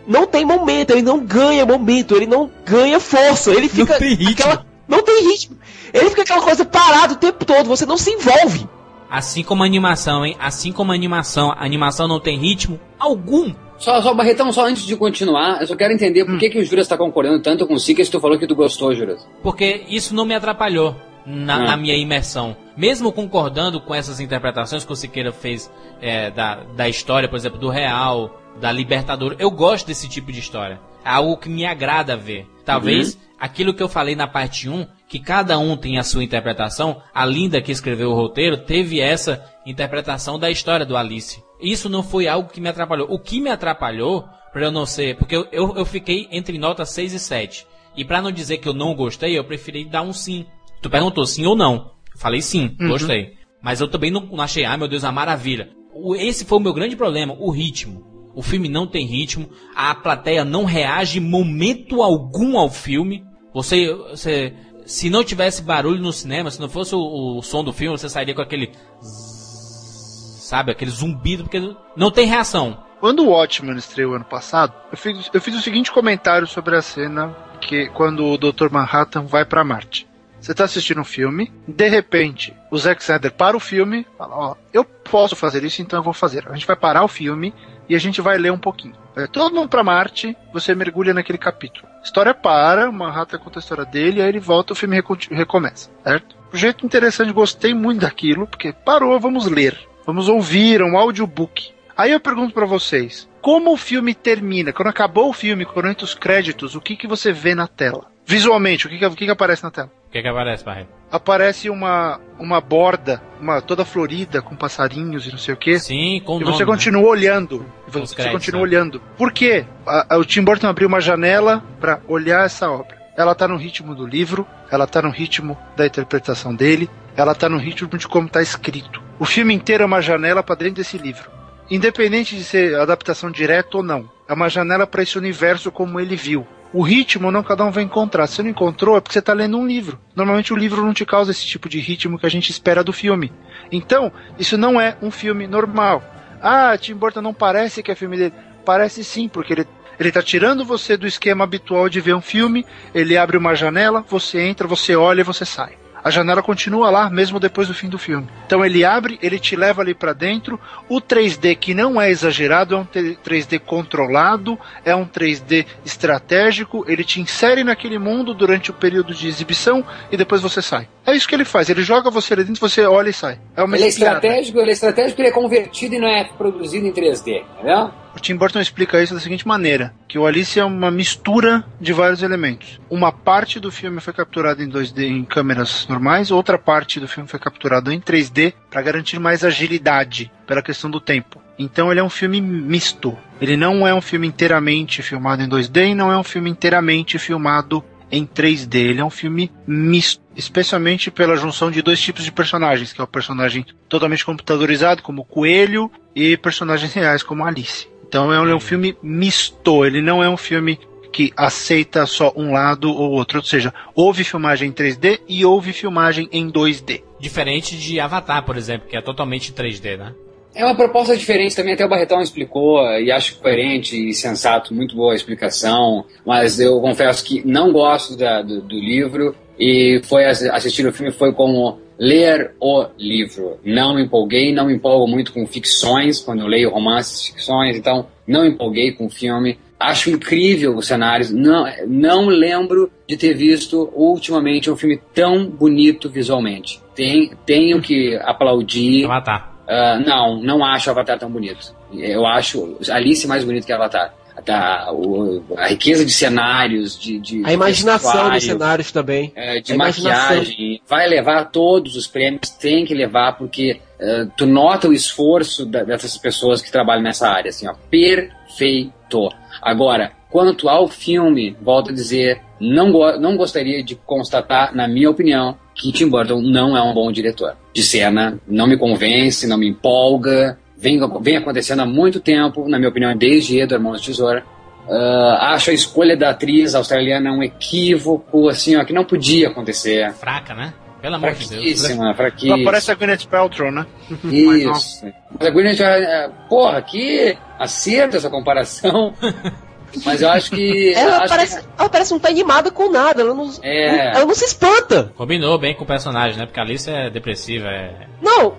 não 0.07 0.25
tem 0.25 0.45
momento, 0.45 0.91
ele 0.91 1.01
não 1.01 1.19
ganha 1.19 1.65
momento, 1.65 2.15
ele 2.15 2.25
não 2.27 2.49
ganha 2.65 2.99
força, 2.99 3.51
ele 3.51 3.67
fica. 3.69 3.97
tem 3.97 4.13
ritmo. 4.15 4.31
aquela- 4.31 4.65
não 4.87 5.01
tem 5.03 5.29
ritmo. 5.29 5.57
Ele 5.93 6.09
fica 6.09 6.21
aquela 6.23 6.41
coisa 6.41 6.65
parada 6.65 7.13
o 7.13 7.17
tempo 7.17 7.43
todo, 7.45 7.67
você 7.67 7.85
não 7.85 7.97
se 7.97 8.11
envolve. 8.11 8.67
Assim 9.09 9.43
como 9.43 9.63
a 9.63 9.65
animação, 9.65 10.25
hein? 10.25 10.37
Assim 10.39 10.71
como 10.71 10.91
a 10.91 10.95
animação, 10.95 11.51
a 11.51 11.65
animação 11.65 12.07
não 12.07 12.19
tem 12.19 12.37
ritmo 12.39 12.79
algum. 12.97 13.53
Só, 13.77 14.01
só, 14.01 14.13
Barretão, 14.13 14.51
só 14.53 14.65
antes 14.67 14.83
de 14.83 14.95
continuar, 14.95 15.59
eu 15.61 15.67
só 15.67 15.75
quero 15.75 15.91
entender 15.93 16.23
Hum. 16.23 16.27
por 16.27 16.39
que, 16.39 16.49
que 16.49 16.59
o 16.59 16.63
Juras 16.65 16.87
tá 16.87 16.95
concordando 16.97 17.41
tanto 17.41 17.65
com 17.67 17.73
o 17.73 17.79
Sica 17.79 18.03
se 18.05 18.11
tu 18.11 18.19
falou 18.21 18.37
que 18.39 18.47
tu 18.47 18.55
gostou, 18.55 18.93
Juras. 18.93 19.27
Porque 19.43 19.83
isso 19.89 20.13
não 20.15 20.23
me 20.23 20.33
atrapalhou 20.35 20.95
na, 21.25 21.57
Hum. 21.57 21.63
na 21.65 21.77
minha 21.77 21.95
imersão. 21.97 22.55
Mesmo 22.81 23.11
concordando 23.11 23.79
com 23.79 23.93
essas 23.93 24.19
interpretações 24.19 24.83
que 24.83 24.91
o 24.91 24.95
Siqueira 24.95 25.31
fez 25.31 25.71
é, 26.01 26.31
da, 26.31 26.63
da 26.63 26.89
história, 26.89 27.29
por 27.29 27.35
exemplo, 27.35 27.59
do 27.59 27.69
Real, 27.69 28.41
da 28.59 28.71
Libertador, 28.71 29.35
eu 29.37 29.51
gosto 29.51 29.85
desse 29.85 30.09
tipo 30.09 30.31
de 30.31 30.39
história. 30.39 30.81
É 31.05 31.09
algo 31.11 31.37
que 31.37 31.47
me 31.47 31.63
agrada 31.63 32.17
ver. 32.17 32.47
Talvez 32.65 33.19
aquilo 33.39 33.71
que 33.71 33.83
eu 33.83 33.87
falei 33.87 34.15
na 34.15 34.27
parte 34.27 34.67
1, 34.67 34.87
que 35.07 35.19
cada 35.19 35.59
um 35.59 35.77
tem 35.77 35.99
a 35.99 36.03
sua 36.03 36.23
interpretação, 36.23 37.03
a 37.13 37.23
Linda 37.23 37.61
que 37.61 37.71
escreveu 37.71 38.09
o 38.09 38.15
roteiro 38.15 38.57
teve 38.57 38.99
essa 38.99 39.45
interpretação 39.63 40.39
da 40.39 40.49
história 40.49 40.83
do 40.83 40.97
Alice. 40.97 41.39
Isso 41.61 41.87
não 41.87 42.01
foi 42.01 42.27
algo 42.27 42.49
que 42.49 42.59
me 42.59 42.69
atrapalhou. 42.69 43.05
O 43.11 43.19
que 43.19 43.39
me 43.39 43.51
atrapalhou, 43.51 44.27
pra 44.51 44.63
eu 44.63 44.71
não 44.71 44.87
ser. 44.87 45.17
Porque 45.17 45.35
eu, 45.35 45.47
eu, 45.51 45.75
eu 45.77 45.85
fiquei 45.85 46.27
entre 46.31 46.57
notas 46.57 46.89
6 46.89 47.13
e 47.13 47.19
7. 47.19 47.67
E 47.95 48.03
pra 48.03 48.23
não 48.23 48.31
dizer 48.31 48.57
que 48.57 48.67
eu 48.67 48.73
não 48.73 48.95
gostei, 48.95 49.37
eu 49.37 49.43
preferi 49.43 49.85
dar 49.85 50.01
um 50.01 50.11
sim. 50.11 50.47
Tu 50.81 50.89
perguntou 50.89 51.27
sim 51.27 51.45
ou 51.45 51.55
não. 51.55 52.00
Falei 52.21 52.41
sim, 52.41 52.75
gostei. 52.87 53.33
Mas 53.61 53.81
eu 53.81 53.87
também 53.87 54.11
não, 54.11 54.21
não 54.27 54.41
achei, 54.43 54.63
ah 54.65 54.77
meu 54.77 54.87
Deus, 54.87 55.03
a 55.03 55.11
maravilha. 55.11 55.69
O- 55.93 56.15
esse 56.15 56.45
foi 56.45 56.57
o 56.57 56.61
meu 56.61 56.73
grande 56.73 56.95
problema, 56.95 57.35
o 57.39 57.49
ritmo. 57.51 58.09
O 58.35 58.41
filme 58.41 58.69
não 58.69 58.87
tem 58.87 59.05
ritmo, 59.05 59.49
a 59.75 59.93
plateia 59.93 60.45
não 60.45 60.63
reage 60.63 61.17
em 61.19 61.21
momento 61.21 62.01
algum 62.01 62.57
ao 62.57 62.69
filme. 62.69 63.23
Você, 63.53 63.93
você 63.93 64.53
se 64.85 65.09
não 65.09 65.23
tivesse 65.23 65.61
barulho 65.63 66.01
no 66.01 66.13
cinema, 66.13 66.49
se 66.49 66.59
não 66.61 66.69
fosse 66.69 66.95
o, 66.95 67.37
o 67.37 67.41
som 67.41 67.63
do 67.63 67.73
filme, 67.73 67.97
você 67.97 68.07
sairia 68.07 68.33
com 68.35 68.41
aquele 68.41 68.71
sabe, 69.01 70.71
aquele 70.71 70.91
zumbido, 70.91 71.43
porque 71.43 71.73
não 71.95 72.11
tem 72.11 72.27
reação. 72.27 72.83
Quando 72.99 73.23
o 73.23 73.29
Watchmen 73.29 73.75
estreou 73.77 74.13
ano 74.13 74.25
passado, 74.25 74.73
eu 74.91 74.97
fiz, 74.97 75.29
eu 75.33 75.41
fiz 75.41 75.55
o 75.55 75.61
seguinte 75.61 75.91
comentário 75.91 76.45
sobre 76.45 76.75
a 76.75 76.81
cena 76.81 77.35
que 77.59 77.87
quando 77.89 78.25
o 78.25 78.37
Dr. 78.37 78.69
Manhattan 78.71 79.23
vai 79.25 79.43
pra 79.45 79.63
Marte. 79.63 80.07
Você 80.41 80.55
tá 80.55 80.63
assistindo 80.63 80.99
um 80.99 81.05
filme, 81.05 81.53
de 81.67 81.87
repente, 81.87 82.51
o 82.71 82.77
Zack 82.77 82.99
Snyder 82.99 83.31
para 83.31 83.55
o 83.55 83.59
filme, 83.59 84.07
fala, 84.17 84.35
ó, 84.35 84.55
eu 84.73 84.83
posso 84.83 85.35
fazer 85.35 85.63
isso, 85.63 85.83
então 85.83 85.99
eu 85.99 86.03
vou 86.03 86.13
fazer. 86.13 86.47
A 86.49 86.53
gente 86.53 86.65
vai 86.65 86.75
parar 86.75 87.03
o 87.03 87.07
filme 87.07 87.53
e 87.87 87.95
a 87.95 87.99
gente 87.99 88.21
vai 88.21 88.39
ler 88.39 88.51
um 88.51 88.57
pouquinho. 88.57 88.95
Vai 89.15 89.27
todo 89.27 89.53
mundo 89.53 89.69
pra 89.69 89.83
Marte, 89.83 90.35
você 90.51 90.73
mergulha 90.73 91.13
naquele 91.13 91.37
capítulo. 91.37 91.87
História 92.03 92.33
para, 92.33 92.89
o 92.89 92.93
Manhattan 92.93 93.37
conta 93.37 93.59
a 93.59 93.61
história 93.61 93.85
dele, 93.85 94.19
aí 94.19 94.29
ele 94.29 94.39
volta, 94.39 94.73
o 94.73 94.75
filme 94.75 94.99
recomeça, 95.29 95.91
certo? 96.03 96.35
Um 96.51 96.57
jeito 96.57 96.85
interessante, 96.85 97.31
gostei 97.31 97.75
muito 97.75 98.01
daquilo, 98.01 98.47
porque 98.47 98.73
parou, 98.73 99.19
vamos 99.19 99.45
ler. 99.45 99.77
Vamos 100.07 100.27
ouvir 100.27 100.81
um 100.81 100.97
audiobook. 100.97 101.71
Aí 101.95 102.11
eu 102.11 102.19
pergunto 102.19 102.51
pra 102.51 102.65
vocês, 102.65 103.29
como 103.41 103.71
o 103.71 103.77
filme 103.77 104.15
termina? 104.15 104.73
Quando 104.73 104.87
acabou 104.87 105.29
o 105.29 105.33
filme, 105.33 105.65
quando 105.65 105.87
entra 105.87 106.03
os 106.03 106.15
créditos, 106.15 106.75
o 106.75 106.81
que, 106.81 106.95
que 106.95 107.07
você 107.07 107.31
vê 107.31 107.53
na 107.53 107.67
tela? 107.67 108.07
Visualmente, 108.25 108.87
o 108.87 108.89
que, 108.89 108.97
que, 108.97 109.05
o 109.05 109.15
que, 109.15 109.25
que 109.25 109.31
aparece 109.31 109.63
na 109.63 109.69
tela? 109.69 109.91
O 110.11 110.13
que 110.13 110.21
que 110.21 110.27
aparece, 110.27 110.61
Barreto? 110.65 110.89
Aparece 111.09 111.69
uma, 111.69 112.19
uma 112.37 112.59
borda, 112.59 113.21
uma 113.39 113.61
toda 113.61 113.85
florida, 113.85 114.41
com 114.41 114.57
passarinhos 114.57 115.25
e 115.25 115.31
não 115.31 115.37
sei 115.37 115.53
o 115.53 115.57
que. 115.57 115.79
Sim, 115.79 116.21
com 116.25 116.35
E 116.37 116.43
nome, 116.43 116.53
você 116.53 116.65
né? 116.65 116.69
continua 116.69 117.07
olhando. 117.07 117.65
E 117.87 117.91
Você 117.91 118.13
créditos, 118.15 118.31
continua 118.45 118.59
né? 118.59 118.67
olhando. 118.67 119.01
Por 119.17 119.31
quê? 119.31 119.65
A- 119.87 120.15
a- 120.15 120.17
o 120.17 120.25
Tim 120.25 120.43
Burton 120.43 120.67
abriu 120.67 120.89
uma 120.89 120.99
janela 120.99 121.63
pra 121.79 122.01
olhar 122.09 122.45
essa 122.45 122.69
obra. 122.69 122.97
Ela 123.17 123.33
tá 123.33 123.47
no 123.47 123.55
ritmo 123.55 123.95
do 123.95 124.05
livro, 124.05 124.45
ela 124.69 124.85
tá 124.85 125.01
no 125.01 125.09
ritmo 125.09 125.57
da 125.77 125.85
interpretação 125.85 126.53
dele, 126.53 126.89
ela 127.15 127.33
tá 127.33 127.47
no 127.47 127.57
ritmo 127.57 127.97
de 127.97 128.05
como 128.05 128.27
tá 128.27 128.41
escrito. 128.41 129.01
O 129.17 129.23
filme 129.23 129.53
inteiro 129.53 129.83
é 129.83 129.85
uma 129.85 130.01
janela 130.01 130.43
pra 130.43 130.55
dentro 130.55 130.75
desse 130.75 130.97
livro. 130.97 131.29
Independente 131.69 132.35
de 132.35 132.43
ser 132.43 132.75
adaptação 132.77 133.31
direta 133.31 133.77
ou 133.77 133.83
não, 133.83 134.09
é 134.27 134.33
uma 134.33 134.49
janela 134.49 134.85
para 134.85 135.03
esse 135.03 135.17
universo 135.17 135.71
como 135.71 136.01
ele 136.01 136.17
viu. 136.17 136.45
O 136.73 136.81
ritmo 136.81 137.31
não 137.31 137.43
cada 137.43 137.65
um 137.65 137.71
vai 137.71 137.83
encontrar. 137.83 138.27
Se 138.27 138.35
você 138.35 138.43
não 138.43 138.49
encontrou, 138.49 138.95
é 138.95 139.01
porque 139.01 139.13
você 139.13 139.19
está 139.19 139.33
lendo 139.33 139.57
um 139.57 139.67
livro. 139.67 139.99
Normalmente 140.15 140.53
o 140.53 140.55
livro 140.55 140.81
não 140.85 140.93
te 140.93 141.05
causa 141.05 141.31
esse 141.31 141.45
tipo 141.45 141.67
de 141.67 141.79
ritmo 141.79 142.17
que 142.17 142.25
a 142.25 142.29
gente 142.29 142.49
espera 142.49 142.83
do 142.83 142.93
filme. 142.93 143.31
Então, 143.71 144.11
isso 144.39 144.57
não 144.57 144.79
é 144.79 144.95
um 145.01 145.11
filme 145.11 145.47
normal. 145.47 146.03
Ah, 146.41 146.77
Tim 146.77 146.95
Burton 146.95 147.21
não 147.21 147.33
parece 147.33 147.83
que 147.83 147.91
é 147.91 147.95
filme 147.95 148.17
dele. 148.17 148.33
Parece 148.65 149.03
sim, 149.03 149.27
porque 149.27 149.53
ele 149.53 149.67
ele 150.01 150.09
está 150.09 150.23
tirando 150.23 150.65
você 150.65 150.97
do 150.97 151.05
esquema 151.05 151.43
habitual 151.43 151.87
de 151.87 152.01
ver 152.01 152.15
um 152.15 152.21
filme, 152.21 152.65
ele 152.91 153.15
abre 153.15 153.37
uma 153.37 153.53
janela, 153.53 154.03
você 154.09 154.41
entra, 154.41 154.67
você 154.67 154.95
olha 154.95 155.21
e 155.21 155.23
você 155.23 155.45
sai. 155.45 155.77
A 156.03 156.09
janela 156.09 156.41
continua 156.41 156.89
lá 156.89 157.09
mesmo 157.09 157.39
depois 157.39 157.67
do 157.67 157.73
fim 157.73 157.89
do 157.89 157.97
filme. 157.97 158.27
Então 158.45 158.63
ele 158.65 158.83
abre, 158.83 159.19
ele 159.21 159.39
te 159.39 159.55
leva 159.55 159.81
ali 159.81 159.93
para 159.93 160.13
dentro. 160.13 160.59
O 160.89 160.99
3D 160.99 161.55
que 161.55 161.73
não 161.73 162.01
é 162.01 162.09
exagerado, 162.09 162.75
é 162.75 162.77
um 162.77 162.85
3D 162.85 163.59
controlado, 163.59 164.59
é 164.83 164.95
um 164.95 165.05
3D 165.05 165.65
estratégico, 165.85 166.85
ele 166.87 167.03
te 167.03 167.21
insere 167.21 167.63
naquele 167.63 167.99
mundo 167.99 168.33
durante 168.33 168.71
o 168.71 168.73
período 168.73 169.13
de 169.13 169.27
exibição 169.27 169.85
e 170.11 170.17
depois 170.17 170.41
você 170.41 170.61
sai. 170.61 170.87
É 171.05 171.15
isso 171.15 171.27
que 171.27 171.33
ele 171.33 171.45
faz, 171.45 171.69
ele 171.69 171.83
joga 171.83 172.09
você 172.11 172.33
ali 172.33 172.43
dentro, 172.43 172.61
você 172.61 172.85
olha 172.85 173.09
e 173.09 173.13
sai. 173.13 173.39
É 173.55 173.63
uma 173.63 173.75
ele 173.75 173.85
é 173.85 173.87
estratégico, 173.87 174.59
ele 174.59 174.69
é 174.69 174.73
estratégico, 174.73 175.19
ele 175.21 175.29
é 175.29 175.31
convertido 175.31 175.95
e 175.95 175.99
não 175.99 176.07
é 176.07 176.23
produzido 176.23 176.85
em 176.85 176.91
3D, 176.91 177.43
entendeu? 177.55 177.91
O 178.15 178.19
Tim 178.19 178.35
Burton 178.35 178.59
explica 178.59 179.01
isso 179.01 179.13
da 179.13 179.19
seguinte 179.19 179.47
maneira: 179.47 179.93
que 180.07 180.19
o 180.19 180.27
Alice 180.27 180.59
é 180.59 180.65
uma 180.65 180.91
mistura 180.91 181.63
de 181.79 181.93
vários 181.93 182.21
elementos. 182.21 182.79
Uma 182.89 183.11
parte 183.11 183.59
do 183.59 183.71
filme 183.71 184.01
foi 184.01 184.13
capturada 184.13 184.61
em 184.61 184.69
2D 184.69 185.03
em 185.03 185.23
câmeras 185.23 185.87
normais, 185.87 186.29
outra 186.29 186.57
parte 186.57 186.99
do 186.99 187.07
filme 187.07 187.27
foi 187.27 187.39
capturada 187.39 187.93
em 187.93 187.99
3D 187.99 188.53
para 188.69 188.81
garantir 188.81 189.19
mais 189.19 189.43
agilidade 189.43 190.31
pela 190.45 190.61
questão 190.61 190.89
do 190.89 190.99
tempo. 190.99 191.41
Então 191.57 191.91
ele 191.91 191.99
é 191.99 192.03
um 192.03 192.09
filme 192.09 192.41
misto. 192.41 193.17
Ele 193.39 193.55
não 193.55 193.87
é 193.87 193.93
um 193.93 194.01
filme 194.01 194.27
inteiramente 194.27 195.01
filmado 195.01 195.41
em 195.41 195.49
2D 195.49 195.91
e 195.91 195.95
não 195.95 196.11
é 196.11 196.17
um 196.17 196.23
filme 196.23 196.49
inteiramente 196.49 197.17
filmado 197.17 197.83
em 198.11 198.25
3D. 198.25 198.75
Ele 198.75 199.01
é 199.01 199.05
um 199.05 199.09
filme 199.09 199.51
misto, 199.65 200.21
especialmente 200.35 201.09
pela 201.09 201.35
junção 201.35 201.71
de 201.71 201.81
dois 201.81 202.01
tipos 202.01 202.23
de 202.23 202.31
personagens, 202.31 202.93
que 202.93 203.01
é 203.01 203.03
o 203.03 203.07
personagem 203.07 203.65
totalmente 203.87 204.25
computadorizado, 204.25 205.01
como 205.01 205.21
o 205.21 205.25
Coelho, 205.25 205.91
e 206.15 206.35
personagens 206.37 206.93
reais, 206.93 207.23
como 207.23 207.45
Alice. 207.45 207.87
Então 208.07 208.31
é 208.31 208.39
um, 208.39 208.47
é 208.47 208.55
um 208.55 208.59
filme 208.59 208.97
misto, 209.01 209.85
ele 209.85 210.01
não 210.01 210.21
é 210.21 210.29
um 210.29 210.37
filme 210.37 210.77
que 211.11 211.33
aceita 211.35 212.05
só 212.05 212.31
um 212.35 212.53
lado 212.53 212.89
ou 212.89 213.11
outro. 213.11 213.39
Ou 213.39 213.43
seja, 213.43 213.73
houve 213.93 214.23
filmagem 214.23 214.69
em 214.69 214.73
3D 214.73 215.19
e 215.27 215.45
houve 215.45 215.73
filmagem 215.73 216.27
em 216.31 216.49
2D. 216.49 217.03
Diferente 217.19 217.77
de 217.77 217.99
Avatar, 217.99 218.43
por 218.43 218.57
exemplo, 218.57 218.87
que 218.87 218.95
é 218.97 219.01
totalmente 219.01 219.51
3D, 219.51 219.97
né? 219.97 220.13
É 220.53 220.65
uma 220.65 220.75
proposta 220.75 221.15
diferente 221.15 221.55
também, 221.55 221.73
até 221.73 221.85
o 221.85 221.89
Barretão 221.89 222.21
explicou, 222.21 222.81
e 222.99 223.09
acho 223.09 223.37
coerente 223.39 223.95
e 223.95 224.13
sensato, 224.13 224.73
muito 224.73 224.95
boa 224.95 225.13
a 225.13 225.15
explicação, 225.15 226.05
mas 226.25 226.59
eu 226.59 226.79
confesso 226.81 227.23
que 227.23 227.45
não 227.47 227.71
gosto 227.71 228.17
da, 228.17 228.41
do, 228.41 228.61
do, 228.61 228.75
livro, 228.75 229.33
e 229.57 230.01
foi 230.03 230.25
assistir 230.25 230.85
o 230.85 230.91
filme 230.91 231.11
foi 231.11 231.31
como 231.31 231.79
ler 231.97 232.55
o 232.59 232.85
livro. 232.97 233.59
Não 233.63 233.95
me 233.95 234.03
empolguei, 234.03 234.51
não 234.51 234.65
me 234.65 234.73
empolgo 234.73 235.07
muito 235.07 235.31
com 235.31 235.45
ficções, 235.45 236.19
quando 236.19 236.41
eu 236.41 236.47
leio 236.47 236.71
romances, 236.71 237.27
ficções, 237.27 237.77
então 237.77 238.07
não 238.27 238.41
me 238.41 238.49
empolguei 238.49 238.91
com 238.91 239.05
o 239.05 239.09
filme. 239.09 239.57
Acho 239.79 240.09
incrível 240.09 240.75
os 240.75 240.87
cenários. 240.87 241.31
Não, 241.31 241.65
não 241.87 242.25
lembro 242.27 242.91
de 243.07 243.17
ter 243.17 243.33
visto 243.33 243.91
ultimamente 243.95 244.69
um 244.69 244.77
filme 244.77 244.99
tão 245.13 245.47
bonito 245.47 246.09
visualmente. 246.09 246.81
Tem, 246.95 247.31
tenho 247.45 247.81
que 247.81 248.15
aplaudir. 248.15 249.05
Avatar. 249.05 249.50
Uh, 249.71 250.05
não, 250.05 250.35
não 250.43 250.65
acho 250.65 250.89
Avatar 250.89 251.17
tão 251.17 251.31
bonito. 251.31 251.73
Eu 251.93 252.25
acho 252.25 252.77
Alice 252.91 253.25
mais 253.25 253.45
bonito 253.45 253.65
que 253.65 253.71
Avatar. 253.71 254.13
Da, 254.45 254.91
o, 254.91 255.43
a 255.55 255.67
riqueza 255.67 256.03
de 256.03 256.11
cenários, 256.11 256.97
de, 256.99 257.19
de 257.19 257.45
a 257.45 257.53
imaginação 257.53 258.31
dos 258.31 258.43
cenários 258.43 258.91
também, 258.91 259.31
é, 259.35 259.59
de 259.59 259.73
a 259.73 259.77
maquiagem, 259.77 260.81
vai 260.87 261.07
levar 261.07 261.51
todos 261.51 261.95
os 261.95 262.07
prêmios, 262.07 262.49
tem 262.49 262.85
que 262.85 262.93
levar 262.93 263.37
porque 263.37 263.79
uh, 263.99 264.31
tu 264.35 264.45
nota 264.45 264.87
o 264.87 264.93
esforço 264.93 265.65
da, 265.65 265.83
dessas 265.83 266.17
pessoas 266.17 266.61
que 266.61 266.71
trabalham 266.71 267.03
nessa 267.03 267.29
área, 267.29 267.49
assim, 267.49 267.67
ó, 267.67 267.73
perfeito. 267.89 269.29
Agora, 269.61 270.11
quanto 270.29 270.67
ao 270.69 270.87
filme, 270.87 271.55
volto 271.61 271.91
a 271.91 271.93
dizer, 271.93 272.41
não, 272.59 272.91
go 272.91 273.19
não 273.19 273.37
gostaria 273.37 273.83
de 273.83 273.95
constatar, 273.95 274.73
na 274.73 274.87
minha 274.87 275.09
opinião, 275.09 275.57
que 275.75 275.91
Tim 275.91 276.09
Burton 276.09 276.41
não 276.41 276.75
é 276.75 276.81
um 276.81 276.93
bom 276.93 277.11
diretor 277.11 277.55
de 277.73 277.83
cena, 277.83 278.39
não 278.47 278.67
me 278.67 278.77
convence, 278.77 279.47
não 279.47 279.57
me 279.57 279.69
empolga, 279.69 280.57
vem, 280.77 280.99
vem 281.21 281.37
acontecendo 281.37 281.81
há 281.81 281.85
muito 281.85 282.19
tempo, 282.19 282.67
na 282.67 282.77
minha 282.77 282.89
opinião, 282.89 283.15
desde 283.15 283.59
Edward 283.59 283.83
Mãos 283.83 284.01
de 284.01 284.07
Tesoura. 284.07 284.43
Uh, 284.87 285.35
acho 285.39 285.69
a 285.69 285.73
escolha 285.73 286.17
da 286.17 286.31
atriz 286.31 286.75
australiana 286.75 287.31
um 287.31 287.43
equívoco, 287.43 288.49
assim, 288.49 288.75
ó, 288.75 288.83
que 288.83 288.91
não 288.91 289.05
podia 289.05 289.47
acontecer. 289.47 290.11
Fraca, 290.13 290.53
né? 290.53 290.73
Pelo 291.01 291.15
amor 291.15 291.33
de 291.33 291.49
Deus. 291.49 291.81
Fraquíssima. 292.15 292.55
Ela 292.55 292.63
parece 292.63 292.91
a 292.91 292.95
Gwyneth 292.95 293.27
Paltrow, 293.29 293.71
né? 293.71 293.85
Isso. 294.25 295.05
Mas 295.31 295.47
a 295.47 295.49
Gwyneth, 295.49 295.81
é, 295.81 296.29
porra, 296.47 296.81
que 296.81 297.35
acerta 297.57 298.17
essa 298.17 298.29
comparação. 298.29 299.13
Mas 300.05 300.21
eu 300.21 300.29
acho 300.29 300.51
que. 300.51 300.93
Ela, 300.93 301.17
acho 301.17 301.27
parece, 301.29 301.61
que... 301.61 301.67
ela 301.77 301.89
parece 301.89 302.11
não 302.11 302.19
tá 302.19 302.29
animada 302.29 302.71
com 302.71 302.89
nada. 302.89 303.21
Ela 303.21 303.33
não, 303.33 303.51
é... 303.61 304.15
ela 304.15 304.25
não 304.25 304.35
se 304.35 304.45
espanta. 304.45 305.11
Combinou 305.15 305.57
bem 305.57 305.75
com 305.75 305.83
o 305.83 305.87
personagem, 305.87 306.37
né? 306.37 306.45
Porque 306.45 306.59
a 306.59 306.63
Alice 306.63 306.89
é 306.89 307.09
depressiva. 307.09 307.67
É... 307.67 308.07
Não, 308.21 308.55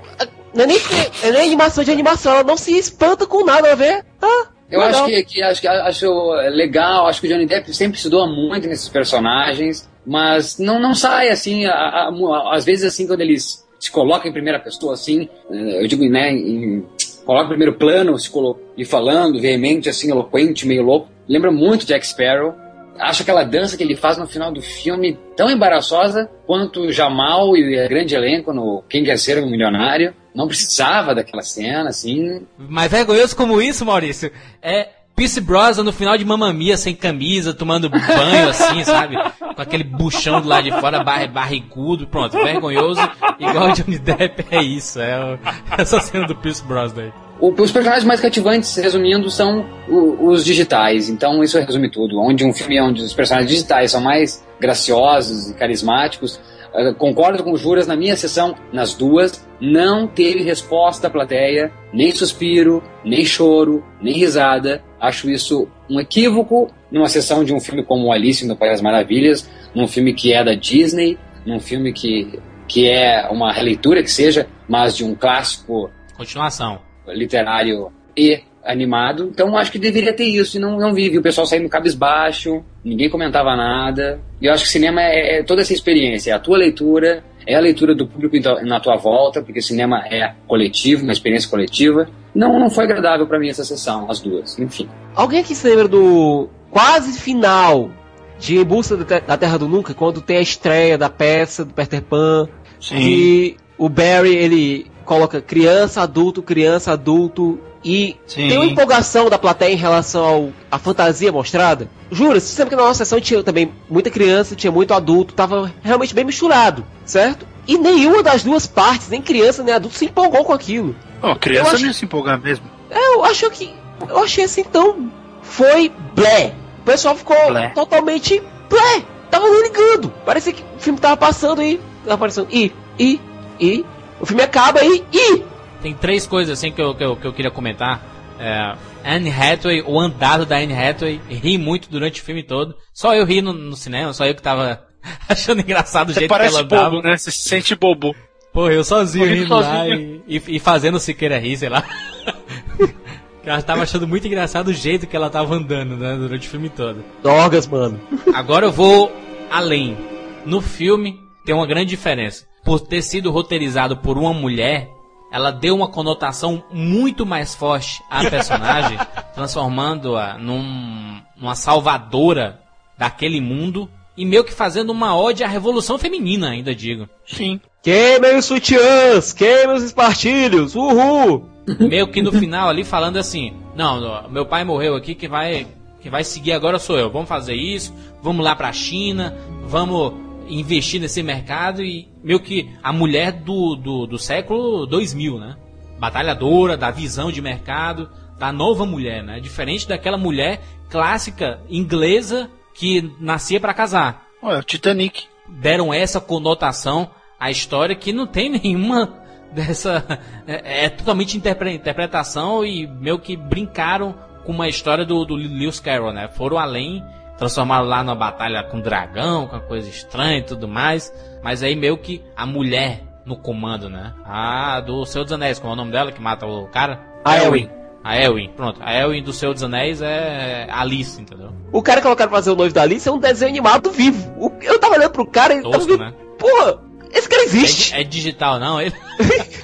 não 0.55 0.65
é 0.65 0.67
nem, 0.67 0.79
é 1.23 1.31
nem 1.31 1.43
animação 1.43 1.83
de 1.83 1.91
animação, 1.91 2.35
ela 2.35 2.45
não 2.45 2.57
se 2.57 2.77
espanta 2.77 3.27
com 3.27 3.45
nada, 3.45 3.69
ela 3.69 3.77
vê. 3.77 4.03
Ah, 4.21 4.47
eu 4.71 4.81
legal. 4.81 5.05
acho 5.05 5.05
que, 5.07 5.25
que, 5.25 5.43
acho 5.43 5.61
que 5.61 5.69
acho 5.69 6.33
legal, 6.51 7.07
acho 7.07 7.21
que 7.21 7.27
o 7.27 7.31
Johnny 7.31 7.47
Depp 7.47 7.75
sempre 7.75 7.99
se 7.99 8.09
doa 8.09 8.27
muito 8.27 8.69
nesses 8.69 8.89
personagens, 8.89 9.89
mas 10.07 10.59
não, 10.59 10.79
não 10.79 10.95
sai 10.95 11.29
assim, 11.29 11.67
a, 11.67 11.73
a, 11.73 12.09
a, 12.09 12.55
às 12.55 12.65
vezes 12.65 12.85
assim, 12.85 13.07
quando 13.07 13.21
eles 13.21 13.67
se 13.79 13.91
colocam 13.91 14.31
em 14.31 14.33
primeira 14.33 14.61
pessoa 14.61 14.95
assim, 14.95 15.29
eu 15.51 15.87
digo, 15.87 16.05
né, 16.09 16.33
em, 16.33 16.87
coloca 17.25 17.47
em 17.47 17.49
primeiro 17.49 17.75
plano, 17.75 18.19
se 18.19 18.31
e 18.77 18.85
falando, 18.85 19.41
veemente, 19.41 19.89
assim, 19.89 20.11
eloquente, 20.11 20.67
meio 20.67 20.83
louco, 20.83 21.09
lembra 21.33 21.51
muito 21.51 21.87
Jack 21.87 22.07
Sparrow, 22.07 22.55
acho 22.99 23.23
aquela 23.23 23.43
dança 23.43 23.77
que 23.77 23.83
ele 23.83 23.97
faz 23.97 24.19
no 24.19 24.27
final 24.27 24.53
do 24.53 24.61
filme 24.61 25.19
tão 25.35 25.51
embaraçosa 25.51 26.31
quanto 26.47 26.83
o 26.83 26.93
Jamal 26.93 27.57
e 27.57 27.85
o 27.85 27.89
grande 27.89 28.15
elenco 28.15 28.53
no 28.53 28.83
Quem 28.89 29.03
Quer 29.03 29.19
Ser 29.19 29.43
um 29.43 29.51
Milionário. 29.51 30.15
Não 30.35 30.47
precisava 30.47 31.15
daquela 31.15 31.43
cena, 31.43 31.89
assim. 31.89 32.47
Mas 32.57 32.91
vergonhoso 32.91 33.37
como 33.37 33.61
isso, 33.61 33.85
Maurício, 33.85 34.31
é 34.63 34.89
Pierce 35.15 35.41
Brosnan 35.41 35.85
no 35.85 35.93
final 35.93 36.17
de 36.17 36.25
Mamamia 36.25 36.77
sem 36.77 36.95
camisa, 36.95 37.53
tomando 37.53 37.89
banho 37.89 38.49
assim, 38.49 38.83
sabe? 38.85 39.17
Com 39.39 39.61
aquele 39.61 39.85
buchão 39.85 40.41
do 40.41 40.49
lado 40.49 40.65
de 40.65 40.71
fora, 40.71 41.05
bar 41.05 41.31
barrigudo, 41.31 42.07
pronto, 42.07 42.33
vergonhoso, 42.33 43.01
igual 43.39 43.71
o 43.71 43.73
Johnny 43.73 43.99
Depp, 43.99 44.47
é 44.51 44.63
isso, 44.63 45.01
é 45.01 45.39
essa 45.77 46.01
cena 46.01 46.27
do 46.27 46.35
Pierce 46.35 46.65
Brosnan 46.65 47.03
aí. 47.03 47.13
Os 47.43 47.73
personagens 47.73 48.05
mais 48.05 48.21
cativantes, 48.21 48.77
resumindo, 48.77 49.29
são 49.29 49.67
os 49.89 50.45
digitais. 50.45 51.09
Então 51.09 51.43
isso 51.43 51.59
resume 51.59 51.91
tudo. 51.91 52.21
Onde 52.21 52.45
um 52.45 52.53
filme 52.53 52.81
onde 52.81 53.03
os 53.03 53.13
personagens 53.13 53.51
digitais 53.51 53.91
são 53.91 54.01
mais 54.01 54.45
graciosos 54.61 55.51
e 55.51 55.55
carismáticos, 55.55 56.39
Uh, 56.75 56.95
concordo 56.95 57.45
com 57.45 57.53
o 57.53 57.57
Juras 57.57 57.87
na 57.87 57.95
minha 57.95 58.17
sessão, 58.17 58.55
nas 58.73 58.95
duas, 58.95 59.47
não 59.61 60.07
teve 60.07 60.43
resposta 60.43 61.03
da 61.03 61.11
plateia, 61.11 61.71
nem 61.93 62.11
suspiro, 62.15 62.83
nem 63.05 63.27
choro, 63.27 63.85
nem 64.01 64.15
risada. 64.15 64.83
Acho 64.99 65.29
isso 65.29 65.69
um 65.89 66.01
equívoco 66.01 66.71
numa 66.91 67.09
sessão 67.09 67.45
de 67.45 67.53
um 67.53 67.61
filme 67.61 67.85
como 67.85 68.11
Alice 68.11 68.47
no 68.47 68.57
País 68.57 68.73
das 68.73 68.81
Maravilhas, 68.81 69.49
num 69.75 69.87
filme 69.87 70.15
que 70.15 70.33
é 70.33 70.43
da 70.43 70.55
Disney, 70.55 71.19
num 71.45 71.61
filme 71.61 71.93
que, 71.93 72.41
que 72.67 72.89
é 72.89 73.29
uma 73.31 73.53
releitura 73.53 74.03
que 74.03 74.11
seja, 74.11 74.47
mas 74.67 74.97
de 74.97 75.05
um 75.05 75.15
clássico. 75.15 75.91
Continuação. 76.17 76.92
Literário 77.09 77.93
e 78.17 78.43
animado. 78.65 79.29
Então 79.33 79.57
acho 79.57 79.73
que 79.73 79.79
deveria 79.79 80.13
ter 80.13 80.25
isso 80.25 80.57
e 80.57 80.61
não, 80.61 80.79
não 80.79 80.95
vive. 80.95 81.19
O 81.19 81.23
pessoal 81.23 81.47
saindo 81.47 81.69
cabisbaixo, 81.69 82.63
ninguém 82.85 83.11
comentava 83.11 83.57
nada. 83.57 84.21
E 84.41 84.47
eu 84.47 84.53
acho 84.53 84.65
que 84.65 84.71
cinema 84.71 85.03
é, 85.03 85.39
é, 85.39 85.43
toda 85.43 85.63
essa 85.63 85.73
experiência, 85.73 86.31
é 86.31 86.35
a 86.35 86.39
tua 86.39 86.59
leitura, 86.59 87.25
é 87.47 87.55
a 87.55 87.61
leitura 87.61 87.95
do 87.95 88.07
público 88.07 88.37
na 88.65 88.81
tua 88.81 88.97
volta, 88.97 89.43
porque 89.43 89.61
cinema 89.61 90.05
é 90.07 90.35
coletivo, 90.47 91.03
uma 91.03 91.13
experiência 91.13 91.51
coletiva. 91.51 92.09
Não, 92.35 92.59
não 92.59 92.71
foi 92.71 92.85
agradável 92.85 93.27
para 93.27 93.39
mim 93.39 93.49
essa 93.49 93.65
sessão, 93.65 94.11
as 94.11 94.21
duas, 94.21 94.59
enfim. 94.59 94.89
Alguém 95.15 95.41
aqui 95.41 95.55
se 95.55 95.69
lembra 95.69 95.89
do 95.89 96.49
quase 96.71 97.19
final 97.19 97.91
de 98.39 98.57
Em 98.57 98.65
Busca 98.65 98.97
da 98.97 99.37
Terra 99.37 99.59
do 99.59 99.69
Nunca, 99.69 99.93
quando 99.95 100.21
tem 100.21 100.39
a 100.39 100.41
estreia 100.41 100.97
da 100.97 101.11
peça 101.11 101.65
do 101.65 101.75
Peter 101.75 102.03
Pan, 102.03 102.49
Sim. 102.81 102.97
e 102.99 103.57
o 103.77 103.89
Barry 103.89 104.35
ele 104.35 104.87
coloca 105.03 105.41
criança, 105.41 106.03
adulto, 106.03 106.43
criança, 106.43 106.93
adulto, 106.93 107.59
e 107.85 108.17
Sim. 108.27 108.49
tem 108.49 108.59
uma 108.59 108.67
empolgação 108.67 109.29
da 109.29 109.39
plateia 109.39 109.73
em 109.73 109.77
relação 109.77 110.53
à 110.71 110.79
fantasia 110.79 111.33
mostrada. 111.33 111.89
Jura, 112.11 112.39
você 112.39 112.55
sabe 112.55 112.71
que 112.71 112.77
na 112.77 112.83
nossa 112.83 113.05
sessão 113.05 113.21
tinha 113.21 113.43
também 113.43 113.73
muita 113.91 114.11
criança, 114.11 114.55
tinha 114.55 114.71
muito 114.71 114.95
adulto, 114.95 115.35
tava 115.35 115.73
realmente 115.83 116.15
bem 116.15 116.25
misturado, 116.25 116.85
certo? 117.05 117.47
E 117.67 117.79
nenhuma 117.79 118.23
das 118.23 118.43
duas 118.43 118.67
partes, 118.67 119.09
nem 119.09 119.21
criança 119.21 119.63
nem 119.63 119.75
adulto, 119.75 119.97
se 119.97 120.05
empolgou 120.05 120.45
com 120.45 120.53
aquilo. 120.53 120.95
Oh, 121.23 121.37
criança 121.37 121.79
não 121.79 121.87
ia 121.87 121.93
se 121.93 122.05
empolgar 122.05 122.41
mesmo. 122.41 122.67
É, 122.91 123.15
eu 123.15 123.25
acho 123.25 123.49
que. 123.51 123.73
Eu 124.09 124.19
achei 124.19 124.45
assim 124.45 124.65
tão. 124.65 125.11
Foi 125.43 125.93
blé. 126.15 126.55
O 126.81 126.85
pessoal 126.85 127.15
ficou 127.15 127.37
blé. 127.49 127.69
totalmente 127.69 128.43
blé. 128.69 129.05
Tava 129.31 129.49
nem 129.49 129.63
ligando. 129.63 130.11
Parecia 130.27 130.53
que 130.53 130.63
o 130.63 130.81
filme 130.81 130.99
tava 130.99 131.17
passando 131.17 131.63
e. 131.63 131.81
Aparecendo. 132.09 132.49
E, 132.51 132.73
e, 132.99 133.21
e. 133.61 133.85
O 134.23 134.27
filme 134.27 134.43
acaba 134.43 134.83
e. 134.85 135.05
E! 135.13 135.43
Tem 135.83 135.93
três 135.93 136.27
coisas 136.27 136.57
assim 136.57 136.71
que 136.71 136.81
eu, 136.81 136.95
que 136.95 137.03
eu, 137.03 137.17
que 137.17 137.27
eu 137.27 137.33
queria 137.33 137.51
comentar. 137.51 138.01
É, 138.39 138.75
Anne 139.05 139.31
Hathaway, 139.31 139.83
o 139.83 139.99
andado 140.01 140.47
da 140.47 140.57
Anne 140.57 140.73
Hathaway, 140.73 141.21
ri 141.29 141.59
muito 141.59 141.91
durante 141.91 142.21
o 142.21 142.25
filme 142.25 142.43
todo. 142.43 142.77
Só 142.95 143.15
eu 143.15 143.25
ri 143.25 143.43
no, 143.43 143.53
no, 143.53 143.77
cinema, 143.77 144.13
só 144.13 144.25
eu 144.25 144.35
que 144.35 144.43
tava 144.43 144.85
achando 145.29 145.61
engraçado 145.61 146.11
o 146.11 146.13
Você 146.15 146.21
jeito 146.21 146.31
que 146.33 146.39
parece 146.39 146.55
ela 146.55 146.65
bobo, 146.65 146.99
andava. 146.99 147.03
né? 147.03 147.17
Você 147.17 147.31
se 147.31 147.49
sente 147.49 147.75
bobo. 147.75 148.15
Pô, 148.53 148.71
eu 148.71 148.85
sozinho 148.85 149.27
rindo 149.27 149.55
lá 149.55 149.79
sozinho. 149.79 150.23
e, 150.27 150.37
e, 150.37 150.57
e 150.57 150.59
fazendo 150.61 150.97
o 150.97 151.01
Siqueira 151.01 151.39
rir, 151.39 151.57
sei 151.57 151.69
lá. 151.69 151.83
Ela 153.45 153.61
tava 153.61 153.83
achando 153.83 154.07
muito 154.07 154.25
engraçado 154.27 154.69
o 154.69 154.73
jeito 154.73 155.05
que 155.05 155.17
ela 155.17 155.29
tava 155.29 155.57
andando, 155.57 155.97
né, 155.97 156.15
durante 156.17 156.47
o 156.47 156.51
filme 156.51 156.69
todo. 156.69 157.05
Dorgas, 157.25 157.67
mano. 157.67 158.01
Agora 158.33 158.67
eu 158.67 158.73
vou 158.73 159.11
além. 159.51 159.99
No 160.47 160.61
filme 160.61 161.19
tem 161.45 161.53
uma 161.53 161.67
grande 161.67 161.91
diferença. 161.91 162.47
Por 162.65 162.81
ter 162.81 163.03
sido 163.03 163.31
roteirizado 163.31 163.97
por 163.97 164.17
uma 164.17 164.33
mulher, 164.33 164.89
ela 165.33 165.51
deu 165.51 165.75
uma 165.75 165.89
conotação 165.89 166.63
muito 166.71 167.25
mais 167.25 167.55
forte 167.55 168.03
à 168.11 168.25
personagem, 168.31 168.99
transformando-a 169.35 170.39
num, 170.39 171.21
numa 171.37 171.55
salvadora 171.55 172.61
daquele 172.97 173.41
mundo 173.41 173.89
e 174.17 174.27
meio 174.27 174.45
que 174.45 174.53
fazendo 174.53 174.91
uma 174.91 175.17
ode 175.17 175.43
à 175.43 175.49
revolução 175.49 175.99
feminina, 175.99 176.51
ainda 176.51 176.75
digo. 176.75 177.09
Sim. 177.27 177.61
Queimem 177.83 178.37
os 178.37 178.45
sutiãs, 178.45 179.33
queimem 179.33 179.75
os 179.75 179.83
espartilhos, 179.83 180.77
uhul! 180.77 181.49
meio 181.81 182.09
que 182.09 182.23
no 182.23 182.33
final 182.33 182.69
ali 182.69 182.85
falando 182.85 183.17
assim, 183.17 183.55
não, 183.75 184.29
meu 184.29 184.45
pai 184.45 184.65
morreu 184.65 184.95
aqui, 184.95 185.15
que 185.15 185.29
vai 185.29 185.67
que 186.01 186.11
vai 186.11 186.25
seguir 186.25 186.53
agora 186.53 186.81
sou 186.81 186.99
eu. 186.99 187.11
Vamos 187.11 187.29
fazer 187.29 187.55
isso, 187.55 187.95
vamos 188.21 188.45
lá 188.45 188.57
pra 188.57 188.73
China, 188.73 189.37
vamos 189.65 190.13
investir 190.49 191.01
nesse 191.01 191.23
mercado 191.23 191.83
e 191.83 192.09
meio 192.23 192.41
que 192.41 192.71
a 192.83 192.93
mulher 192.93 193.33
do, 193.33 193.75
do, 193.77 194.07
do 194.07 194.19
século 194.19 194.87
2000, 194.87 195.39
né? 195.39 195.57
Batalhadora, 195.99 196.77
da 196.77 196.91
visão 196.91 197.31
de 197.31 197.41
mercado, 197.41 198.11
da 198.39 198.53
nova 198.53 198.85
mulher, 198.85 199.23
né? 199.23 199.41
Diferente 199.41 199.87
daquela 199.87 200.19
mulher 200.19 200.61
clássica 200.91 201.61
inglesa 201.71 202.51
que 202.75 203.13
nascia 203.21 203.61
pra 203.61 203.75
casar. 203.75 204.27
Olha, 204.43 204.59
o 204.59 204.63
Titanic. 204.63 205.25
Deram 205.49 205.93
essa 205.93 206.21
conotação 206.21 207.11
à 207.39 207.51
história 207.51 207.95
que 207.95 208.13
não 208.13 208.27
tem 208.27 208.49
nenhuma 208.59 209.23
dessa. 209.53 210.05
É, 210.47 210.87
é 210.87 210.89
totalmente 210.89 211.37
interpre- 211.37 211.75
interpretação 211.75 212.65
e 212.65 212.87
meio 212.87 213.19
que 213.19 213.37
brincaram 213.37 214.15
com 214.45 214.53
uma 214.53 214.69
história 214.69 215.05
do, 215.05 215.25
do 215.25 215.35
Lewis 215.35 215.79
Carroll, 215.79 216.13
né? 216.13 216.29
Foram 216.29 216.59
além, 216.59 217.03
transformaram 217.43 217.87
lá 217.87 218.05
numa 218.05 218.15
batalha 218.15 218.63
com 218.63 218.81
dragão, 218.81 219.49
com 219.49 219.59
coisa 219.61 219.89
estranha 219.89 220.39
e 220.39 220.43
tudo 220.43 220.69
mais. 220.69 221.13
Mas 221.43 221.63
aí 221.63 221.75
meio 221.75 221.99
que 221.99 222.23
a 222.37 222.47
mulher 222.47 223.03
no 223.27 223.37
comando, 223.37 223.91
né? 223.91 224.15
A 224.25 224.81
do 224.81 225.05
Senhor 225.05 225.25
dos 225.25 225.33
Anéis, 225.33 225.59
como 225.59 225.73
é 225.73 225.75
o 225.75 225.77
nome 225.77 225.91
dela 225.91 226.13
que 226.13 226.21
mata 226.21 226.47
o 226.47 226.69
cara? 226.69 227.01
A 227.25 227.37
Elwin. 227.39 227.69
A 228.05 228.17
Elwin, 228.17 228.49
pronto. 228.57 228.81
A 228.81 228.95
Elwin 228.95 229.23
do 229.25 229.33
Senhor 229.33 229.53
dos 229.53 229.63
Anéis 229.63 230.01
é 230.01 230.69
Alice, 230.71 231.21
entendeu? 231.21 231.53
O 231.73 231.83
cara 231.83 232.01
que 232.01 232.05
colocaram 232.05 232.31
pra 232.31 232.39
fazer 232.39 232.53
o 232.53 232.57
noivo 232.57 232.75
da 232.75 232.83
Alice 232.83 233.09
é 233.09 233.13
um 233.13 233.19
desenho 233.19 233.51
animado 233.51 233.91
vivo. 233.91 234.53
Eu 234.61 234.79
tava 234.79 234.95
olhando 234.95 235.11
pro 235.11 235.27
cara 235.27 235.55
e 235.55 235.63
tava 235.63 235.97
né? 235.97 236.15
porra, 236.39 236.79
esse 237.13 237.29
cara 237.29 237.43
existe. 237.43 237.93
É, 237.93 238.03
é 238.03 238.05
digital, 238.05 238.61
não? 238.61 238.81
Ele... 238.81 238.95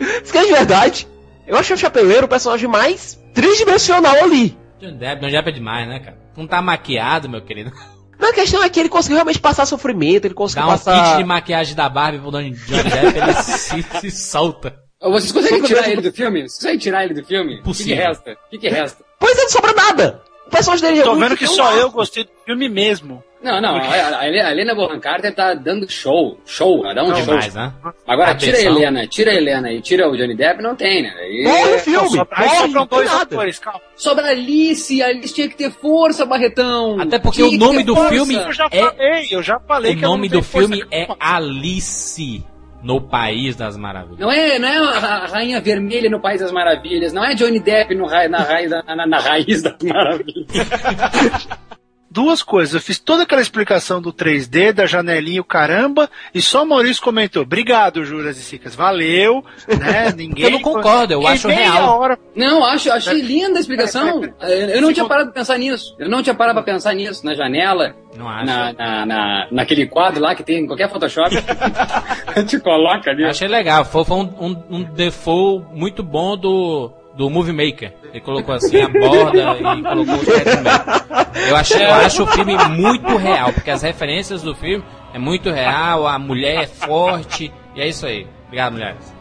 Esse 0.00 0.32
cara 0.32 0.44
é 0.44 0.48
de 0.48 0.54
verdade. 0.54 1.08
Eu 1.46 1.56
achei 1.56 1.74
o 1.74 1.78
Chapeleiro 1.78 2.26
o 2.26 2.28
personagem 2.28 2.68
mais 2.68 3.18
tridimensional 3.34 4.14
ali. 4.22 4.56
John 4.80 4.96
Depp, 4.96 5.22
John 5.22 5.30
Depp 5.30 5.48
é 5.48 5.52
demais, 5.52 5.88
né, 5.88 5.98
cara? 6.00 6.18
Não 6.36 6.46
tá 6.46 6.60
maquiado, 6.62 7.28
meu 7.28 7.40
querido. 7.42 7.72
Mas 8.18 8.30
a 8.30 8.34
questão 8.34 8.62
é 8.62 8.68
que 8.68 8.80
ele 8.80 8.88
conseguiu 8.88 9.16
realmente 9.16 9.38
passar 9.38 9.64
sofrimento, 9.64 10.24
ele 10.24 10.34
conseguiu 10.34 10.66
Dá 10.66 10.72
um 10.72 10.76
passar... 10.76 11.10
kit 11.10 11.18
de 11.18 11.24
maquiagem 11.24 11.76
da 11.76 11.88
Barbie 11.88 12.18
pro 12.18 12.30
Johnny 12.32 12.50
Depp, 12.50 13.18
ele 13.18 13.32
se, 13.34 13.82
se 13.82 14.10
solta. 14.10 14.74
Vocês 15.00 15.30
conseguem 15.30 15.62
tirar 15.62 15.88
ele 15.88 16.00
do 16.02 16.12
filme? 16.12 16.40
Vocês 16.42 16.54
conseguem 16.56 16.78
tirar 16.78 17.04
ele 17.04 17.14
do 17.14 17.24
filme? 17.24 17.52
O 17.52 17.56
que, 17.56 17.58
que 17.58 17.64
Possível. 17.64 17.96
resta? 17.96 18.32
O 18.32 18.50
que, 18.50 18.58
que 18.58 18.68
resta? 18.68 19.04
Pois 19.20 19.38
é, 19.38 19.42
não 19.42 19.48
sobra 19.50 19.72
nada. 19.72 20.22
O 20.48 20.50
personagem 20.50 20.86
dele 20.88 21.00
é 21.00 21.04
Tô 21.04 21.14
vendo 21.14 21.36
que 21.36 21.46
só 21.46 21.62
ar. 21.64 21.76
eu 21.78 21.90
gostei 21.90 22.24
do 22.24 22.30
filme 22.44 22.68
mesmo. 22.70 23.22
Não, 23.40 23.60
não, 23.60 23.76
a, 23.76 23.80
a, 23.82 24.18
a 24.20 24.28
Helena 24.28 24.74
Bonham 24.74 24.98
Carter 24.98 25.32
tá 25.32 25.54
dando 25.54 25.88
show. 25.88 26.40
Show, 26.44 26.84
ela 26.84 26.94
dá 26.94 27.04
um 27.04 27.14
show. 27.14 27.24
Demais, 27.26 27.54
né? 27.54 27.72
Agora, 28.06 28.34
tira 28.34 28.58
a. 28.58 28.62
Helena, 28.62 29.06
tira 29.06 29.30
a 29.30 29.34
Helena 29.34 29.70
e 29.70 29.80
tira 29.80 30.08
o 30.08 30.16
Johnny 30.16 30.34
Depp, 30.34 30.60
não 30.60 30.74
tem, 30.74 31.02
né? 31.02 31.14
Aí, 31.16 31.44
Morre 31.44 31.74
o 31.74 31.78
filme, 31.78 32.08
Só- 32.16 32.26
aí 32.32 32.46
morre, 32.46 32.58
sobram 32.58 32.80
não 32.80 32.86
dois 32.88 33.06
nada. 33.12 33.22
atores, 33.22 33.58
calma. 33.60 33.80
Sobra 33.94 34.26
a 34.26 34.30
Alice, 34.30 35.00
a 35.02 35.06
Alice 35.06 35.32
tinha 35.34 35.48
que 35.48 35.56
ter 35.56 35.70
força, 35.70 36.26
Barretão. 36.26 36.98
Até 37.00 37.18
porque 37.20 37.42
Tinha 37.46 37.48
o 37.56 37.58
nome 37.60 37.84
do 37.84 37.94
força. 37.94 38.10
filme 38.10 38.34
Eu 38.34 38.52
já 38.52 38.66
É- 38.72 38.80
falei, 38.80 39.28
eu 39.30 39.42
já 39.42 39.60
falei 39.60 39.92
O 39.92 39.98
que 39.98 40.04
ela 40.04 40.12
nome 40.16 40.28
não 40.28 40.36
do 40.38 40.42
força 40.42 40.68
filme 40.68 40.84
é. 40.90 41.06
Alice 41.20 42.44
no 42.82 43.00
País 43.00 43.56
das 43.56 43.76
Maravilhas. 43.76 44.18
Não 44.20 44.30
é, 44.30 44.58
não 44.58 44.68
é 44.68 44.76
a 44.78 44.98
ra- 44.98 45.26
Rainha 45.26 45.60
Vermelha 45.60 46.08
no 46.10 46.20
País 46.20 46.40
das 46.40 46.52
Maravilhas, 46.52 47.12
não 47.12 47.24
é 47.24 47.34
Johnny 47.34 47.58
Depp 47.60 47.94
no 47.94 48.06
ra- 48.06 48.28
na, 48.28 48.38
raiz 48.38 48.70
da, 48.70 48.82
na, 48.82 49.06
na 49.06 49.18
raiz 49.20 49.62
das 49.62 49.76
maravilhas. 49.82 50.46
Duas 52.18 52.42
coisas, 52.42 52.74
eu 52.74 52.80
fiz 52.80 52.98
toda 52.98 53.22
aquela 53.22 53.40
explicação 53.40 54.02
do 54.02 54.12
3D, 54.12 54.72
da 54.72 54.86
janelinha, 54.86 55.40
o 55.40 55.44
caramba, 55.44 56.10
e 56.34 56.42
só 56.42 56.64
o 56.64 56.66
Maurício 56.66 57.00
comentou, 57.00 57.42
obrigado, 57.42 58.04
Juras 58.04 58.36
e 58.36 58.42
Sicas, 58.42 58.74
valeu, 58.74 59.44
né, 59.68 60.12
ninguém... 60.16 60.46
Eu 60.46 60.50
não 60.50 60.60
concordo, 60.60 61.12
eu 61.12 61.24
acho 61.24 61.46
real. 61.46 62.00
hora 62.00 62.18
Não, 62.34 62.64
acho, 62.64 62.90
achei 62.90 63.20
linda 63.20 63.58
a 63.58 63.60
explicação. 63.60 64.24
Eu 64.40 64.78
eu 64.78 64.82
não 64.82 64.92
tinha 64.92 65.06
parado 65.06 65.30
pra 65.30 65.40
pensar 65.40 65.58
nisso. 65.58 65.94
Eu 65.96 66.08
não 66.08 66.20
tinha 66.20 66.34
parado 66.34 66.62
pra 66.62 66.72
pensar 66.72 66.92
nisso. 66.92 67.24
Na 67.24 67.34
janela, 67.34 67.94
na, 68.16 68.72
na, 68.72 69.06
na- 69.06 69.48
naquele 69.52 69.86
quadro 69.86 70.20
lá 70.20 70.34
que 70.34 70.42
tem 70.42 70.64
em 70.64 70.66
qualquer 70.66 70.90
Photoshop. 70.90 71.30
a 72.26 72.40
gente 72.40 72.58
coloca 72.60 73.10
ali. 73.10 73.24
Achei 73.24 73.48
legal. 73.48 73.84
Foi, 73.84 74.04
foi 74.04 74.16
um, 74.16 74.34
um, 74.40 74.62
um 74.70 74.82
default 74.82 75.66
muito 75.72 76.02
bom 76.02 76.36
do, 76.36 76.92
do 77.18 77.28
Movie 77.28 77.52
Maker. 77.52 77.92
Ele 78.10 78.20
colocou 78.20 78.54
assim 78.54 78.80
a 78.80 78.88
borda 78.88 79.38
e 79.38 79.82
colocou 79.82 79.94
no 79.96 80.04
meio. 80.06 81.48
Eu, 81.50 81.56
achei, 81.56 81.84
eu 81.84 81.92
acho 81.92 82.22
o 82.22 82.26
filme 82.28 82.56
muito 82.70 83.16
real, 83.16 83.52
porque 83.52 83.70
as 83.70 83.82
referências 83.82 84.40
do 84.42 84.54
filme 84.54 84.82
é 85.12 85.18
muito 85.18 85.50
real, 85.50 86.06
a 86.06 86.18
mulher 86.18 86.62
é 86.62 86.66
forte, 86.66 87.52
e 87.74 87.80
é 87.80 87.88
isso 87.88 88.06
aí. 88.06 88.26
Obrigado, 88.46 88.72
mulheres. 88.72 89.14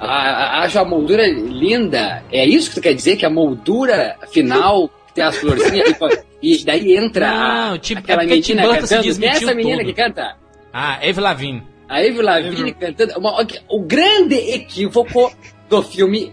A- 0.00 0.06
a- 0.06 0.62
acho 0.64 0.78
a 0.78 0.84
moldura 0.84 1.26
linda. 1.26 2.22
É 2.30 2.44
isso 2.44 2.68
que 2.70 2.74
tu 2.76 2.82
quer 2.82 2.94
dizer? 2.94 3.16
Que 3.16 3.26
a 3.26 3.30
moldura 3.30 4.16
final 4.30 4.88
que 5.06 5.14
tem 5.14 5.24
as 5.24 5.36
florzinhas 5.36 5.96
e, 6.42 6.56
e 6.60 6.64
daí 6.64 6.96
entra 6.96 7.28
a- 7.30 7.70
Não, 7.70 7.78
tipo, 7.78 8.00
aquela 8.00 8.22
é 8.22 8.26
porque 8.26 8.40
Tim 8.42 8.54
menina 8.54 8.76
cantando. 8.78 9.24
Essa 9.24 9.54
menina 9.54 9.78
tudo. 9.78 9.86
que 9.86 9.92
canta. 9.94 10.36
Ah, 10.72 10.98
Eve 11.02 11.20
Lavigne. 11.20 11.62
A 11.88 11.96
Avril 12.00 12.22
Lavigne 12.22 12.72
cantando. 12.74 13.18
Uma- 13.18 13.46
o 13.68 13.80
grande 13.80 14.34
equívoco 14.34 15.32
do 15.68 15.82
filme 15.82 16.32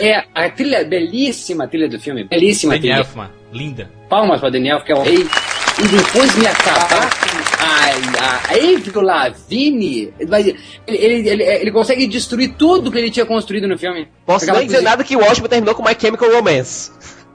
é 0.00 0.24
a 0.34 0.48
trilha, 0.50 0.84
belíssima 0.84 1.66
trilha 1.68 1.88
do 1.88 1.98
filme. 1.98 2.24
Belíssima 2.24 2.72
Danny 2.74 2.80
trilha. 2.82 2.96
Elfman. 2.98 3.30
Linda. 3.52 3.90
Palmas 4.08 4.40
para 4.40 4.50
Daniel, 4.50 4.80
que 4.84 4.92
é 4.92 4.94
o 4.94 5.02
rei. 5.02 5.16
E 5.78 5.88
depois 5.88 6.36
me 6.36 6.46
acabar 6.46 7.10
a, 7.58 8.52
a 8.52 8.54
Avril 8.54 9.00
Lavigne. 9.00 10.12
vai- 10.28 10.42
Ele, 10.86 10.96
ele, 10.98 11.28
ele, 11.28 11.42
ele 11.42 11.72
consegue 11.72 12.06
destruir 12.06 12.54
tudo 12.56 12.90
que 12.92 12.98
ele 12.98 13.10
tinha 13.10 13.26
construído 13.26 13.66
no 13.66 13.76
filme. 13.78 14.08
Posso 14.26 14.44
Aquela 14.44 14.58
nem 14.58 14.66
dizer 14.66 14.82
nada 14.82 15.02
que 15.02 15.16
o 15.16 15.20
Watchmen 15.20 15.48
terminou 15.48 15.74
com 15.74 15.82
My 15.82 15.96
Chemical 15.98 16.30
Romance. 16.30 16.92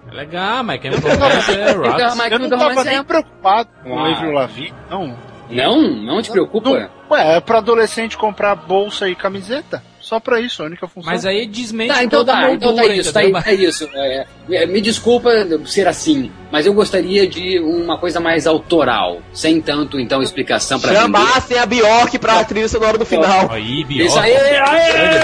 É 0.09 0.13
legal, 0.15 0.63
mas 0.63 0.79
quem 0.79 0.91
me 0.91 1.01
conhece 1.01 1.51
é 1.51 1.71
Rocks. 1.71 1.93
Então, 1.95 2.15
mas 2.15 2.31
Eu 2.31 2.39
não 2.39 2.45
então, 2.45 2.59
tava 2.59 2.73
mas 2.75 2.85
nem 2.85 2.97
é- 2.97 3.03
preocupado 3.03 3.69
com 3.83 3.91
o 3.93 3.99
Avril 3.99 4.31
Lavigne, 4.31 4.73
não. 4.89 5.17
Não, 5.49 5.81
não 6.03 6.21
te 6.21 6.31
preocupa. 6.31 6.69
Não, 6.69 6.89
Ué, 7.11 7.37
é 7.37 7.39
pra 7.39 7.59
adolescente 7.59 8.17
comprar 8.17 8.55
bolsa 8.55 9.07
e 9.09 9.15
camiseta? 9.15 9.83
Só 10.05 10.19
pra 10.19 10.39
isso, 10.39 10.61
a 10.61 10.67
única 10.67 10.87
função. 10.87 11.11
Mas 11.11 11.25
aí 11.25 11.47
desmente 11.47 11.91
Tá, 11.91 12.03
então 12.03 12.19
toda 12.19 12.33
a 12.33 12.41
tá, 12.41 12.51
então 12.51 12.75
tá 12.75 12.81
moldura, 12.83 12.95
isso, 12.95 13.11
tá, 13.11 13.21
é 13.47 13.53
isso. 13.55 13.89
É, 13.91 14.27
é, 14.51 14.65
me 14.67 14.79
desculpa 14.79 15.31
ser 15.65 15.87
assim, 15.87 16.31
mas 16.51 16.67
eu 16.67 16.75
gostaria 16.75 17.27
de 17.27 17.59
uma 17.59 17.97
coisa 17.97 18.19
mais 18.19 18.45
autoral, 18.45 19.19
sem 19.33 19.59
tanto, 19.59 19.99
então, 19.99 20.21
explicação 20.21 20.79
pra 20.79 20.91
vender. 20.91 21.01
Chamassem 21.01 21.57
a 21.57 21.65
Bjork 21.65 22.19
pra 22.19 22.43
trilha 22.43 22.69
sonora 22.69 22.99
do 22.99 23.05
final. 23.05 23.51
Aí, 23.51 23.83
Bjork. 23.83 24.05
Isso 24.05 24.19
aí, 24.19 24.35
aê, 24.35 25.17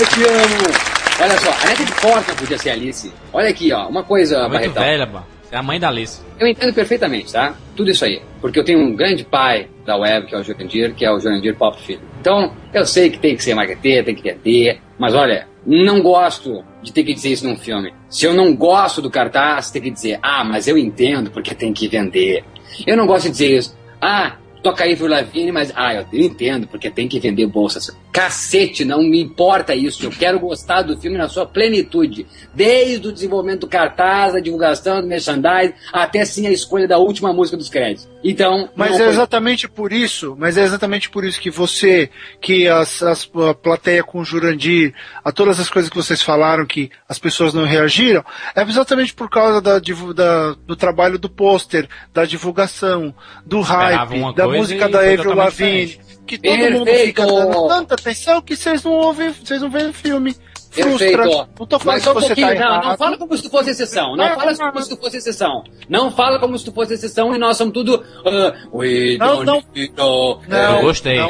eu 0.00 0.06
te 0.06 0.24
amo. 0.24 0.94
Olha 1.20 1.38
só, 1.38 1.50
a 1.50 1.68
Natalie 1.68 1.92
Portman 2.00 2.36
podia 2.36 2.58
ser 2.58 2.70
Alice. 2.70 3.12
Olha 3.34 3.50
aqui, 3.50 3.70
ó, 3.70 3.86
uma 3.86 4.02
coisa, 4.02 4.48
Muito 4.48 4.52
Barretão. 4.52 4.82
velha. 4.82 5.06
Você 5.42 5.54
é 5.54 5.58
a 5.58 5.62
mãe 5.62 5.78
da 5.78 5.88
Alice. 5.88 6.22
Eu 6.40 6.48
entendo 6.48 6.72
perfeitamente, 6.72 7.34
tá? 7.34 7.54
Tudo 7.76 7.90
isso 7.90 8.02
aí. 8.04 8.22
Porque 8.40 8.58
eu 8.58 8.64
tenho 8.64 8.78
um 8.80 8.96
grande 8.96 9.24
pai 9.24 9.68
da 9.84 9.94
web, 9.94 10.26
que 10.26 10.34
é 10.34 10.38
o 10.38 10.42
Jurandir, 10.42 10.94
que 10.94 11.04
é 11.04 11.12
o 11.12 11.20
Jurandir 11.20 11.54
Pop 11.54 11.78
Filho. 11.82 12.13
Então, 12.24 12.54
eu 12.72 12.86
sei 12.86 13.10
que 13.10 13.18
tem 13.18 13.36
que 13.36 13.44
ser 13.44 13.54
marqueteiro, 13.54 14.06
tem 14.06 14.14
que 14.14 14.22
vender, 14.22 14.80
mas 14.98 15.14
olha, 15.14 15.46
não 15.66 16.00
gosto 16.00 16.64
de 16.82 16.90
ter 16.90 17.04
que 17.04 17.12
dizer 17.12 17.32
isso 17.32 17.46
num 17.46 17.54
filme. 17.54 17.92
Se 18.08 18.24
eu 18.24 18.32
não 18.32 18.56
gosto 18.56 19.02
do 19.02 19.10
cartaz, 19.10 19.70
tem 19.70 19.82
que 19.82 19.90
dizer, 19.90 20.20
ah, 20.22 20.42
mas 20.42 20.66
eu 20.66 20.78
entendo 20.78 21.30
porque 21.30 21.54
tem 21.54 21.70
que 21.70 21.86
vender. 21.86 22.42
Eu 22.86 22.96
não 22.96 23.06
gosto 23.06 23.24
de 23.24 23.32
dizer 23.32 23.54
isso. 23.58 23.78
Ah, 24.00 24.38
toca 24.64 24.82
aí 24.82 24.96
Lavigne, 24.96 25.52
mas 25.52 25.70
ah, 25.76 25.94
eu 25.94 26.06
entendo, 26.12 26.66
porque 26.66 26.90
tem 26.90 27.06
que 27.06 27.20
vender 27.20 27.46
bolsas. 27.46 27.94
Cacete, 28.10 28.84
não 28.84 29.02
me 29.02 29.20
importa 29.20 29.74
isso. 29.74 30.06
Eu 30.06 30.10
quero 30.10 30.40
gostar 30.40 30.82
do 30.82 30.96
filme 30.96 31.18
na 31.18 31.28
sua 31.28 31.44
plenitude. 31.44 32.26
Desde 32.54 33.08
o 33.08 33.12
desenvolvimento 33.12 33.62
do 33.62 33.66
cartaz, 33.66 34.34
a 34.34 34.40
divulgação 34.40 35.02
do 35.02 35.06
merchandising, 35.06 35.74
até 35.92 36.24
sim 36.24 36.46
a 36.46 36.50
escolha 36.50 36.88
da 36.88 36.96
última 36.96 37.32
música 37.32 37.58
dos 37.58 37.68
créditos. 37.68 38.08
Então. 38.22 38.70
Mas 38.74 38.98
é 38.98 39.08
exatamente 39.08 39.68
por 39.68 39.92
isso, 39.92 40.34
mas 40.38 40.56
é 40.56 40.62
exatamente 40.62 41.10
por 41.10 41.24
isso 41.24 41.38
que 41.38 41.50
você, 41.50 42.08
que 42.40 42.66
as, 42.66 43.02
as, 43.02 43.30
a 43.34 43.52
plateia 43.52 44.02
com 44.02 44.20
o 44.20 44.24
Jurandir, 44.24 44.94
a 45.22 45.30
todas 45.30 45.60
as 45.60 45.68
coisas 45.68 45.90
que 45.90 45.96
vocês 45.96 46.22
falaram 46.22 46.64
que 46.64 46.90
as 47.06 47.18
pessoas 47.18 47.52
não 47.52 47.64
reagiram, 47.64 48.24
é 48.56 48.62
exatamente 48.62 49.12
por 49.12 49.28
causa 49.28 49.60
da, 49.60 49.78
da 49.78 50.52
do 50.66 50.74
trabalho 50.74 51.18
do 51.18 51.28
pôster, 51.28 51.86
da 52.14 52.24
divulgação, 52.24 53.14
do 53.44 53.60
hype, 53.60 54.34
da 54.34 54.53
música 54.58 54.88
da 54.88 55.00
Avril 55.00 55.34
Lavigne, 55.34 56.00
que 56.26 56.38
todo 56.38 56.52
Perfeito. 56.52 56.78
mundo 56.78 56.90
fica 56.90 57.26
dando 57.26 57.68
tanta 57.68 57.94
atenção 57.94 58.40
que 58.42 58.56
vocês 58.56 58.82
não 58.84 58.92
ouvem, 58.92 59.30
vocês 59.32 59.60
não 59.62 59.70
veem 59.70 59.88
o 59.90 59.92
filme. 59.92 60.34
Frustra. 60.70 60.98
Perfeito. 61.06 61.48
Não 61.60 61.66
tô 61.68 61.78
falando 61.78 61.94
Mas 61.94 62.02
só 62.02 62.10
um 62.10 62.14
você 62.14 62.26
pouquinho, 62.26 62.48
tá 62.48 62.54
não, 62.82 62.90
não 62.90 62.96
fala 62.96 63.16
como 63.16 63.36
se 63.36 63.42
tu 63.44 63.48
fosse 63.50 63.70
exceção. 63.70 64.16
Não 64.16 64.28
Não, 64.28 64.34
fala 64.34 64.56
como 64.56 64.82
se 64.82 64.88
tu 64.88 64.96
fosse 64.96 65.16
exceção. 65.18 65.64
Não 65.88 66.10
fala 66.10 66.38
como 66.40 66.58
se 66.58 66.64
tu 66.64 66.72
fosse 66.72 66.94
exceção 66.94 67.32
e 67.32 67.38
nós 67.38 67.56
somos 67.56 67.72
tudo. 67.74 68.02
ah, 68.26 68.52
we 68.72 69.16
Não, 69.16 69.44
don't 69.44 69.46
não. 69.46 69.62
need 69.72 69.92
no 69.96 70.40
Não, 70.48 70.76
Eu 70.78 70.82
gostei. 70.82 71.16
não, 71.16 71.28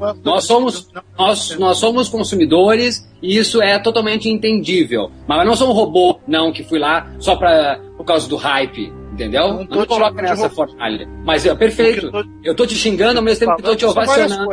não, 0.00 0.14
Nós 0.24 0.44
somos, 0.44 0.88
nós, 1.18 1.58
nós 1.58 1.76
somos 1.76 2.08
consumidores 2.08 3.06
e 3.20 3.36
isso 3.36 3.60
é 3.60 3.78
totalmente 3.78 4.30
entendível. 4.30 5.10
Mas 5.28 5.40
eu 5.40 5.44
não 5.44 5.54
sou 5.54 5.68
um 5.68 5.72
robô, 5.72 6.18
não, 6.26 6.50
que 6.50 6.64
fui 6.64 6.78
lá 6.78 7.12
só 7.18 7.36
pra, 7.36 7.78
por 7.98 8.04
causa 8.06 8.26
do 8.26 8.36
hype. 8.36 8.90
Entendeu? 9.12 9.48
Não 9.48 9.64
Não, 9.64 9.82
te 9.82 9.86
coloca 9.88 10.22
nessa 10.22 10.48
fornalha. 10.48 11.06
Mas 11.24 11.44
é 11.44 11.54
perfeito. 11.54 12.06
Eu 12.06 12.10
tô- 12.12 12.24
Eu 12.42 12.54
tô 12.54 12.66
te 12.66 12.74
xingando 12.74 13.18
ao 13.18 13.24
mesmo 13.24 13.40
tempo 13.40 13.56
que 13.56 13.62
tô 13.62 13.76
te 13.76 13.84
ovacionando. 13.84 14.48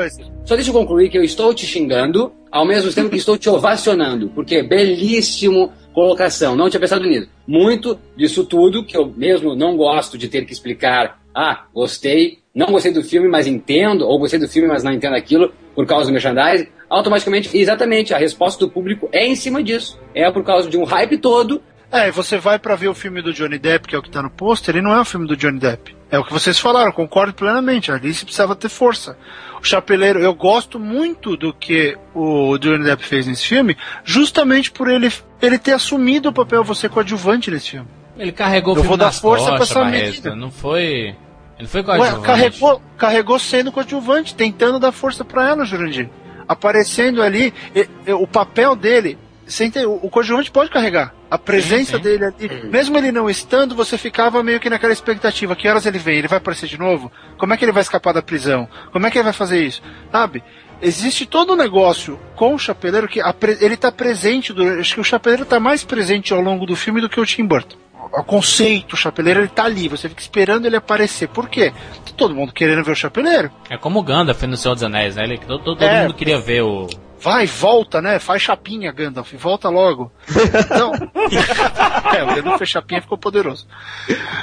Só 0.46 0.56
deixa 0.56 0.70
eu 0.70 0.74
concluir 0.74 1.10
que 1.10 1.18
eu 1.18 1.24
estou 1.24 1.54
te 1.54 1.66
xingando 1.66 2.32
ao 2.52 2.66
mesmo 2.66 2.92
tempo 2.92 3.10
que 3.10 3.16
estou 3.16 3.38
te 3.38 3.50
ovacionando, 3.50 4.30
porque 4.36 4.62
belíssimo 4.64 5.72
colocação, 5.94 6.56
não 6.56 6.70
tinha 6.70 6.80
pensado 6.80 7.06
nisso. 7.06 7.30
Muito 7.48 7.98
disso 8.16 8.44
tudo, 8.46 8.84
que 8.86 8.96
eu 8.98 9.12
mesmo 9.16 9.56
não 9.56 9.76
gosto 9.78 10.18
de 10.18 10.28
ter 10.28 10.46
que 10.46 10.54
explicar, 10.54 11.20
ah, 11.36 11.66
gostei, 11.74 12.40
não 12.54 12.68
gostei 12.68 12.92
do 12.92 13.04
filme, 13.04 13.28
mas 13.28 13.48
entendo, 13.48 14.06
ou 14.08 14.20
gostei 14.20 14.40
do 14.40 14.48
filme, 14.48 14.68
mas 14.68 14.84
não 14.84 14.92
entendo 14.92 15.16
aquilo, 15.16 15.52
por 15.76 15.86
causa 15.86 16.06
do 16.08 16.12
merchandising, 16.14 16.68
automaticamente, 16.90 17.56
exatamente, 17.58 18.14
a 18.14 18.18
resposta 18.18 18.66
do 18.66 18.72
público 18.72 19.10
é 19.12 19.26
em 19.26 19.36
cima 19.36 19.62
disso. 19.64 20.00
É 20.14 20.30
por 20.32 20.44
causa 20.44 20.70
de 20.70 20.78
um 20.78 20.84
hype 20.84 21.18
todo, 21.18 21.62
É, 21.92 22.08
e 22.08 22.12
você 22.12 22.38
vai 22.38 22.60
pra 22.60 22.76
ver 22.76 22.88
o 22.88 22.94
filme 22.94 23.22
do 23.22 23.34
Johnny 23.34 23.58
Depp, 23.58 23.88
que 23.88 23.96
é 23.96 23.98
o 23.98 24.02
que 24.02 24.12
tá 24.12 24.22
no 24.22 24.30
pôster, 24.30 24.76
ele 24.76 24.84
não 24.84 24.94
é 24.94 25.02
o 25.02 25.06
filme 25.06 25.28
do 25.28 25.36
Johnny 25.36 25.60
Depp. 25.60 25.96
É 26.12 26.18
o 26.20 26.24
que 26.24 26.32
vocês 26.34 26.60
falaram, 26.60 26.92
concordo 26.92 27.34
plenamente. 27.34 27.92
A 27.92 27.96
Alice 27.96 28.24
precisava 28.24 28.56
ter 28.56 28.70
força. 28.70 29.18
O 29.62 29.64
Chapeleiro, 29.66 30.20
eu 30.20 30.34
gosto 30.34 30.80
muito 30.80 31.36
do 31.36 31.54
que 31.54 31.98
o 32.14 32.58
Johnny 32.60 32.84
Depp 32.84 33.04
fez 33.06 33.26
nesse 33.28 33.46
filme, 33.48 33.76
justamente 34.04 34.72
por 34.72 34.88
ele, 34.88 35.12
ele 35.42 35.58
ter 35.58 35.74
assumido 35.74 36.30
o 36.30 36.34
papel 36.34 36.64
você 36.64 36.88
coadjuvante 36.88 37.50
nesse 37.52 37.72
filme. 37.72 37.88
Ele 38.18 38.32
carregou 38.32 38.74
Eu 38.76 38.82
o 38.82 38.84
filme 38.84 38.88
vou 38.90 38.98
dar 38.98 39.12
força 39.12 39.46
pra 39.50 39.58
costas, 39.60 39.78
essa 39.78 39.86
menina. 39.86 40.36
Não 40.36 40.52
foi... 40.52 41.16
Ele 41.58 41.68
foi 41.68 41.82
Ué, 41.82 41.86
coadjuvante. 41.86 42.26
carregou, 42.26 42.82
carregou 42.98 43.40
sendo 43.40 43.72
coadjuvante, 43.72 44.36
tentando 44.36 44.80
dar 44.80 44.92
força 44.92 45.26
pra 45.26 45.48
ela, 45.50 45.66
Jurandir. 45.66 46.10
Aparecendo 46.48 47.22
ali, 47.22 47.54
e- 47.76 47.88
e- 48.08 48.14
o 48.14 48.26
papel 48.26 48.76
dele, 48.76 49.18
você 49.46 49.66
entende? 49.66 49.86
o 49.86 50.00
o 50.02 50.10
coadjuvante 50.10 50.50
pode 50.52 50.70
carregar. 50.70 51.14
A 51.32 51.38
presença 51.38 51.98
sim. 51.98 52.04
dele 52.04 52.26
ali, 52.26 52.64
mesmo 52.70 52.98
ele 52.98 53.12
não 53.12 53.30
estando, 53.30 53.76
você 53.76 53.98
ficava 53.98 54.42
meio 54.42 54.60
que 54.60 54.70
naquela 54.70 54.92
expectativa. 54.94 55.56
Que 55.56 55.68
horas 55.68 55.86
ele 55.86 56.00
vem? 56.00 56.18
Ele 56.18 56.28
vai 56.28 56.40
aparecer 56.40 56.68
de 56.68 56.78
novo? 56.78 57.12
Como 57.38 57.54
é 57.54 57.58
que 57.58 57.64
ele 57.64 57.72
vai 57.72 57.82
escapar 57.82 58.14
da 58.14 58.22
prisão? 58.22 58.68
Como 58.92 59.06
é 59.06 59.12
que 59.12 59.18
ele 59.18 59.24
vai 59.26 59.34
fazer 59.34 59.64
isso? 59.64 59.82
Sabe? 60.12 60.44
Existe 60.82 61.26
todo 61.26 61.54
um 61.54 61.58
negócio 61.58 62.20
com 62.36 62.56
o 62.56 62.58
Chapeleiro 62.60 63.08
que 63.08 63.22
a 63.22 63.36
ele 63.60 63.76
tá 63.78 63.92
presente, 63.92 64.54
durante, 64.54 64.80
acho 64.80 64.96
que 64.96 65.02
o 65.02 65.04
Chapeleiro 65.04 65.46
tá 65.46 65.60
mais 65.60 65.84
presente 65.84 66.34
ao 66.34 66.42
longo 66.42 66.66
do 66.66 66.76
filme 66.76 67.02
do 67.02 67.10
que 67.10 67.20
o 67.20 67.26
Tim 67.26 67.46
Burton. 67.46 67.78
O 68.14 68.24
conceito, 68.24 68.94
o 68.94 68.98
Chapeleiro, 68.98 69.42
ele 69.42 69.50
tá 69.50 69.66
ali, 69.66 69.88
você 69.88 70.10
fica 70.10 70.22
esperando 70.22 70.66
ele 70.66 70.78
aparecer. 70.78 71.28
Por 71.28 71.48
quê? 71.48 71.72
Tá 72.06 72.12
todo 72.18 72.34
mundo 72.34 72.52
querendo 72.54 72.84
ver 72.84 72.94
o 72.94 72.96
Chapeleiro. 72.96 73.52
É 73.70 73.78
como 73.78 74.00
o 74.00 74.04
Gandalf 74.04 74.42
no 74.44 74.58
Senhor 74.58 74.74
dos 74.74 74.84
Anéis, 74.84 75.16
né? 75.16 75.26
Ele, 75.26 75.38
todo 75.38 75.64
todo 75.64 75.84
É. 75.84 76.02
mundo 76.04 76.14
queria 76.16 76.40
ver 76.40 76.64
o... 76.64 76.88
Vai, 77.22 77.46
volta, 77.46 78.02
né? 78.02 78.18
Faz 78.18 78.42
chapinha, 78.42 78.92
Gandalf, 78.92 79.34
volta 79.34 79.70
logo. 79.70 80.12
Então, 80.30 80.94
é, 82.16 82.24
o 82.24 82.36
Gandalf 82.36 82.58
fez 82.58 82.70
chapinha 82.70 83.02
ficou 83.02 83.18
poderoso. 83.18 83.68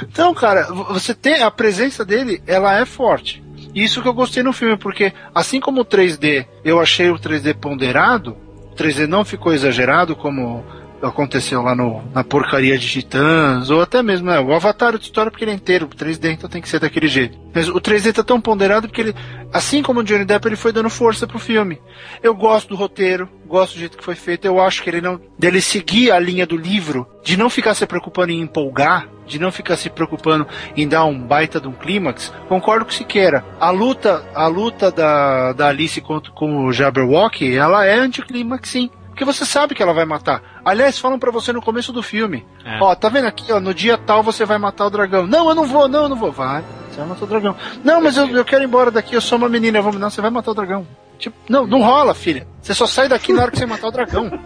Então, 0.03 0.33
cara, 0.33 0.67
você 0.71 1.13
tem 1.13 1.41
a 1.41 1.49
presença 1.49 2.05
dele, 2.05 2.41
ela 2.45 2.79
é 2.79 2.85
forte. 2.85 3.43
Isso 3.73 4.01
que 4.01 4.07
eu 4.07 4.13
gostei 4.13 4.43
no 4.43 4.53
filme, 4.53 4.77
porque 4.77 5.13
assim 5.33 5.59
como 5.59 5.81
o 5.81 5.85
3D, 5.85 6.45
eu 6.63 6.79
achei 6.79 7.09
o 7.09 7.19
3D 7.19 7.55
ponderado, 7.55 8.37
o 8.71 8.75
3D 8.75 9.07
não 9.07 9.25
ficou 9.25 9.53
exagerado 9.53 10.15
como 10.15 10.63
aconteceu 11.01 11.61
lá 11.61 11.75
no, 11.75 12.03
na 12.13 12.23
porcaria 12.23 12.77
de 12.77 12.87
Titãs, 12.87 13.69
ou 13.69 13.81
até 13.81 14.01
mesmo, 14.01 14.27
né, 14.27 14.39
o 14.39 14.53
Avatar 14.53 14.97
de 14.97 15.05
história 15.05 15.31
porque 15.31 15.43
ele 15.43 15.51
é 15.51 15.55
inteiro, 15.55 15.85
o 15.85 15.89
3D 15.89 16.31
então 16.31 16.49
tem 16.49 16.61
que 16.61 16.69
ser 16.69 16.79
daquele 16.79 17.07
jeito. 17.07 17.37
Mas 17.53 17.67
o 17.69 17.75
3D 17.75 18.13
tá 18.13 18.23
tão 18.23 18.39
ponderado 18.39 18.87
porque 18.87 19.01
ele, 19.01 19.15
assim 19.51 19.81
como 19.81 19.99
o 19.99 20.03
Johnny 20.03 20.25
Depp, 20.25 20.47
ele 20.47 20.55
foi 20.55 20.71
dando 20.71 20.89
força 20.89 21.27
pro 21.27 21.39
filme. 21.39 21.79
Eu 22.21 22.35
gosto 22.35 22.69
do 22.69 22.75
roteiro, 22.75 23.29
gosto 23.45 23.73
do 23.73 23.79
jeito 23.79 23.97
que 23.97 24.03
foi 24.03 24.15
feito, 24.15 24.45
eu 24.45 24.59
acho 24.59 24.83
que 24.83 24.89
ele 24.89 25.01
não, 25.01 25.19
dele 25.37 25.61
seguir 25.61 26.11
a 26.11 26.19
linha 26.19 26.45
do 26.45 26.57
livro, 26.57 27.07
de 27.23 27.37
não 27.37 27.49
ficar 27.49 27.73
se 27.73 27.85
preocupando 27.85 28.31
em 28.31 28.41
empolgar, 28.41 29.07
de 29.25 29.39
não 29.39 29.51
ficar 29.51 29.75
se 29.75 29.89
preocupando 29.89 30.47
em 30.75 30.87
dar 30.87 31.05
um 31.05 31.19
baita 31.19 31.59
de 31.59 31.67
um 31.67 31.73
clímax, 31.73 32.33
concordo 32.47 32.85
com 32.85 32.91
o 32.91 32.93
Siqueira. 32.93 33.43
A 33.59 33.69
luta, 33.69 34.23
a 34.33 34.47
luta 34.47 34.91
da, 34.91 35.53
da 35.53 35.67
Alice 35.67 35.99
contra, 36.01 36.31
com 36.31 36.65
o 36.65 36.71
Jabberwock, 36.71 37.55
ela 37.55 37.85
é 37.85 37.97
anticlímax 37.97 38.69
sim. 38.69 38.89
Porque 39.17 39.25
você 39.25 39.47
sabe 39.47 39.73
que 39.73 39.81
ela 39.81 39.95
vai 39.95 40.05
matar. 40.05 40.56
Aliás, 40.69 40.99
falam 40.99 41.17
pra 41.19 41.31
você 41.31 41.51
no 41.53 41.61
começo 41.61 41.91
do 41.93 42.03
filme. 42.03 42.45
É. 42.65 42.79
Ó, 42.81 42.93
tá 42.95 43.09
vendo 43.09 43.25
aqui, 43.25 43.51
ó, 43.51 43.59
no 43.59 43.73
dia 43.73 43.97
tal 43.97 44.21
você 44.23 44.45
vai 44.45 44.57
matar 44.57 44.85
o 44.85 44.89
dragão. 44.89 45.25
Não, 45.25 45.49
eu 45.49 45.55
não 45.55 45.65
vou, 45.65 45.87
não, 45.87 46.03
eu 46.03 46.09
não 46.09 46.17
vou. 46.17 46.31
Vai, 46.31 46.63
você 46.89 46.97
vai 46.99 47.07
matar 47.07 47.23
o 47.23 47.27
dragão. 47.27 47.55
Não, 47.83 48.01
mas 48.01 48.17
eu, 48.17 48.27
eu 48.29 48.43
quero 48.45 48.63
ir 48.63 48.67
embora 48.67 48.91
daqui, 48.91 49.15
eu 49.15 49.21
sou 49.21 49.37
uma 49.37 49.49
menina, 49.49 49.81
vamos. 49.81 49.99
Não, 49.99 50.09
você 50.09 50.21
vai 50.21 50.29
matar 50.31 50.51
o 50.51 50.55
dragão. 50.55 50.85
Tipo, 51.17 51.35
não, 51.49 51.65
não 51.65 51.81
rola, 51.81 52.13
filha. 52.13 52.47
Você 52.61 52.75
só 52.75 52.85
sai 52.85 53.09
daqui 53.09 53.33
na 53.33 53.41
hora 53.41 53.49
que 53.51 53.57
você 53.57 53.65
matar 53.65 53.87
o 53.87 53.91
dragão. 53.91 54.29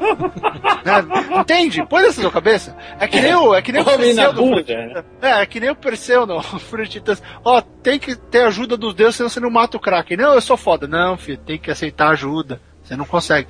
Né? 0.83 1.39
Entende? 1.39 1.85
Põe 1.85 2.01
nessa 2.01 2.21
sua 2.21 2.31
cabeça. 2.31 2.75
É 2.99 3.07
que 3.07 3.21
nem 3.21 3.35
o, 3.35 3.53
é 3.53 3.61
que 3.61 3.71
nem 3.71 3.81
o 3.83 3.85
Perseu 3.85 4.33
do 4.33 4.41
bunda, 4.41 4.55
Fruit- 4.63 5.05
É, 5.21 5.41
é 5.41 5.45
que 5.45 5.59
nem 5.59 5.69
o 5.69 5.75
Perseu 5.75 6.25
no 6.25 6.41
Fruit 6.59 6.89
Titãs. 6.89 7.21
Ó, 7.45 7.61
tem 7.61 7.99
que 7.99 8.15
ter 8.15 8.45
ajuda 8.45 8.75
dos 8.75 8.93
deuses, 8.95 9.15
senão 9.17 9.29
você 9.29 9.39
não 9.39 9.51
mata 9.51 9.77
o 9.77 9.79
Kraken. 9.79 10.17
Não, 10.17 10.33
eu 10.33 10.41
sou 10.41 10.57
foda. 10.57 10.87
Não, 10.87 11.17
filho, 11.17 11.37
tem 11.37 11.59
que 11.59 11.69
aceitar 11.69 12.09
ajuda. 12.09 12.59
Você 12.91 12.97
não 12.97 13.05
consegue. 13.05 13.47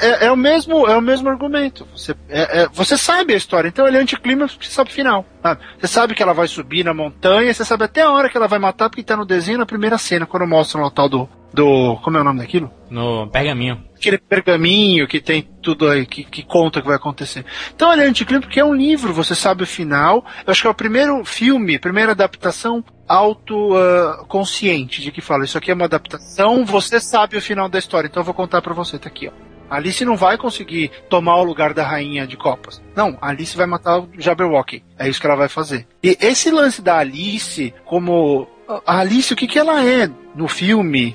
É, 0.00 0.24
é 0.26 0.32
o 0.32 0.36
mesmo, 0.36 0.86
é 0.88 0.96
o 0.96 1.00
mesmo 1.02 1.28
argumento. 1.28 1.86
Você, 1.94 2.14
é- 2.26 2.62
é- 2.62 2.68
você 2.72 2.96
sabe 2.96 3.34
a 3.34 3.36
história, 3.36 3.68
então 3.68 3.86
ele 3.86 3.98
é 3.98 4.00
anticlímax 4.00 4.52
porque 4.54 4.66
você 4.66 4.72
sabe 4.72 4.88
o 4.88 4.92
final. 4.94 5.26
sabe? 5.42 5.60
Você 5.78 5.86
sabe 5.86 6.14
que 6.14 6.22
ela 6.22 6.32
vai 6.32 6.48
subir 6.48 6.84
na 6.84 6.94
montanha, 6.94 7.52
você 7.52 7.66
sabe 7.66 7.84
até 7.84 8.00
a 8.00 8.10
hora 8.10 8.30
que 8.30 8.36
ela 8.38 8.48
vai 8.48 8.58
matar, 8.58 8.88
porque 8.88 9.02
tá 9.02 9.14
no 9.14 9.26
desenho 9.26 9.58
na 9.58 9.66
primeira 9.66 9.98
cena, 9.98 10.24
quando 10.24 10.46
mostram 10.46 10.82
o 10.84 10.90
tal 10.90 11.06
do. 11.06 11.28
do 11.52 11.96
como 12.02 12.16
é 12.16 12.20
o 12.22 12.24
nome 12.24 12.38
daquilo? 12.40 12.70
No 12.88 13.28
pergaminho. 13.28 13.84
aquele 13.94 14.16
pergaminho 14.16 15.06
que 15.06 15.20
tem 15.20 15.42
tudo 15.62 15.86
aí, 15.86 16.06
que, 16.06 16.24
que 16.24 16.42
conta 16.42 16.78
o 16.78 16.82
que 16.82 16.88
vai 16.88 16.96
acontecer. 16.96 17.44
Então 17.74 17.92
ele 17.92 18.02
é 18.02 18.06
anticlímax 18.06 18.46
porque 18.46 18.60
é 18.60 18.64
um 18.64 18.74
livro, 18.74 19.12
você 19.12 19.34
sabe 19.34 19.64
o 19.64 19.66
final. 19.66 20.24
Eu 20.46 20.50
acho 20.50 20.62
que 20.62 20.66
é 20.66 20.70
o 20.70 20.74
primeiro 20.74 21.22
filme, 21.26 21.76
a 21.76 21.80
primeira 21.80 22.12
adaptação 22.12 22.82
autoconsciente 23.08 25.00
de 25.00 25.10
que 25.10 25.20
fala, 25.20 25.44
isso 25.44 25.56
aqui 25.56 25.70
é 25.70 25.74
uma 25.74 25.86
adaptação, 25.86 26.64
você 26.64 27.00
sabe 27.00 27.36
o 27.36 27.42
final 27.42 27.68
da 27.68 27.78
história, 27.78 28.06
então 28.06 28.20
eu 28.20 28.24
vou 28.24 28.34
contar 28.34 28.60
pra 28.60 28.74
você, 28.74 28.98
tá 28.98 29.08
aqui, 29.08 29.28
ó. 29.28 29.48
Alice 29.70 30.04
não 30.04 30.16
vai 30.16 30.38
conseguir 30.38 30.90
tomar 31.10 31.36
o 31.36 31.44
lugar 31.44 31.74
da 31.74 31.86
rainha 31.86 32.26
de 32.26 32.36
copas. 32.36 32.82
Não, 32.96 33.18
Alice 33.20 33.56
vai 33.56 33.66
matar 33.66 33.98
o 33.98 34.08
Jabberwock. 34.16 34.82
É 34.98 35.08
isso 35.08 35.20
que 35.20 35.26
ela 35.26 35.36
vai 35.36 35.48
fazer. 35.48 35.86
E 36.02 36.16
esse 36.20 36.50
lance 36.50 36.80
da 36.80 36.98
Alice, 36.98 37.74
como. 37.84 38.48
A 38.86 39.00
Alice, 39.00 39.32
o 39.32 39.36
que, 39.36 39.46
que 39.46 39.58
ela 39.58 39.84
é 39.84 40.10
no 40.34 40.48
filme? 40.48 41.14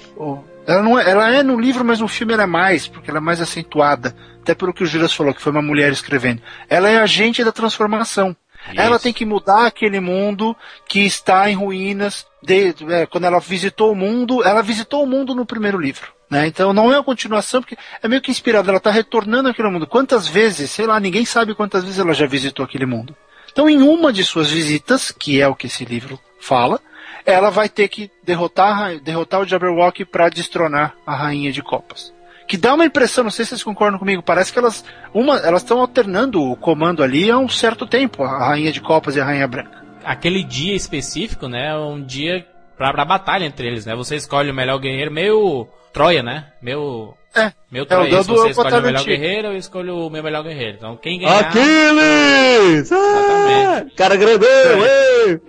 Ela, 0.66 0.82
não 0.82 1.00
é, 1.00 1.10
ela 1.10 1.34
é 1.34 1.44
no 1.44 1.60
livro, 1.60 1.84
mas 1.84 2.00
no 2.00 2.08
filme 2.08 2.34
ela 2.34 2.44
é 2.44 2.48
mais, 2.48 2.88
porque 2.88 3.10
ela 3.10 3.20
é 3.20 3.22
mais 3.22 3.42
acentuada. 3.42 4.16
Até 4.42 4.54
pelo 4.54 4.74
que 4.74 4.84
o 4.84 4.86
Juras 4.86 5.14
falou, 5.14 5.34
que 5.34 5.42
foi 5.42 5.52
uma 5.52 5.62
mulher 5.62 5.92
escrevendo. 5.92 6.42
Ela 6.70 6.90
é 6.90 6.98
agente 6.98 7.44
da 7.44 7.52
transformação. 7.52 8.36
Ela 8.76 9.00
tem 9.00 9.12
que 9.12 9.26
mudar 9.26 9.66
aquele 9.66 10.00
mundo 10.00 10.56
que 10.88 11.02
está 11.02 11.50
em 11.50 11.56
ruínas. 11.56 12.26
De, 12.42 12.76
é, 12.90 13.06
quando 13.06 13.26
ela 13.26 13.40
visitou 13.40 13.92
o 13.92 13.96
mundo, 13.96 14.44
ela 14.44 14.62
visitou 14.62 15.04
o 15.04 15.08
mundo 15.08 15.36
no 15.36 15.46
primeiro 15.46 15.80
livro. 15.80 16.14
Né? 16.30 16.48
Então 16.48 16.74
não 16.74 16.92
é 16.92 16.98
uma 16.98 17.04
continuação, 17.04 17.62
porque 17.62 17.78
é 18.02 18.08
meio 18.08 18.22
que 18.22 18.32
inspirada. 18.32 18.70
Ela 18.70 18.78
está 18.78 18.92
retornando 18.92 19.50
àquele 19.50 19.70
mundo. 19.70 19.88
Quantas 19.88 20.28
vezes, 20.28 20.72
sei 20.72 20.86
lá, 20.86 21.00
ninguém 21.00 21.26
sabe 21.26 21.54
quantas 21.54 21.84
vezes 21.84 22.00
ela 22.00 22.14
já 22.14 22.26
visitou 22.26 22.66
aquele 22.66 22.86
mundo. 22.86 23.16
Então, 23.52 23.70
em 23.70 23.82
uma 23.82 24.12
de 24.12 24.24
suas 24.24 24.50
visitas, 24.50 25.12
que 25.12 25.40
é 25.40 25.48
o 25.48 25.56
que 25.56 25.68
esse 25.68 25.86
livro 25.86 26.20
fala, 26.40 26.82
ela 27.26 27.52
vai 27.52 27.70
ter 27.70 27.88
que 27.88 28.10
derrotar, 28.24 29.00
derrotar 29.00 29.42
o 29.42 29.46
Jabberwock 29.46 30.06
para 30.06 30.30
destronar 30.30 30.96
a 31.06 31.16
rainha 31.16 31.52
de 31.52 31.62
copas. 31.62 32.12
Que 32.48 32.58
dá 32.58 32.74
uma 32.74 32.86
impressão, 32.86 33.24
não 33.24 33.32
sei 33.32 33.46
se 33.46 33.50
vocês 33.50 33.64
concordam 33.64 34.00
comigo, 34.00 34.22
parece 34.22 34.52
que 34.52 34.60
elas 34.60 34.84
uma, 35.14 35.38
elas 35.38 35.62
estão 35.62 35.80
alternando 35.80 36.42
o 36.42 36.56
comando 36.56 37.02
ali 37.02 37.32
há 37.32 37.38
um 37.38 37.50
certo 37.50 37.86
tempo, 37.86 38.24
a 38.24 38.50
rainha 38.50 38.72
de 38.72 38.82
copas 38.82 39.16
e 39.16 39.22
a 39.22 39.26
rainha 39.26 39.48
branca. 39.48 39.84
Aquele 40.04 40.44
dia 40.44 40.76
específico, 40.76 41.48
né? 41.48 41.70
é 41.70 41.78
Um 41.78 42.04
dia 42.04 42.46
pra, 42.78 42.92
pra 42.92 43.06
batalha 43.06 43.46
entre 43.46 43.68
eles, 43.68 43.86
né? 43.86 43.96
Você 43.96 44.16
escolhe 44.16 44.52
o 44.52 44.54
melhor 44.54 44.78
guerreiro, 44.80 45.12
meio 45.12 45.68
Troia, 45.94 46.24
né? 46.24 46.48
Meu. 46.62 47.16
É. 47.36 47.52
Meu 47.72 47.84
É, 47.84 47.86
o 47.86 47.88
Troia. 47.88 48.24
Se 48.24 48.30
você 48.30 48.48
é 48.48 48.52
escolhe 48.52 48.76
o 48.76 48.82
melhor 48.82 49.04
guerreiro, 49.04 49.48
eu 49.50 49.58
escolho 49.58 49.96
o 50.08 50.10
meu 50.10 50.24
melhor 50.24 50.44
guerreiro. 50.44 50.78
Então 50.78 50.98
quem 50.98 51.20
ganhar. 51.20 51.40
Aquiles! 51.40 52.92
Ah, 52.92 53.76
Exatamente. 53.78 53.96
cara 53.96 54.16
grandão, 54.16 54.48
ei! 54.48 55.42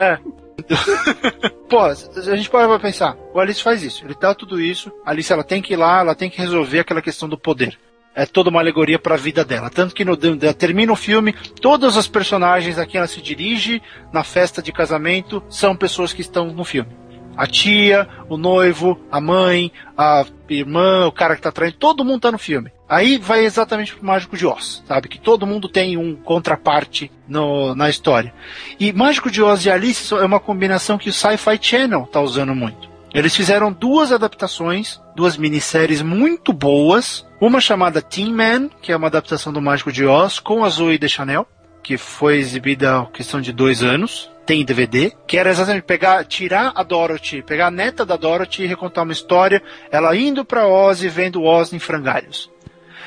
Pô, 1.69 1.81
a 1.81 1.95
gente 2.37 2.51
para 2.51 2.69
pra 2.69 2.79
pensar. 2.79 3.17
O 3.33 3.41
Alice 3.41 3.63
faz 3.63 3.83
isso. 3.83 4.05
Ele 4.05 4.15
dá 4.19 4.35
tudo 4.35 4.61
isso. 4.61 4.93
A 5.05 5.11
Alice 5.11 5.33
ela 5.33 5.45
tem 5.45 5.61
que 5.61 5.73
ir 5.73 5.77
lá, 5.77 6.01
ela 6.01 6.15
tem 6.15 6.31
que 6.31 6.39
resolver 6.39 6.81
aquela 6.81 7.03
questão 7.03 7.29
do 7.29 7.39
poder. 7.39 7.79
É 8.15 8.25
toda 8.25 8.49
uma 8.49 8.61
alegoria 8.61 8.99
pra 8.99 9.17
vida 9.17 9.45
dela. 9.45 9.69
Tanto 9.69 9.95
que 9.95 10.05
no, 10.05 10.17
termina 10.17 10.93
o 10.93 10.97
filme, 10.97 11.33
todas 11.61 11.97
as 11.97 12.07
personagens 12.07 12.79
a 12.79 12.87
quem 12.87 12.99
ela 12.99 13.09
se 13.09 13.21
dirige 13.21 13.83
na 14.13 14.23
festa 14.23 14.63
de 14.63 14.73
casamento 14.73 15.43
são 15.49 15.75
pessoas 15.75 16.13
que 16.13 16.21
estão 16.21 16.53
no 16.53 16.65
filme. 16.65 17.04
A 17.37 17.47
tia, 17.47 18.09
o 18.29 18.37
noivo, 18.37 19.01
a 19.11 19.21
mãe, 19.21 19.73
a 19.97 20.25
irmã, 20.49 21.07
o 21.07 21.13
cara 21.13 21.37
que 21.37 21.43
tá 21.43 21.51
traindo, 21.51 21.77
todo 21.77 22.05
mundo 22.05 22.21
tá 22.21 22.33
no 22.33 22.39
filme. 22.39 22.73
Aí 22.89 23.19
vai 23.19 23.45
exatamente 23.45 23.95
pro 23.95 24.07
Mágico 24.07 24.37
de 24.37 24.47
Oz, 24.47 24.83
sabe? 24.87 25.09
Que 25.09 25.19
todo 25.19 25.47
mundo 25.47 25.69
tem 25.69 25.97
um 25.97 26.15
contraparte 26.15 27.11
no, 27.27 27.75
na 27.75 27.89
história. 27.89 28.33
E 28.79 28.93
Mágico 28.93 29.31
de 29.31 29.43
Oz 29.43 29.65
e 29.65 29.71
Alice 29.71 30.13
é 30.15 30.25
uma 30.25 30.39
combinação 30.39 30.99
que 30.99 31.09
o 31.09 31.13
Sci-Fi 31.13 31.59
Channel 31.61 32.07
tá 32.13 32.21
usando 32.21 32.55
muito. 32.55 32.95
Eles 33.15 33.35
fizeram 33.35 33.73
duas 33.73 34.11
adaptações, 34.11 35.01
duas 35.15 35.37
minisséries 35.37 36.03
muito 36.03 36.53
boas. 36.53 37.25
Uma 37.41 37.61
chamada 37.61 38.03
Teen 38.03 38.33
Man, 38.33 38.69
que 38.83 38.91
é 38.91 38.97
uma 38.97 39.07
adaptação 39.07 39.53
do 39.53 39.63
Mágico 39.63 39.93
de 39.93 40.05
Oz, 40.05 40.41
com 40.41 40.65
a 40.65 40.69
Zoe 40.69 40.99
Deschanel, 40.99 41.47
que 41.85 41.99
foi 41.99 42.39
exibida 42.39 42.99
há 42.99 43.07
questão 43.07 43.41
de 43.41 43.53
dois 43.53 43.83
anos. 43.83 44.31
Tem 44.47 44.63
em 44.63 44.65
DVD, 44.65 45.13
que 45.27 45.39
era 45.39 45.51
exatamente 45.51 45.85
pegar, 45.85 46.25
tirar 46.25 46.73
a 46.75 46.83
Dorothy, 46.83 47.43
pegar 47.43 47.69
a 47.69 47.71
neta 47.71 48.05
da 48.05 48.17
Dorothy 48.17 48.65
e 48.65 48.67
recontar 48.67 49.05
uma 49.05 49.13
história, 49.13 49.63
ela 49.91 50.17
indo 50.17 50.45
pra 50.45 50.67
Oz 50.67 51.03
e 51.03 51.09
vendo 51.09 51.43
Oz 51.43 51.73
em 51.73 51.79
frangalhos. 51.79 52.51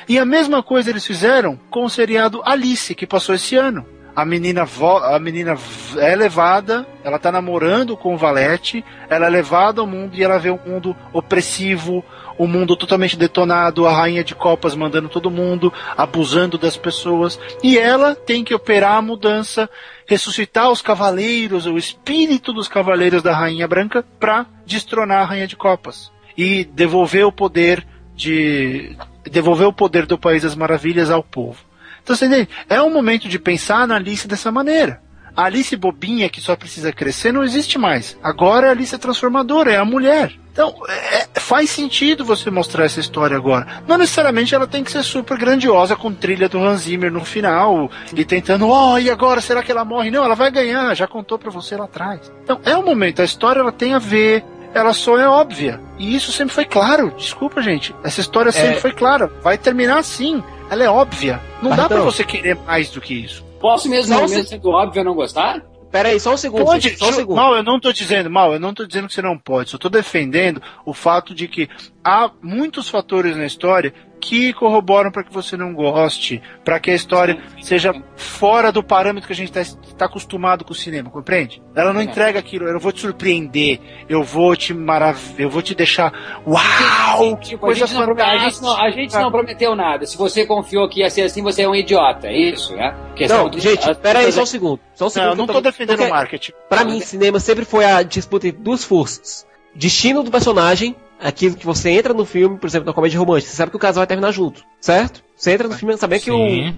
E 0.08 0.18
a 0.18 0.24
mesma 0.24 0.62
coisa 0.62 0.90
eles 0.90 1.06
fizeram 1.06 1.58
com 1.70 1.84
o 1.84 1.90
seriado 1.90 2.40
Alice, 2.44 2.94
que 2.94 3.06
passou 3.06 3.34
esse 3.34 3.56
ano. 3.56 3.86
A 4.16 4.24
menina, 4.24 4.66
a 5.04 5.18
menina 5.20 5.54
é 5.96 6.16
levada, 6.16 6.84
ela 7.04 7.20
tá 7.20 7.30
namorando 7.30 7.96
com 7.96 8.14
o 8.14 8.18
Valete, 8.18 8.84
ela 9.08 9.26
é 9.26 9.28
levada 9.28 9.80
ao 9.80 9.86
mundo 9.86 10.16
e 10.16 10.24
ela 10.24 10.38
vê 10.38 10.50
um 10.50 10.58
mundo 10.66 10.96
opressivo, 11.12 12.04
um 12.38 12.46
mundo 12.46 12.76
totalmente 12.76 13.16
detonado, 13.16 13.86
a 13.86 13.92
rainha 13.92 14.22
de 14.22 14.34
copas 14.34 14.74
mandando 14.74 15.08
todo 15.08 15.30
mundo, 15.30 15.72
abusando 15.96 16.56
das 16.56 16.76
pessoas, 16.76 17.38
e 17.62 17.78
ela 17.78 18.14
tem 18.14 18.44
que 18.44 18.54
operar 18.54 18.96
a 18.96 19.02
mudança, 19.02 19.68
ressuscitar 20.06 20.70
os 20.70 20.80
cavaleiros, 20.80 21.66
o 21.66 21.76
espírito 21.76 22.52
dos 22.52 22.68
cavaleiros 22.68 23.22
da 23.22 23.34
rainha 23.34 23.66
branca, 23.66 24.04
para 24.20 24.46
destronar 24.64 25.22
a 25.22 25.24
rainha 25.24 25.46
de 25.46 25.56
copas 25.56 26.12
e 26.36 26.64
devolver 26.64 27.24
o 27.26 27.32
poder 27.32 27.86
de 28.14 28.96
devolver 29.30 29.66
o 29.66 29.72
poder 29.72 30.06
do 30.06 30.18
país 30.18 30.42
das 30.42 30.54
maravilhas 30.54 31.10
ao 31.10 31.22
povo. 31.22 31.58
Então, 32.02 32.16
você 32.16 32.26
entende? 32.26 32.48
É 32.68 32.80
um 32.82 32.92
momento 32.92 33.28
de 33.28 33.38
pensar 33.38 33.86
na 33.86 33.96
Alice 33.96 34.26
dessa 34.26 34.50
maneira. 34.50 35.02
A 35.38 35.44
Alice 35.44 35.76
bobinha 35.76 36.28
que 36.28 36.40
só 36.40 36.56
precisa 36.56 36.90
crescer 36.92 37.32
não 37.32 37.44
existe 37.44 37.78
mais. 37.78 38.18
Agora 38.20 38.66
a 38.66 38.70
Alice 38.72 38.92
é 38.92 38.98
transformadora, 38.98 39.72
é 39.72 39.76
a 39.76 39.84
mulher. 39.84 40.32
Então, 40.52 40.74
é- 40.88 41.28
faz 41.38 41.70
sentido 41.70 42.24
você 42.24 42.50
mostrar 42.50 42.86
essa 42.86 42.98
história 42.98 43.36
agora. 43.36 43.64
Não 43.86 43.96
necessariamente 43.96 44.52
ela 44.52 44.66
tem 44.66 44.82
que 44.82 44.90
ser 44.90 45.04
super 45.04 45.38
grandiosa 45.38 45.94
com 45.94 46.12
trilha 46.12 46.48
do 46.48 46.58
Hans 46.58 46.80
Zimmer 46.80 47.12
no 47.12 47.24
final 47.24 47.88
e 48.12 48.24
tentando, 48.24 48.66
oh, 48.66 48.98
e 48.98 49.08
agora 49.08 49.40
será 49.40 49.62
que 49.62 49.70
ela 49.70 49.84
morre? 49.84 50.10
Não, 50.10 50.24
ela 50.24 50.34
vai 50.34 50.50
ganhar, 50.50 50.92
já 50.96 51.06
contou 51.06 51.38
pra 51.38 51.52
você 51.52 51.76
lá 51.76 51.84
atrás. 51.84 52.32
Então, 52.42 52.60
é 52.64 52.76
o 52.76 52.84
momento, 52.84 53.22
a 53.22 53.24
história 53.24 53.60
ela 53.60 53.70
tem 53.70 53.94
a 53.94 54.00
ver, 54.00 54.44
ela 54.74 54.92
só 54.92 55.16
é 55.20 55.28
óbvia. 55.28 55.80
E 56.00 56.16
isso 56.16 56.32
sempre 56.32 56.52
foi 56.52 56.64
claro. 56.64 57.12
Desculpa, 57.16 57.62
gente. 57.62 57.94
Essa 58.02 58.20
história 58.20 58.50
sempre 58.50 58.80
foi 58.80 58.90
clara. 58.90 59.30
Vai 59.40 59.56
terminar 59.56 59.98
assim. 59.98 60.42
Ela 60.68 60.82
é 60.82 60.90
óbvia. 60.90 61.40
Não 61.62 61.70
dá 61.70 61.86
pra 61.86 61.98
Bartão. 61.98 62.04
você 62.04 62.24
querer 62.24 62.56
mais 62.66 62.90
do 62.90 63.00
que 63.00 63.14
isso. 63.14 63.46
Posso 63.60 63.88
mesmo, 63.88 64.14
Só 64.14 64.20
mesmo 64.22 64.42
se- 64.42 64.48
sendo 64.48 64.70
óbvio 64.70 65.00
eu 65.00 65.04
não 65.04 65.14
gostar? 65.14 65.62
Pera 65.90 66.10
aí, 66.10 66.20
só 66.20 66.34
um 66.34 66.36
segundo. 66.36 66.64
Pode, 66.66 66.88
gente, 66.90 66.98
só 66.98 67.08
um 67.08 67.12
segundo. 67.12 67.36
mal, 67.36 67.56
eu 67.56 67.62
não 67.62 67.80
tô 67.80 67.90
dizendo, 67.92 68.28
mal, 68.28 68.52
eu 68.52 68.60
não 68.60 68.74
tô 68.74 68.84
dizendo 68.86 69.08
que 69.08 69.14
você 69.14 69.22
não 69.22 69.38
pode, 69.38 69.70
só 69.70 69.78
tô 69.78 69.88
defendendo 69.88 70.60
o 70.84 70.92
fato 70.92 71.34
de 71.34 71.48
que 71.48 71.66
há 72.04 72.30
muitos 72.42 72.90
fatores 72.90 73.34
na 73.36 73.46
história 73.46 73.94
que 74.20 74.52
corroboram 74.52 75.10
para 75.10 75.22
que 75.24 75.32
você 75.32 75.56
não 75.56 75.72
goste, 75.72 76.42
para 76.64 76.78
que 76.78 76.90
a 76.90 76.94
história 76.94 77.38
seja 77.62 77.94
fora 78.16 78.70
do 78.70 78.82
parâmetro 78.82 79.26
que 79.26 79.32
a 79.32 79.36
gente 79.36 79.56
está 79.58 80.04
acostumado 80.04 80.64
com 80.64 80.72
o 80.72 80.76
cinema, 80.76 81.10
compreende? 81.10 81.62
Ela 81.74 81.92
não 81.92 82.00
É. 82.00 82.04
entrega 82.04 82.38
aquilo, 82.38 82.66
eu 82.66 82.80
vou 82.80 82.92
te 82.92 83.00
surpreender, 83.00 83.80
eu 84.08 84.22
vou 84.22 84.54
te 84.56 84.74
marav 84.74 85.18
eu 85.38 85.48
vou 85.48 85.62
te 85.62 85.74
deixar, 85.74 86.12
uau, 86.46 87.36
que 87.36 87.48
Tipo, 87.50 87.64
a 87.64 87.68
coisa 87.68 87.86
gente, 87.86 87.96
não, 87.96 88.12
a, 88.24 88.38
gente 88.38 88.62
não, 88.62 88.76
a 88.76 88.90
gente 88.90 89.14
não 89.14 89.30
prometeu 89.30 89.74
nada. 89.74 90.06
Se 90.06 90.16
você 90.16 90.44
confiou 90.44 90.88
que 90.88 91.00
ia 91.00 91.10
ser 91.10 91.22
assim, 91.22 91.42
você 91.42 91.62
é 91.62 91.68
um 91.68 91.74
idiota. 91.74 92.26
É 92.26 92.36
isso, 92.36 92.74
né? 92.74 92.94
Questão 93.16 93.48
Não, 93.48 93.58
gente, 93.58 93.88
as 93.88 93.96
pera 93.96 94.20
aí 94.20 94.32
só 94.32 94.42
um 94.42 94.46
segundo. 94.46 94.80
Só 94.94 95.06
um 95.06 95.10
segundo. 95.10 95.24
Não, 95.24 95.32
eu 95.32 95.36
que 95.36 95.38
não 95.38 95.54
eu 95.54 95.54
tô 95.54 95.60
defendendo 95.60 96.02
o 96.04 96.08
marketing. 96.10 96.52
Pra 96.68 96.84
mim, 96.84 97.00
cinema 97.00 97.40
sempre 97.40 97.64
foi 97.64 97.84
a 97.84 98.02
disputa 98.02 98.48
entre 98.48 98.60
duas 98.60 98.84
forças. 98.84 99.46
Destino 99.74 100.22
do 100.22 100.30
personagem, 100.30 100.96
aquilo 101.20 101.56
que 101.56 101.66
você 101.66 101.90
entra 101.90 102.14
no 102.14 102.24
filme, 102.24 102.58
por 102.58 102.66
exemplo, 102.66 102.86
na 102.86 102.92
comédia 102.92 103.18
romântica, 103.18 103.50
você 103.50 103.56
sabe 103.56 103.70
que 103.70 103.76
o 103.76 103.80
casal 103.80 104.00
vai 104.00 104.06
terminar 104.06 104.32
junto, 104.32 104.62
certo? 104.80 105.22
Você 105.36 105.52
entra 105.52 105.68
no 105.68 105.74
filme 105.74 105.96
sabendo 105.96 106.22
que 106.22 106.30
o. 106.30 106.74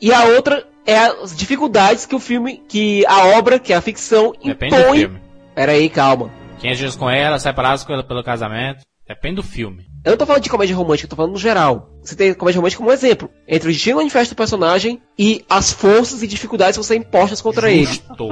E 0.00 0.12
a 0.12 0.24
outra 0.24 0.66
é 0.84 0.98
as 0.98 1.36
dificuldades 1.36 2.06
que 2.06 2.14
o 2.14 2.18
filme, 2.18 2.60
que 2.68 3.06
a 3.06 3.38
obra, 3.38 3.58
que 3.58 3.72
a 3.72 3.80
ficção 3.80 4.32
Depende 4.42 4.74
do 4.74 4.82
impõe. 4.82 4.98
filme. 4.98 5.20
Pera 5.54 5.72
aí, 5.72 5.88
calma. 5.88 6.30
500 6.58 6.78
dias 6.78 6.96
com 6.96 7.08
ela, 7.10 7.38
separados 7.38 7.84
com 7.84 7.92
ela 7.92 8.02
pelo 8.02 8.24
casamento. 8.24 8.84
Depende 9.06 9.36
do 9.36 9.42
filme. 9.42 9.86
Eu 10.04 10.10
não 10.10 10.16
tô 10.16 10.26
falando 10.26 10.42
de 10.42 10.50
comédia 10.50 10.74
romântica, 10.74 11.06
eu 11.06 11.10
tô 11.10 11.16
falando 11.16 11.32
no 11.32 11.38
geral. 11.38 11.90
Você 12.02 12.16
tem 12.16 12.34
comédia 12.34 12.58
romântica 12.58 12.78
como 12.78 12.90
um 12.90 12.92
exemplo. 12.92 13.30
Entre 13.46 13.68
o 13.68 13.72
destino 13.72 13.98
manifesto 13.98 14.34
do 14.34 14.36
personagem 14.36 15.00
e 15.18 15.44
as 15.48 15.72
forças 15.72 16.22
e 16.22 16.26
dificuldades 16.26 16.76
que 16.76 16.84
você 16.84 16.96
impostas 16.96 17.40
contra 17.40 17.70
ele. 17.70 17.84
Justo. 17.84 18.28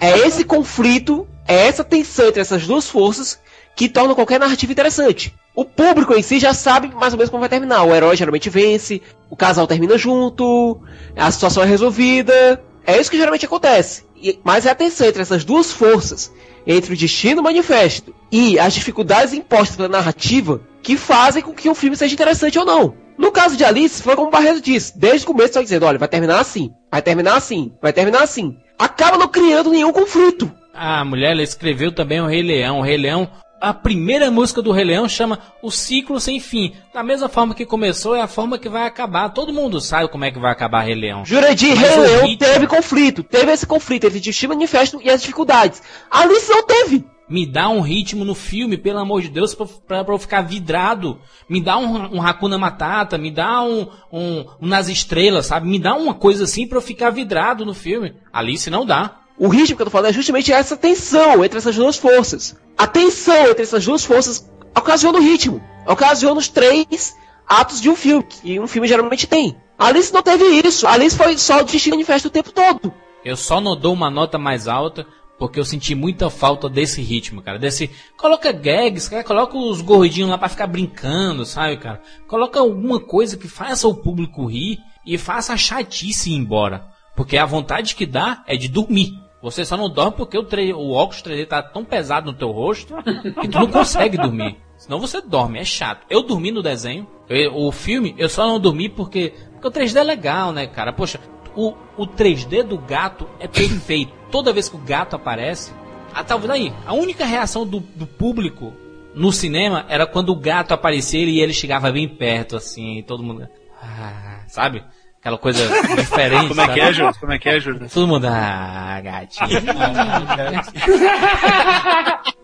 É 0.00 0.18
esse 0.18 0.44
conflito, 0.44 1.26
é 1.46 1.66
essa 1.66 1.84
tensão 1.84 2.28
entre 2.28 2.40
essas 2.40 2.66
duas 2.66 2.88
forças 2.88 3.40
que 3.80 3.88
torna 3.88 4.14
qualquer 4.14 4.38
narrativa 4.38 4.70
interessante. 4.70 5.34
O 5.54 5.64
público 5.64 6.12
em 6.12 6.20
si 6.20 6.38
já 6.38 6.52
sabe 6.52 6.88
mais 6.94 7.14
ou 7.14 7.16
menos 7.16 7.30
como 7.30 7.40
vai 7.40 7.48
terminar. 7.48 7.82
O 7.82 7.94
herói 7.94 8.14
geralmente 8.14 8.50
vence, 8.50 9.00
o 9.30 9.34
casal 9.34 9.66
termina 9.66 9.96
junto, 9.96 10.78
a 11.16 11.30
situação 11.30 11.62
é 11.62 11.66
resolvida. 11.66 12.62
É 12.86 13.00
isso 13.00 13.10
que 13.10 13.16
geralmente 13.16 13.46
acontece. 13.46 14.04
E- 14.22 14.38
mas 14.44 14.66
é 14.66 14.70
a 14.70 14.74
tensão 14.74 15.06
entre 15.06 15.22
essas 15.22 15.46
duas 15.46 15.72
forças, 15.72 16.30
entre 16.66 16.92
o 16.92 16.96
destino 16.96 17.42
manifesto 17.42 18.14
e 18.30 18.58
as 18.58 18.74
dificuldades 18.74 19.32
impostas 19.32 19.76
pela 19.76 19.88
narrativa, 19.88 20.60
que 20.82 20.98
fazem 20.98 21.42
com 21.42 21.54
que 21.54 21.70
o 21.70 21.74
filme 21.74 21.96
seja 21.96 22.12
interessante 22.12 22.58
ou 22.58 22.66
não. 22.66 22.92
No 23.16 23.32
caso 23.32 23.56
de 23.56 23.64
Alice, 23.64 24.02
foi 24.02 24.14
como 24.14 24.28
o 24.28 24.30
Barreto 24.30 24.60
disse. 24.60 24.98
Desde 24.98 25.24
o 25.24 25.28
começo, 25.28 25.54
só 25.54 25.62
dizendo: 25.62 25.86
olha, 25.86 25.98
vai 25.98 26.06
terminar 26.08 26.38
assim, 26.38 26.70
vai 26.92 27.00
terminar 27.00 27.34
assim, 27.34 27.72
vai 27.80 27.94
terminar 27.94 28.24
assim. 28.24 28.58
Acaba 28.78 29.16
não 29.16 29.28
criando 29.28 29.70
nenhum 29.70 29.90
conflito. 29.90 30.52
A 30.74 31.02
mulher 31.04 31.32
ela 31.32 31.42
escreveu 31.42 31.92
também 31.92 32.20
o 32.20 32.26
Rei 32.26 32.42
Leão. 32.42 32.78
O 32.78 32.82
Rei 32.82 32.96
Leão, 32.96 33.28
a 33.60 33.74
primeira 33.74 34.30
música 34.30 34.62
do 34.62 34.72
Rei 34.72 34.84
Leão 34.84 35.08
chama 35.08 35.38
O 35.62 35.70
Ciclo 35.70 36.18
Sem 36.18 36.40
Fim. 36.40 36.72
Da 36.94 37.02
mesma 37.02 37.28
forma 37.28 37.54
que 37.54 37.66
começou, 37.66 38.14
é 38.16 38.22
a 38.22 38.26
forma 38.26 38.58
que 38.58 38.68
vai 38.68 38.86
acabar. 38.86 39.28
Todo 39.30 39.52
mundo 39.52 39.80
sabe 39.80 40.08
como 40.08 40.24
é 40.24 40.30
que 40.30 40.38
vai 40.38 40.50
acabar 40.50 40.80
Rei 40.80 40.94
Leão. 40.94 41.24
Jurandir 41.24 41.76
Mas 41.76 41.80
Rei 41.88 41.96
Leão 41.98 42.22
ritmo- 42.26 42.38
teve 42.38 42.66
conflito, 42.66 43.22
teve 43.22 43.52
esse 43.52 43.66
conflito 43.66 44.06
entre 44.06 44.18
o 44.18 44.22
destino 44.22 44.54
manifesto 44.54 45.00
e 45.02 45.10
as 45.10 45.20
dificuldades. 45.20 45.82
Alice 46.10 46.48
não 46.50 46.64
teve. 46.66 47.04
Me 47.28 47.46
dá 47.46 47.68
um 47.68 47.80
ritmo 47.80 48.24
no 48.24 48.34
filme, 48.34 48.76
pelo 48.76 48.98
amor 48.98 49.22
de 49.22 49.28
Deus, 49.28 49.54
pra, 49.54 49.64
pra, 49.86 50.04
pra 50.04 50.14
eu 50.14 50.18
ficar 50.18 50.40
vidrado. 50.42 51.20
Me 51.48 51.60
dá 51.60 51.76
um, 51.78 52.16
um 52.16 52.20
Hakuna 52.26 52.58
Matata, 52.58 53.16
me 53.16 53.30
dá 53.30 53.62
um, 53.62 53.86
um, 54.12 54.44
um 54.60 54.66
Nas 54.66 54.88
Estrelas, 54.88 55.46
sabe? 55.46 55.68
Me 55.68 55.78
dá 55.78 55.94
uma 55.94 56.12
coisa 56.12 56.42
assim 56.42 56.66
pra 56.66 56.78
eu 56.78 56.82
ficar 56.82 57.10
vidrado 57.10 57.64
no 57.64 57.72
filme. 57.72 58.14
Alice 58.32 58.68
não 58.68 58.84
dá. 58.84 59.19
O 59.40 59.48
ritmo 59.48 59.74
que 59.74 59.80
eu 59.80 59.86
tô 59.86 59.90
falando 59.90 60.10
é 60.10 60.12
justamente 60.12 60.52
essa 60.52 60.76
tensão 60.76 61.42
entre 61.42 61.56
essas 61.56 61.74
duas 61.74 61.96
forças. 61.96 62.54
A 62.76 62.86
tensão 62.86 63.48
entre 63.48 63.62
essas 63.62 63.82
duas 63.86 64.04
forças 64.04 64.46
ocasiona 64.76 65.18
o 65.18 65.22
ritmo. 65.22 65.62
Ocasiona 65.86 66.38
os 66.38 66.46
três 66.46 67.16
atos 67.48 67.80
de 67.80 67.88
um 67.88 67.96
filme, 67.96 68.22
que 68.22 68.60
um 68.60 68.66
filme 68.66 68.86
geralmente 68.86 69.26
tem. 69.26 69.56
Alice 69.78 70.12
não 70.12 70.22
teve 70.22 70.44
isso. 70.44 70.86
Alice 70.86 71.16
foi 71.16 71.38
só 71.38 71.62
o 71.62 71.64
destino 71.64 71.96
manifesto 71.96 72.28
o 72.28 72.30
tempo 72.30 72.52
todo. 72.52 72.92
Eu 73.24 73.34
só 73.34 73.62
não 73.62 73.74
dou 73.74 73.94
uma 73.94 74.10
nota 74.10 74.36
mais 74.36 74.68
alta 74.68 75.06
porque 75.38 75.58
eu 75.58 75.64
senti 75.64 75.94
muita 75.94 76.28
falta 76.28 76.68
desse 76.68 77.00
ritmo, 77.00 77.40
cara. 77.40 77.58
Desse. 77.58 77.88
Coloca 78.18 78.52
gags, 78.52 79.08
cara. 79.08 79.24
Coloca 79.24 79.56
os 79.56 79.80
gordinhos 79.80 80.28
lá 80.28 80.36
pra 80.36 80.50
ficar 80.50 80.66
brincando, 80.66 81.46
sabe, 81.46 81.78
cara? 81.78 82.02
Coloca 82.28 82.60
alguma 82.60 83.00
coisa 83.00 83.38
que 83.38 83.48
faça 83.48 83.88
o 83.88 83.94
público 83.94 84.44
rir 84.44 84.78
e 85.06 85.16
faça 85.16 85.54
a 85.54 85.56
chatice 85.56 86.28
ir 86.28 86.34
embora. 86.34 86.86
Porque 87.16 87.38
a 87.38 87.46
vontade 87.46 87.94
que 87.94 88.04
dá 88.04 88.44
é 88.46 88.54
de 88.54 88.68
dormir. 88.68 89.29
Você 89.42 89.64
só 89.64 89.76
não 89.76 89.88
dorme 89.88 90.12
porque 90.16 90.36
o, 90.36 90.42
tre- 90.44 90.72
o 90.74 90.90
óculos 90.90 91.22
3D 91.22 91.46
tá 91.46 91.62
tão 91.62 91.84
pesado 91.84 92.30
no 92.30 92.36
teu 92.36 92.50
rosto 92.50 92.94
que 93.40 93.48
tu 93.48 93.58
não 93.58 93.66
consegue 93.68 94.18
dormir. 94.18 94.58
Senão 94.76 95.00
você 95.00 95.20
dorme, 95.20 95.58
é 95.58 95.64
chato. 95.64 96.04
Eu 96.10 96.22
dormi 96.22 96.50
no 96.50 96.62
desenho. 96.62 97.06
Eu- 97.28 97.56
o 97.56 97.72
filme, 97.72 98.14
eu 98.18 98.28
só 98.28 98.46
não 98.46 98.60
dormi 98.60 98.88
porque, 98.88 99.32
porque 99.52 99.68
o 99.68 99.70
3D 99.70 99.96
é 99.96 100.04
legal, 100.04 100.52
né, 100.52 100.66
cara? 100.66 100.92
Poxa, 100.92 101.18
o, 101.56 101.72
o 101.96 102.06
3D 102.06 102.62
do 102.62 102.76
gato 102.78 103.26
é 103.38 103.48
perfeito. 103.48 104.12
Toda 104.30 104.52
vez 104.52 104.68
que 104.68 104.76
o 104.76 104.80
gato 104.80 105.16
aparece, 105.16 105.72
a, 106.14 106.22
talvez 106.22 106.50
aí, 106.50 106.72
a 106.86 106.92
única 106.92 107.24
reação 107.24 107.66
do, 107.66 107.80
do 107.80 108.06
público 108.06 108.74
no 109.14 109.32
cinema 109.32 109.86
era 109.88 110.06
quando 110.06 110.30
o 110.30 110.36
gato 110.36 110.72
aparecia 110.72 111.24
e 111.24 111.40
ele 111.40 111.52
chegava 111.54 111.90
bem 111.90 112.06
perto, 112.08 112.56
assim, 112.56 113.02
todo 113.06 113.22
mundo. 113.22 113.48
Ah, 113.82 114.44
sabe? 114.48 114.84
Aquela 115.20 115.36
coisa 115.36 115.62
diferente. 115.96 116.48
Como 116.48 116.60
é 116.62 116.68
que 116.68 116.80
é, 116.80 116.92
Júlio? 116.92 117.14
Como 117.20 117.32
é 117.32 117.38
que 117.38 117.48
é, 117.48 117.60
Júlio? 117.60 117.88
Todo 117.92 118.08
mundo, 118.08 118.26
ah, 118.26 119.00
gatinho. 119.02 119.50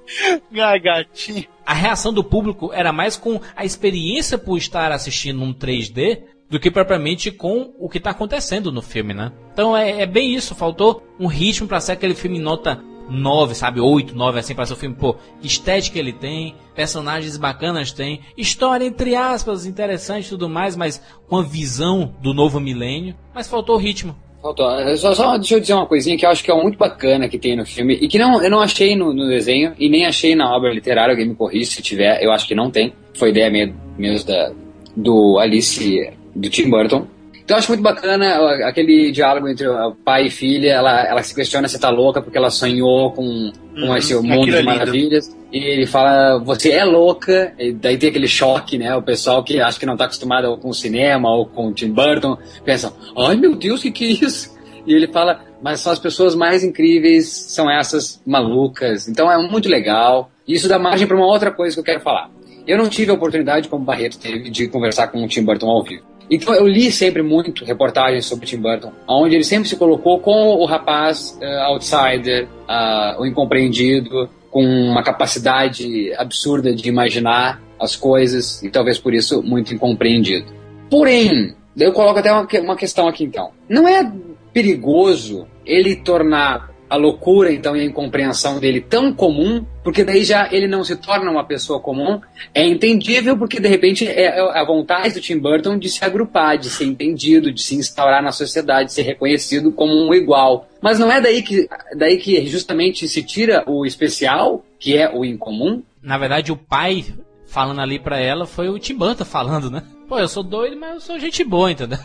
Ah, 0.58 0.78
gatinho. 0.78 1.44
a 1.66 1.74
reação 1.74 2.12
do 2.12 2.22
público 2.22 2.72
era 2.72 2.92
mais 2.92 3.16
com 3.16 3.40
a 3.56 3.64
experiência 3.64 4.38
por 4.38 4.56
estar 4.56 4.92
assistindo 4.92 5.42
um 5.42 5.52
3D 5.52 6.22
do 6.48 6.60
que 6.60 6.70
propriamente 6.70 7.32
com 7.32 7.74
o 7.78 7.88
que 7.88 7.98
está 7.98 8.10
acontecendo 8.10 8.70
no 8.70 8.80
filme, 8.80 9.12
né? 9.12 9.32
Então 9.52 9.76
é, 9.76 10.02
é 10.02 10.06
bem 10.06 10.32
isso, 10.32 10.54
faltou 10.54 11.02
um 11.18 11.26
ritmo 11.26 11.66
para 11.66 11.80
ser 11.80 11.92
aquele 11.92 12.14
filme 12.14 12.38
nota 12.38 12.80
9, 13.08 13.54
sabe? 13.54 13.80
8, 13.80 14.14
9, 14.14 14.38
assim, 14.38 14.54
para 14.54 14.66
ser 14.66 14.72
o 14.74 14.76
filme, 14.76 14.96
pô, 14.96 15.14
que 15.40 15.46
estética 15.46 15.98
ele 15.98 16.12
tem, 16.12 16.54
personagens 16.74 17.36
bacanas 17.36 17.92
tem, 17.92 18.20
história, 18.36 18.84
entre 18.84 19.14
aspas, 19.14 19.66
interessante 19.66 20.26
e 20.26 20.30
tudo 20.30 20.48
mais, 20.48 20.76
mas 20.76 21.02
com 21.28 21.36
a 21.36 21.42
visão 21.42 22.14
do 22.22 22.34
novo 22.34 22.60
milênio, 22.60 23.14
mas 23.34 23.48
faltou 23.48 23.76
ritmo. 23.76 24.16
Faltou. 24.42 24.96
Só, 24.96 25.14
só 25.14 25.36
deixa 25.36 25.54
eu 25.54 25.60
dizer 25.60 25.74
uma 25.74 25.86
coisinha 25.86 26.16
que 26.16 26.24
eu 26.24 26.30
acho 26.30 26.44
que 26.44 26.50
é 26.50 26.54
muito 26.54 26.78
bacana 26.78 27.28
que 27.28 27.38
tem 27.38 27.56
no 27.56 27.66
filme 27.66 27.94
e 27.94 28.06
que 28.06 28.18
não, 28.18 28.40
eu 28.40 28.50
não 28.50 28.60
achei 28.60 28.94
no, 28.94 29.12
no 29.12 29.26
desenho 29.26 29.74
e 29.78 29.88
nem 29.88 30.06
achei 30.06 30.36
na 30.36 30.54
obra 30.54 30.72
literária. 30.72 31.12
Alguém 31.12 31.28
me 31.28 31.34
corrige 31.34 31.66
se 31.66 31.82
tiver, 31.82 32.22
eu 32.22 32.30
acho 32.30 32.46
que 32.46 32.54
não 32.54 32.70
tem. 32.70 32.92
Foi 33.14 33.30
ideia 33.30 33.50
mesmo 33.98 34.26
da, 34.28 34.52
do 34.96 35.38
Alice, 35.38 36.12
do 36.34 36.48
Tim 36.48 36.70
Burton. 36.70 37.06
Então 37.46 37.54
eu 37.54 37.58
acho 37.60 37.68
muito 37.70 37.80
bacana 37.82 38.26
aquele 38.66 39.12
diálogo 39.12 39.46
entre 39.46 39.68
pai 40.04 40.26
e 40.26 40.30
filha. 40.30 40.72
Ela, 40.72 41.06
ela 41.06 41.22
se 41.22 41.32
questiona 41.32 41.68
se 41.68 41.78
tá 41.78 41.88
louca 41.90 42.20
porque 42.20 42.36
ela 42.36 42.50
sonhou 42.50 43.12
com, 43.12 43.52
com 43.72 43.82
Uhum, 43.82 43.96
esse 43.96 44.14
mundo 44.16 44.48
é 44.48 44.50
de 44.50 44.56
lindo. 44.56 44.64
maravilhas. 44.64 45.36
E 45.52 45.58
ele 45.58 45.86
fala, 45.86 46.40
você 46.40 46.72
é 46.72 46.84
louca. 46.84 47.54
E 47.56 47.70
daí 47.72 47.96
tem 47.96 48.08
aquele 48.10 48.26
choque, 48.26 48.76
né? 48.76 48.96
O 48.96 49.00
pessoal 49.02 49.44
que 49.44 49.60
acha 49.60 49.78
que 49.78 49.86
não 49.86 49.96
tá 49.96 50.06
acostumado 50.06 50.56
com 50.56 50.70
o 50.70 50.74
cinema 50.74 51.30
ou 51.30 51.46
com 51.46 51.68
o 51.68 51.72
Tim 51.72 51.92
Burton 51.92 52.36
pensa, 52.64 52.92
ai 53.16 53.36
meu 53.36 53.54
Deus, 53.54 53.78
o 53.78 53.82
que, 53.84 53.92
que 53.92 54.04
é 54.04 54.26
isso? 54.26 54.56
E 54.84 54.92
ele 54.92 55.06
fala, 55.06 55.40
mas 55.62 55.78
são 55.78 55.92
as 55.92 56.00
pessoas 56.00 56.34
mais 56.34 56.64
incríveis, 56.64 57.28
são 57.28 57.70
essas 57.70 58.20
malucas. 58.26 59.06
Então 59.06 59.30
é 59.30 59.38
muito 59.48 59.68
legal. 59.68 60.32
E 60.48 60.54
isso 60.54 60.68
dá 60.68 60.80
margem 60.80 61.06
para 61.06 61.16
uma 61.16 61.26
outra 61.26 61.52
coisa 61.52 61.76
que 61.76 61.80
eu 61.80 61.84
quero 61.84 62.00
falar. 62.00 62.28
Eu 62.66 62.76
não 62.76 62.88
tive 62.88 63.12
a 63.12 63.14
oportunidade, 63.14 63.68
como 63.68 63.84
o 63.84 63.86
Barreto 63.86 64.18
teve, 64.18 64.50
de 64.50 64.66
conversar 64.66 65.06
com 65.06 65.22
o 65.24 65.28
Tim 65.28 65.44
Burton 65.44 65.68
ao 65.70 65.84
vivo. 65.84 66.02
Então 66.30 66.54
eu 66.54 66.66
li 66.66 66.90
sempre 66.90 67.22
muito 67.22 67.64
reportagens 67.64 68.26
sobre 68.26 68.46
Tim 68.46 68.58
Burton, 68.58 68.92
onde 69.08 69.34
ele 69.34 69.44
sempre 69.44 69.68
se 69.68 69.76
colocou 69.76 70.18
com 70.20 70.54
o 70.56 70.64
rapaz 70.64 71.38
eh, 71.40 71.60
outsider, 71.62 72.48
ah, 72.68 73.16
o 73.18 73.26
incompreendido, 73.26 74.28
com 74.50 74.64
uma 74.64 75.02
capacidade 75.02 76.12
absurda 76.14 76.74
de 76.74 76.88
imaginar 76.88 77.60
as 77.78 77.94
coisas 77.94 78.62
e 78.62 78.70
talvez 78.70 78.98
por 78.98 79.12
isso 79.14 79.42
muito 79.42 79.74
incompreendido. 79.74 80.46
Porém, 80.90 81.54
eu 81.76 81.92
coloco 81.92 82.18
até 82.18 82.32
uma, 82.32 82.46
uma 82.62 82.76
questão 82.76 83.06
aqui 83.06 83.24
então. 83.24 83.50
Não 83.68 83.86
é 83.86 84.10
perigoso 84.52 85.46
ele 85.64 85.96
tornar 85.96 86.70
a 86.88 86.96
loucura 86.96 87.52
então 87.52 87.76
e 87.76 87.80
a 87.80 87.84
incompreensão 87.84 88.58
dele 88.60 88.80
tão 88.80 89.12
comum, 89.12 89.64
porque 89.82 90.04
daí 90.04 90.24
já 90.24 90.48
ele 90.52 90.68
não 90.68 90.84
se 90.84 90.96
torna 90.96 91.30
uma 91.30 91.44
pessoa 91.44 91.80
comum. 91.80 92.20
É 92.54 92.66
entendível 92.66 93.36
porque 93.36 93.60
de 93.60 93.68
repente 93.68 94.06
é 94.06 94.26
é 94.26 94.60
a 94.60 94.64
vontade 94.64 95.14
do 95.14 95.20
Tim 95.20 95.38
Burton 95.38 95.78
de 95.78 95.88
se 95.88 96.04
agrupar, 96.04 96.58
de 96.58 96.68
ser 96.68 96.84
entendido, 96.84 97.52
de 97.52 97.62
se 97.62 97.76
instaurar 97.76 98.22
na 98.22 98.32
sociedade, 98.32 98.88
de 98.88 98.94
ser 98.94 99.02
reconhecido 99.02 99.72
como 99.72 99.92
um 99.92 100.12
igual. 100.14 100.68
Mas 100.80 100.98
não 100.98 101.10
é 101.10 101.20
daí 101.20 101.42
que 101.42 101.68
daí 101.96 102.18
que 102.18 102.44
justamente 102.46 103.08
se 103.08 103.22
tira 103.22 103.64
o 103.66 103.86
especial, 103.86 104.64
que 104.78 104.96
é 104.96 105.10
o 105.12 105.24
incomum. 105.24 105.82
Na 106.02 106.18
verdade, 106.18 106.52
o 106.52 106.56
pai 106.56 107.04
falando 107.46 107.80
ali 107.80 107.98
pra 107.98 108.18
ela 108.18 108.46
foi 108.46 108.68
o 108.68 108.78
Tim 108.78 108.94
Burton 108.94 109.24
falando, 109.24 109.70
né? 109.70 109.82
Pô, 110.08 110.18
eu 110.18 110.28
sou 110.28 110.42
doido, 110.42 110.76
mas 110.76 110.94
eu 110.94 111.00
sou 111.00 111.18
gente 111.18 111.42
boa, 111.42 111.70
entendeu? 111.70 111.98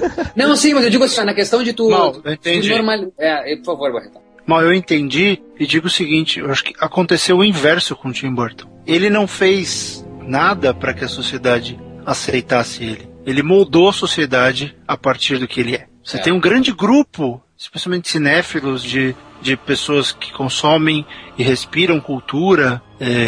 Não, 0.36 0.54
sim, 0.56 0.74
mas 0.74 0.84
eu 0.84 0.90
digo 0.90 1.04
assim, 1.04 1.22
na 1.24 1.34
questão 1.34 1.62
de 1.62 1.72
tu, 1.72 1.88
tu 1.88 2.22
eu 2.24 2.32
entendi. 2.32 2.68
normal- 2.70 3.12
é, 3.18 3.56
por 3.56 3.64
favor, 3.66 3.92
Barretão. 3.92 4.22
Mal, 4.46 4.60
eu 4.62 4.72
entendi 4.72 5.40
e 5.58 5.66
digo 5.66 5.86
o 5.86 5.90
seguinte: 5.90 6.40
eu 6.40 6.50
acho 6.50 6.64
que 6.64 6.74
aconteceu 6.80 7.38
o 7.38 7.44
inverso 7.44 7.94
com 7.94 8.08
o 8.08 8.12
Tim 8.12 8.34
Burton. 8.34 8.68
Ele 8.86 9.08
não 9.08 9.26
fez 9.26 10.04
nada 10.26 10.74
para 10.74 10.92
que 10.92 11.04
a 11.04 11.08
sociedade 11.08 11.78
aceitasse 12.04 12.82
ele. 12.82 13.08
Ele 13.24 13.42
moldou 13.42 13.88
a 13.88 13.92
sociedade 13.92 14.76
a 14.86 14.96
partir 14.96 15.38
do 15.38 15.46
que 15.46 15.60
ele 15.60 15.76
é. 15.76 15.86
Você 16.02 16.16
É. 16.18 16.20
tem 16.20 16.32
um 16.32 16.40
grande 16.40 16.72
grupo, 16.72 17.40
especialmente 17.56 18.08
cinéfilos, 18.10 18.82
de, 18.82 19.14
de 19.40 19.56
pessoas 19.56 20.10
que 20.10 20.32
consomem 20.32 21.06
e 21.38 21.44
respiram 21.44 22.00
cultura, 22.00 22.82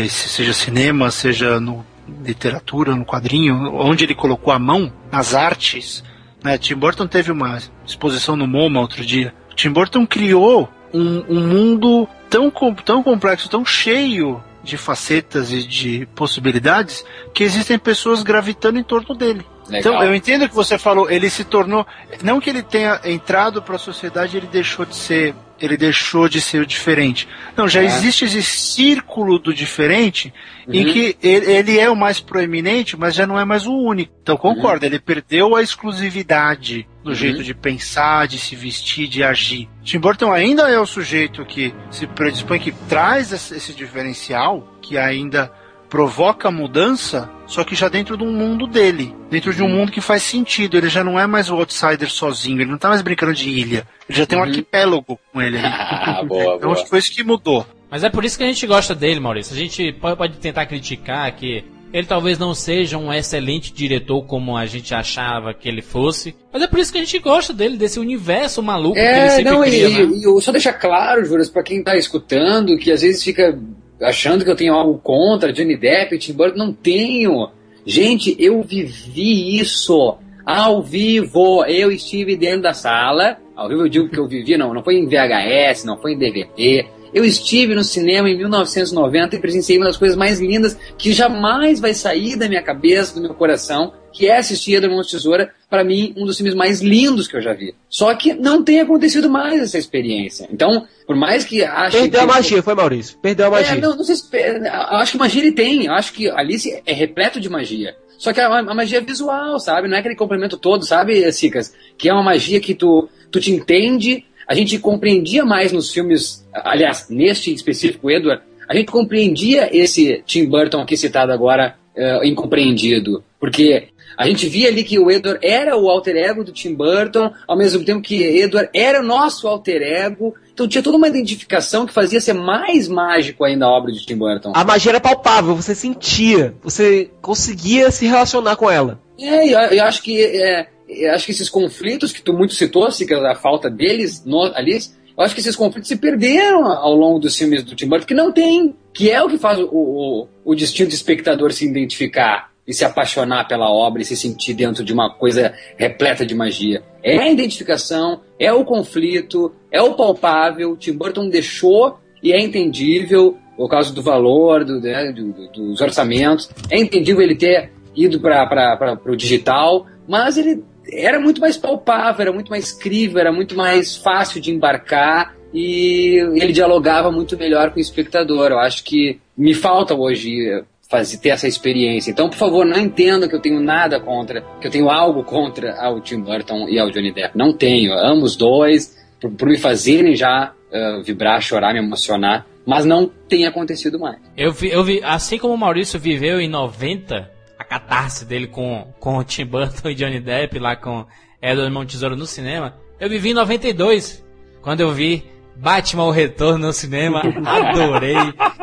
se- 0.09 0.29
seja 0.29 0.53
cinema, 0.53 1.11
seja 1.13 1.61
no 1.61 1.87
literatura, 2.25 2.95
no 2.97 3.05
quadrinho, 3.05 3.55
onde 3.77 4.05
ele 4.05 4.15
colocou 4.15 4.53
a 4.53 4.59
mão, 4.59 4.93
nas 5.11 5.33
artes. 5.35 6.03
Né? 6.45 6.59
Tim 6.59 6.75
Burton 6.75 7.07
teve 7.07 7.33
uma 7.33 7.59
exposição 7.87 8.37
no 8.37 8.47
MoMA 8.47 8.81
outro 8.81 9.05
dia. 9.05 9.35
Tim 9.57 9.71
Burton 9.71 10.07
criou 10.07 10.69
um, 10.93 11.25
um 11.29 11.47
mundo 11.47 12.07
tão, 12.29 12.51
tão 12.85 13.03
complexo, 13.03 13.49
tão 13.49 13.65
cheio 13.65 14.43
de 14.63 14.77
facetas 14.77 15.51
e 15.51 15.67
de 15.67 16.07
possibilidades 16.15 17.05
que 17.33 17.45
existem 17.45 17.79
pessoas 17.79 18.23
gravitando 18.23 18.79
em 18.79 18.83
torno 18.83 19.15
dele. 19.15 19.45
Legal. 19.69 19.81
Então, 19.81 20.03
eu 20.03 20.15
entendo 20.15 20.49
que 20.49 20.55
você 20.55 20.79
falou, 20.79 21.11
ele 21.11 21.31
se 21.31 21.45
tornou. 21.45 21.87
Não 22.23 22.41
que 22.41 22.51
ele 22.51 22.63
tenha 22.63 23.01
entrado 23.05 23.63
para 23.63 23.77
a 23.77 23.79
sociedade, 23.79 24.37
ele 24.37 24.47
deixou 24.47 24.85
de 24.85 24.95
ser. 24.95 25.35
Ele 25.65 25.77
deixou 25.77 26.29
de 26.29 26.41
ser 26.41 26.61
o 26.61 26.67
diferente. 26.67 27.27
Não, 27.57 27.67
já 27.69 27.81
É. 27.81 27.87
existe 27.87 28.25
esse 28.25 28.43
círculo 28.43 29.39
do 29.39 29.53
diferente 29.55 30.33
em 30.69 30.85
Uhum. 30.87 30.93
que 30.93 31.17
ele, 31.23 31.51
ele 31.53 31.79
é 31.79 31.89
o 31.91 31.97
mais 31.97 32.21
proeminente, 32.21 32.97
mas 32.97 33.15
já 33.15 33.27
não 33.27 33.39
é 33.41 33.45
mais 33.45 33.67
o 33.67 33.73
único. 33.73 34.13
Então, 34.23 34.37
concordo, 34.37 34.85
ele 34.85 34.99
perdeu 34.99 35.57
a 35.57 35.63
exclusividade 35.63 36.87
do 37.03 37.11
Uhum. 37.11 37.15
jeito 37.15 37.43
de 37.43 37.55
pensar, 37.55 38.27
de 38.29 38.39
se 38.39 38.55
vestir, 38.55 39.09
de 39.09 39.23
agir. 39.23 39.69
Tim 39.83 39.99
Burton 39.99 40.33
ainda 40.33 40.69
é 40.71 40.79
o 40.79 40.87
sujeito 40.87 41.45
que 41.45 41.75
se 41.91 42.07
predispõe, 42.07 42.59
que 42.59 42.73
traz 42.89 43.33
esse 43.33 43.73
diferencial, 43.73 44.77
que 44.83 44.97
ainda 44.99 45.53
provoca 45.95 46.51
mudança, 46.51 47.31
só 47.47 47.63
que 47.63 47.77
já 47.77 47.89
dentro 47.89 48.17
de 48.17 48.25
um 48.25 48.33
mundo 48.33 48.67
dele, 48.67 49.15
dentro 49.31 49.55
de 49.55 49.63
um 49.63 49.69
mundo 49.69 49.93
que 49.93 50.01
faz 50.01 50.25
sentido. 50.25 50.77
Ele 50.77 50.89
já 50.89 51.05
não 51.05 51.21
é 51.21 51.25
mais 51.25 51.49
o 51.49 51.55
outsider 51.55 52.11
sozinho, 52.11 52.61
ele 52.61 52.71
não 52.73 52.79
tá 52.79 52.89
mais 52.89 53.01
brincando 53.01 53.33
de 53.33 53.49
ilha. 53.49 53.87
Ele 54.09 54.19
já 54.19 54.27
tem 54.27 54.37
um 54.37 54.43
Uhum. 54.43 54.49
arquipélago 54.49 55.21
com 55.33 55.41
ele 55.41 55.57
ali. 55.57 55.69
Ah, 55.69 56.21
boa, 56.27 56.43
Então 56.57 56.59
boa. 56.63 56.73
acho 56.73 56.83
que 56.83 56.91
foi 56.91 56.99
isso 56.99 57.13
que 57.13 57.23
mudou. 57.23 57.65
Mas 57.89 58.03
é 58.03 58.11
por 58.11 58.25
isso 58.25 58.37
que 58.37 58.43
a 58.43 58.47
gente 58.49 58.67
gosta 58.67 58.93
dele, 58.93 59.21
Maurício. 59.21 59.55
A 59.55 59.57
gente 59.57 59.93
pode, 59.93 60.17
pode 60.17 60.37
tentar 60.39 60.67
criticar 60.67 61.31
que 61.31 61.65
ele 61.93 62.09
talvez 62.09 62.41
não 62.41 62.55
seja 62.57 62.99
um 62.99 63.13
excelente 63.13 63.73
diretor 63.73 64.21
como 64.27 64.57
a 64.57 64.67
gente 64.67 64.93
achava 64.93 65.55
que 65.55 65.69
ele 65.69 65.81
fosse. 65.81 66.35
Mas 66.53 66.61
é 66.61 66.67
por 66.67 66.81
isso 66.81 66.91
que 66.91 66.99
a 66.99 67.05
gente 67.05 67.21
gosta 67.21 67.53
dele, 67.53 67.77
desse 67.77 68.01
universo 68.01 68.61
maluco 68.61 68.95
que 68.95 69.01
ele 69.01 69.09
É, 69.11 69.29
sempre 69.29 69.53
não, 69.53 69.63
cria, 69.63 69.89
e, 69.89 70.07
né? 70.09 70.13
e 70.17 70.25
eu 70.27 70.41
só 70.41 70.51
deixar 70.51 70.73
claro, 70.73 71.25
Juras, 71.25 71.49
pra 71.49 71.63
quem 71.63 71.85
tá 71.85 71.97
escutando, 71.97 72.77
que 72.79 72.91
às 72.91 73.01
vezes 73.03 73.23
fica 73.23 73.57
achando 74.01 74.45
que 74.45 74.51
eu 74.51 74.57
tenho 74.57 74.75
algo 74.75 74.99
contra 74.99 75.53
Johnny 75.53 75.77
Depp 75.77 76.19
Tim 76.19 76.33
Burton, 76.33 76.59
não 76.59 76.73
tenho. 76.73 77.49
Gente, 77.87 78.37
eu 78.39 78.63
vivi 78.63 79.59
isso 79.59 80.17
ao 80.45 80.83
vivo. 80.83 81.65
Eu 81.65 81.91
estive 81.91 82.37
dentro 82.37 82.63
da 82.63 82.75
sala, 82.75 83.39
ao 83.55 83.69
vivo 83.69 83.83
eu 83.83 83.89
digo 83.89 84.09
que 84.09 84.19
eu 84.19 84.27
vivi, 84.27 84.57
não, 84.57 84.75
não 84.75 84.83
foi 84.83 84.97
em 84.97 85.07
VHS, 85.07 85.85
não 85.85 85.97
foi 85.97 86.13
em 86.13 86.19
DVD. 86.19 86.87
Eu 87.13 87.25
estive 87.25 87.75
no 87.75 87.85
cinema 87.85 88.29
em 88.29 88.37
1990 88.37 89.37
e 89.37 89.39
presenciei 89.39 89.79
uma 89.79 89.87
das 89.87 89.97
coisas 89.97 90.17
mais 90.17 90.41
lindas 90.41 90.77
que 90.99 91.13
jamais 91.13 91.79
vai 91.79 91.95
sair 91.95 92.37
da 92.37 92.49
minha 92.49 92.63
cabeça, 92.63 93.15
do 93.15 93.21
meu 93.21 93.35
coração, 93.35 93.93
que 94.15 94.29
é 94.29 94.39
assistir 94.39 94.75
Edward 94.75 94.95
Mãos 94.95 95.07
de 95.07 95.13
Tesoura, 95.13 95.53
para 95.69 95.83
mim, 95.83 96.15
um 96.17 96.25
dos 96.25 96.37
filmes 96.37 96.55
mais 96.55 96.81
lindos 96.81 97.27
que 97.27 97.37
eu 97.37 97.43
já 97.43 97.53
vi. 97.53 97.75
Só 97.91 98.15
que 98.15 98.33
não 98.33 98.63
tem 98.63 98.81
acontecido 98.81 99.29
mais 99.29 99.61
essa 99.61 99.77
experiência. 99.77 100.49
Então, 100.53 100.87
por 101.05 101.17
mais 101.17 101.45
que 101.45 101.65
ache 101.65 101.99
Perdeu 101.99 102.21
a 102.21 102.27
que... 102.27 102.33
magia, 102.33 102.63
foi 102.63 102.75
Maurício. 102.77 103.19
Perdeu 103.21 103.47
a 103.47 103.51
magia. 103.51 103.73
É, 103.75 103.81
não, 103.81 103.97
não 103.97 104.05
sei 104.05 104.15
se. 104.15 104.25
Eu 104.33 104.97
acho 104.99 105.13
que 105.13 105.19
magia 105.19 105.43
ele 105.43 105.53
tem. 105.53 105.87
Eu 105.87 105.93
acho 105.93 106.13
que 106.13 106.31
Alice 106.31 106.81
é 106.87 106.93
repleto 106.93 107.41
de 107.41 107.49
magia. 107.49 107.97
Só 108.17 108.33
que 108.33 108.41
a, 108.41 108.47
a 108.47 108.75
magia 108.75 108.99
é 108.99 109.01
visual, 109.01 109.59
sabe? 109.59 109.89
Não 109.89 109.97
é 109.97 110.01
aquele 110.01 110.15
complemento 110.15 110.57
todo, 110.57 110.87
sabe, 110.87 111.31
Cicas? 111.33 111.75
Que 111.99 112.09
é 112.09 112.13
uma 112.13 112.23
magia 112.23 112.61
que 112.61 112.73
tu, 112.73 113.09
tu 113.33 113.41
te 113.41 113.51
entende. 113.51 114.25
A 114.47 114.55
gente 114.55 114.79
compreendia 114.79 115.45
mais 115.45 115.73
nos 115.73 115.93
filmes. 115.93 116.47
Aliás, 116.53 117.07
neste 117.11 117.53
específico, 117.53 118.09
Edward, 118.09 118.43
a 118.69 118.77
gente 118.77 118.93
compreendia 118.93 119.69
esse 119.77 120.23
Tim 120.25 120.47
Burton 120.47 120.81
aqui 120.81 120.97
citado 120.97 121.33
agora, 121.33 121.77
eh, 121.97 122.29
incompreendido. 122.29 123.25
Porque 123.41 123.89
a 124.17 124.27
gente 124.27 124.49
via 124.49 124.69
ali 124.69 124.85
que 124.85 124.99
o 124.99 125.11
Edward 125.11 125.39
era 125.43 125.77
o 125.77 125.89
alter 125.89 126.17
ego 126.17 126.45
do 126.45 126.53
Tim 126.53 126.75
Burton, 126.75 127.33
ao 127.47 127.57
mesmo 127.57 127.85
tempo 127.85 128.01
que 128.01 128.23
Edward 128.23 128.71
era 128.73 129.01
o 129.01 129.05
nosso 129.05 129.49
alter 129.49 129.83
ego. 129.83 130.35
Então 130.53 130.69
tinha 130.69 130.83
toda 130.83 130.97
uma 130.97 131.09
identificação 131.09 131.85
que 131.85 131.93
fazia 131.93 132.21
ser 132.21 132.33
mais 132.33 132.87
mágico 132.87 133.45
ainda 133.45 133.67
a 133.67 133.71
obra 133.71 133.93
de 133.93 134.05
Tim 134.07 134.17
Burton. 134.17 134.53
A 134.55 134.65
magia 134.65 134.93
era 134.93 135.01
palpável, 135.01 135.55
você 135.55 135.75
sentia, 135.75 136.55
você 136.63 137.11
conseguia 137.21 137.91
se 137.91 138.07
relacionar 138.07 138.57
com 138.57 138.71
ela. 138.71 139.01
É, 139.19 139.47
eu, 139.47 139.59
eu 139.77 139.85
acho 139.85 140.03
que 140.03 140.23
é, 140.23 140.69
eu 140.89 141.13
acho 141.13 141.27
que 141.27 141.33
esses 141.33 141.49
conflitos 141.49 142.13
que 142.13 142.23
tu 142.23 142.33
muito 142.33 142.55
citou, 142.55 142.91
Cica, 142.91 143.19
a 143.31 143.35
falta 143.35 143.71
deles 143.71 144.25
no, 144.25 144.43
ali, 144.55 144.79
Eu 145.17 145.25
acho 145.25 145.35
que 145.35 145.41
esses 145.41 145.57
conflitos 145.57 145.89
se 145.89 145.97
perderam 145.97 146.67
ao 146.67 146.95
longo 146.95 147.19
dos 147.19 147.37
filmes 147.37 147.65
do 147.65 147.75
Tim 147.75 147.89
Burton, 147.89 148.07
que 148.07 148.15
não 148.15 148.33
tem, 148.33 148.75
que 148.93 149.11
é 149.11 149.23
o 149.23 149.29
que 149.29 149.39
faz 149.39 149.59
o, 149.59 149.69
o, 149.73 150.29
o 150.45 150.55
destino 150.55 150.89
do 150.89 150.95
espectador 150.95 151.53
se 151.53 151.67
identificar 151.67 152.54
e 152.67 152.73
se 152.73 152.85
apaixonar 152.85 153.47
pela 153.47 153.71
obra 153.71 154.03
e 154.03 154.05
se 154.05 154.17
sentir 154.17 154.55
dentro 154.55 154.85
de 154.85 154.93
uma 154.93 155.11
coisa 155.11 155.53
repleta 155.77 156.25
de 156.25 156.35
magia. 156.35 156.83
É 157.03 157.19
a 157.19 157.31
identificação, 157.31 158.21
é 158.39 158.53
o 158.53 158.65
conflito, 158.65 159.55
é 159.71 159.83
o 159.83 159.95
palpável. 159.95 160.77
Tim 160.77 160.93
Burton 160.93 161.29
deixou 161.29 161.99
e 162.23 162.33
é 162.33 162.41
entendível 162.41 163.37
por 163.57 163.69
causa 163.69 163.93
do 163.93 164.03
valor, 164.03 164.65
do, 164.65 164.81
né, 164.81 165.13
do, 165.13 165.49
dos 165.49 165.81
orçamentos. 165.81 166.51
É 166.71 166.79
entendível 166.79 167.23
ele 167.23 167.37
ter 167.37 167.71
ido 167.95 168.19
para 168.19 168.99
o 169.07 169.17
digital, 169.17 169.87
mas 170.09 170.37
ele 170.37 170.65
era 170.91 171.21
muito 171.21 171.41
mais 171.41 171.57
palpável, 171.57 172.23
era 172.23 172.33
muito 172.33 172.51
mais 172.51 172.73
crível, 172.73 173.19
era 173.19 173.33
muito 173.33 173.57
mais 173.57 173.97
fácil 173.97 174.41
de 174.41 174.51
embarcar 174.51 175.35
e 175.53 176.17
ele 176.35 176.53
dialogava 176.53 177.13
muito 177.13 177.37
melhor 177.37 177.71
com 177.71 177.79
o 177.79 177.81
espectador. 177.81 178.51
Eu 178.51 178.59
acho 178.59 178.83
que 178.83 179.21
me 179.37 179.55
falta 179.55 179.95
hoje 179.95 180.65
fazer, 180.95 181.19
ter 181.19 181.31
essa 181.31 181.49
experiência. 181.49 182.11
Então, 182.11 182.29
por 182.29 182.37
favor, 182.37 182.65
não 182.65 182.79
entendam 182.79 183.29
que 183.29 183.35
eu 183.35 183.41
tenho 183.41 183.61
nada 183.61 183.99
contra, 183.99 184.43
que 184.61 184.67
eu 184.67 184.71
tenho 184.71 184.89
algo 184.89 185.25
contra 185.25 185.75
ao 185.81 186.01
Tim 186.01 186.21
Burton 186.21 186.69
e 186.69 186.79
ao 186.79 186.91
Johnny 186.91 187.13
Depp. 187.13 187.37
Não 187.37 187.53
tenho. 187.53 187.93
Amo 187.93 188.23
os 188.23 188.37
dois, 188.37 188.97
por, 189.21 189.31
por 189.33 189.49
me 189.49 189.59
fazerem 189.59 190.15
já 190.15 190.53
uh, 190.71 191.03
vibrar, 191.03 191.41
chorar, 191.43 191.73
me 191.73 191.81
emocionar. 191.81 192.47
Mas 192.65 192.85
não 192.85 193.11
tem 193.29 193.45
acontecido 193.47 193.99
mais. 193.99 194.17
Eu 194.37 194.53
vi, 194.53 194.71
eu 194.71 194.83
vi, 194.83 195.01
assim 195.03 195.37
como 195.37 195.53
o 195.53 195.59
Maurício 195.59 195.99
viveu 195.99 196.41
em 196.41 196.49
90, 196.49 197.31
a 197.59 197.65
catarse 197.65 198.25
dele 198.25 198.47
com, 198.47 198.87
com 198.99 199.19
o 199.19 199.25
Tim 199.25 199.45
Burton 199.45 199.89
e 199.91 199.95
Johnny 199.95 200.21
Depp 200.21 200.59
lá 200.59 200.77
com 200.77 201.05
Edward 201.43 201.71
Mão 201.71 201.85
no 202.17 202.27
cinema, 202.27 202.75
eu 202.99 203.11
vivi 203.11 203.31
em 203.31 203.35
92, 203.35 204.25
quando 204.63 204.81
eu 204.81 204.93
vi 204.93 205.25
Batman 205.57 206.05
o 206.05 206.11
Retorno 206.11 206.67
no 206.67 206.73
cinema, 206.73 207.23
adorei, 207.47 208.17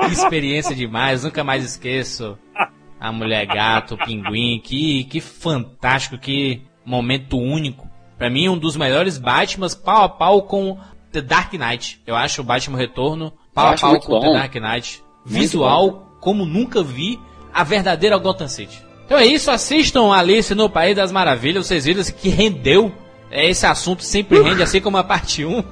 que 0.05 0.11
experiência 0.11 0.75
demais, 0.75 1.23
nunca 1.23 1.43
mais 1.43 1.63
esqueço. 1.63 2.37
A 2.99 3.11
Mulher 3.11 3.47
Gato, 3.47 3.95
o 3.95 3.97
Pinguim, 3.97 4.59
que, 4.63 5.05
que 5.05 5.19
fantástico, 5.19 6.17
que 6.17 6.61
momento 6.85 7.37
único. 7.37 7.89
Para 8.17 8.29
mim, 8.29 8.47
um 8.49 8.57
dos 8.57 8.77
melhores 8.77 9.17
Batmans 9.17 9.73
pau 9.73 10.03
a 10.03 10.09
pau 10.09 10.43
com 10.43 10.77
The 11.11 11.21
Dark 11.21 11.53
Knight. 11.53 11.99
Eu 12.05 12.15
acho 12.15 12.41
o 12.41 12.43
Batman 12.43 12.77
Retorno 12.77 13.33
pau 13.53 13.73
a 13.73 13.75
pau 13.75 13.99
com 13.99 14.11
bom. 14.13 14.19
The 14.19 14.33
Dark 14.33 14.55
Knight. 14.55 15.03
Visual, 15.25 16.17
como 16.19 16.45
nunca 16.45 16.83
vi, 16.83 17.19
a 17.53 17.63
verdadeira 17.63 18.17
Gotham 18.17 18.47
City. 18.47 18.83
Então 19.05 19.17
é 19.17 19.25
isso, 19.25 19.51
assistam 19.51 20.13
Alice 20.13 20.53
no 20.55 20.69
País 20.69 20.95
das 20.95 21.11
Maravilhas, 21.11 21.67
vocês 21.67 21.85
viram 21.85 22.03
que 22.03 22.29
rendeu. 22.29 22.93
É, 23.29 23.49
esse 23.49 23.65
assunto 23.65 24.03
sempre 24.03 24.41
rende, 24.41 24.61
assim 24.61 24.81
como 24.81 24.97
a 24.97 25.03
parte 25.03 25.43
1. 25.43 25.63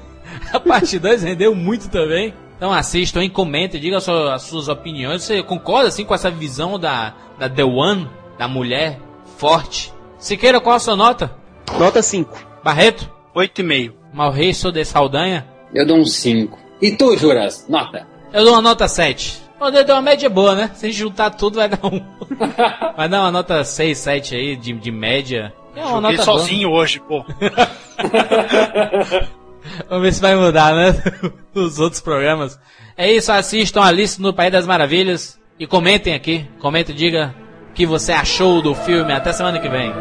A 0.54 0.60
parte 0.60 1.00
2 1.00 1.24
rendeu 1.24 1.56
muito 1.56 1.90
também. 1.90 2.34
Então 2.58 2.74
assistam 2.74 3.24
e 3.24 3.30
comentem, 3.30 3.80
digam 3.80 3.98
as 3.98 4.42
suas 4.44 4.68
opiniões. 4.68 5.24
Você 5.24 5.42
concorda 5.42 5.88
assim 5.88 6.04
com 6.04 6.14
essa 6.14 6.30
visão 6.30 6.78
da, 6.78 7.14
da 7.38 7.50
The 7.50 7.64
One, 7.64 8.10
da 8.38 8.48
mulher 8.48 9.00
forte? 9.38 9.94
Siqueira, 10.18 10.60
qual 10.60 10.76
a 10.76 10.80
sua 10.80 10.96
nota? 10.96 11.34
Nota 11.78 12.02
5. 12.02 12.48
Barreto? 12.62 13.10
8,5. 13.34 13.94
Malrei, 14.14 14.54
sou 14.54 14.72
de 14.72 14.84
Saldanha? 14.84 15.48
Eu 15.74 15.86
dou 15.86 15.98
um 15.98 16.06
5. 16.06 16.60
E 16.82 16.92
tu, 16.92 17.16
Juras? 17.16 17.66
Nota? 17.70 18.06
Eu 18.34 18.44
dou 18.44 18.54
uma 18.54 18.62
nota 18.62 18.88
7. 18.88 19.42
O 19.62 19.72
deu 19.72 19.96
uma 19.96 20.02
média 20.02 20.30
boa, 20.30 20.56
né? 20.56 20.72
Se 20.74 20.86
a 20.86 20.90
gente 20.90 21.00
juntar 21.00 21.32
tudo, 21.32 21.56
vai 21.56 21.70
dar 21.70 21.80
um. 21.84 22.02
vai 22.96 23.10
dar 23.10 23.22
uma 23.22 23.32
nota 23.32 23.64
6, 23.64 23.98
7 23.98 24.36
aí, 24.36 24.56
de, 24.56 24.74
de 24.74 24.92
média. 24.92 25.54
É 25.76 25.82
uma 25.82 26.02
Joguei 26.02 26.18
nota 26.18 26.24
sozinho 26.24 26.70
boa. 26.70 26.82
hoje, 26.82 27.00
pô. 27.00 27.24
Vamos 29.88 30.04
ver 30.04 30.14
se 30.14 30.22
vai 30.22 30.36
mudar, 30.36 30.74
né? 30.76 30.96
Os 31.54 31.80
outros 31.80 32.02
programas. 32.02 32.60
É 32.98 33.12
isso, 33.12 33.32
assistam 33.32 33.82
a 33.82 33.92
lista 33.92 34.22
no 34.22 34.34
País 34.34 34.52
das 34.52 34.68
Maravilhas. 34.68 35.40
E 35.60 35.68
comentem 35.68 36.14
aqui. 36.14 36.48
Comentem, 36.60 36.96
diga 36.96 37.36
o 37.70 37.74
que 37.74 37.86
você 37.86 38.12
achou 38.12 38.62
do 38.62 38.74
filme. 38.74 39.12
Até 39.12 39.34
semana 39.34 39.60
que 39.60 39.70
vem. 39.70 39.94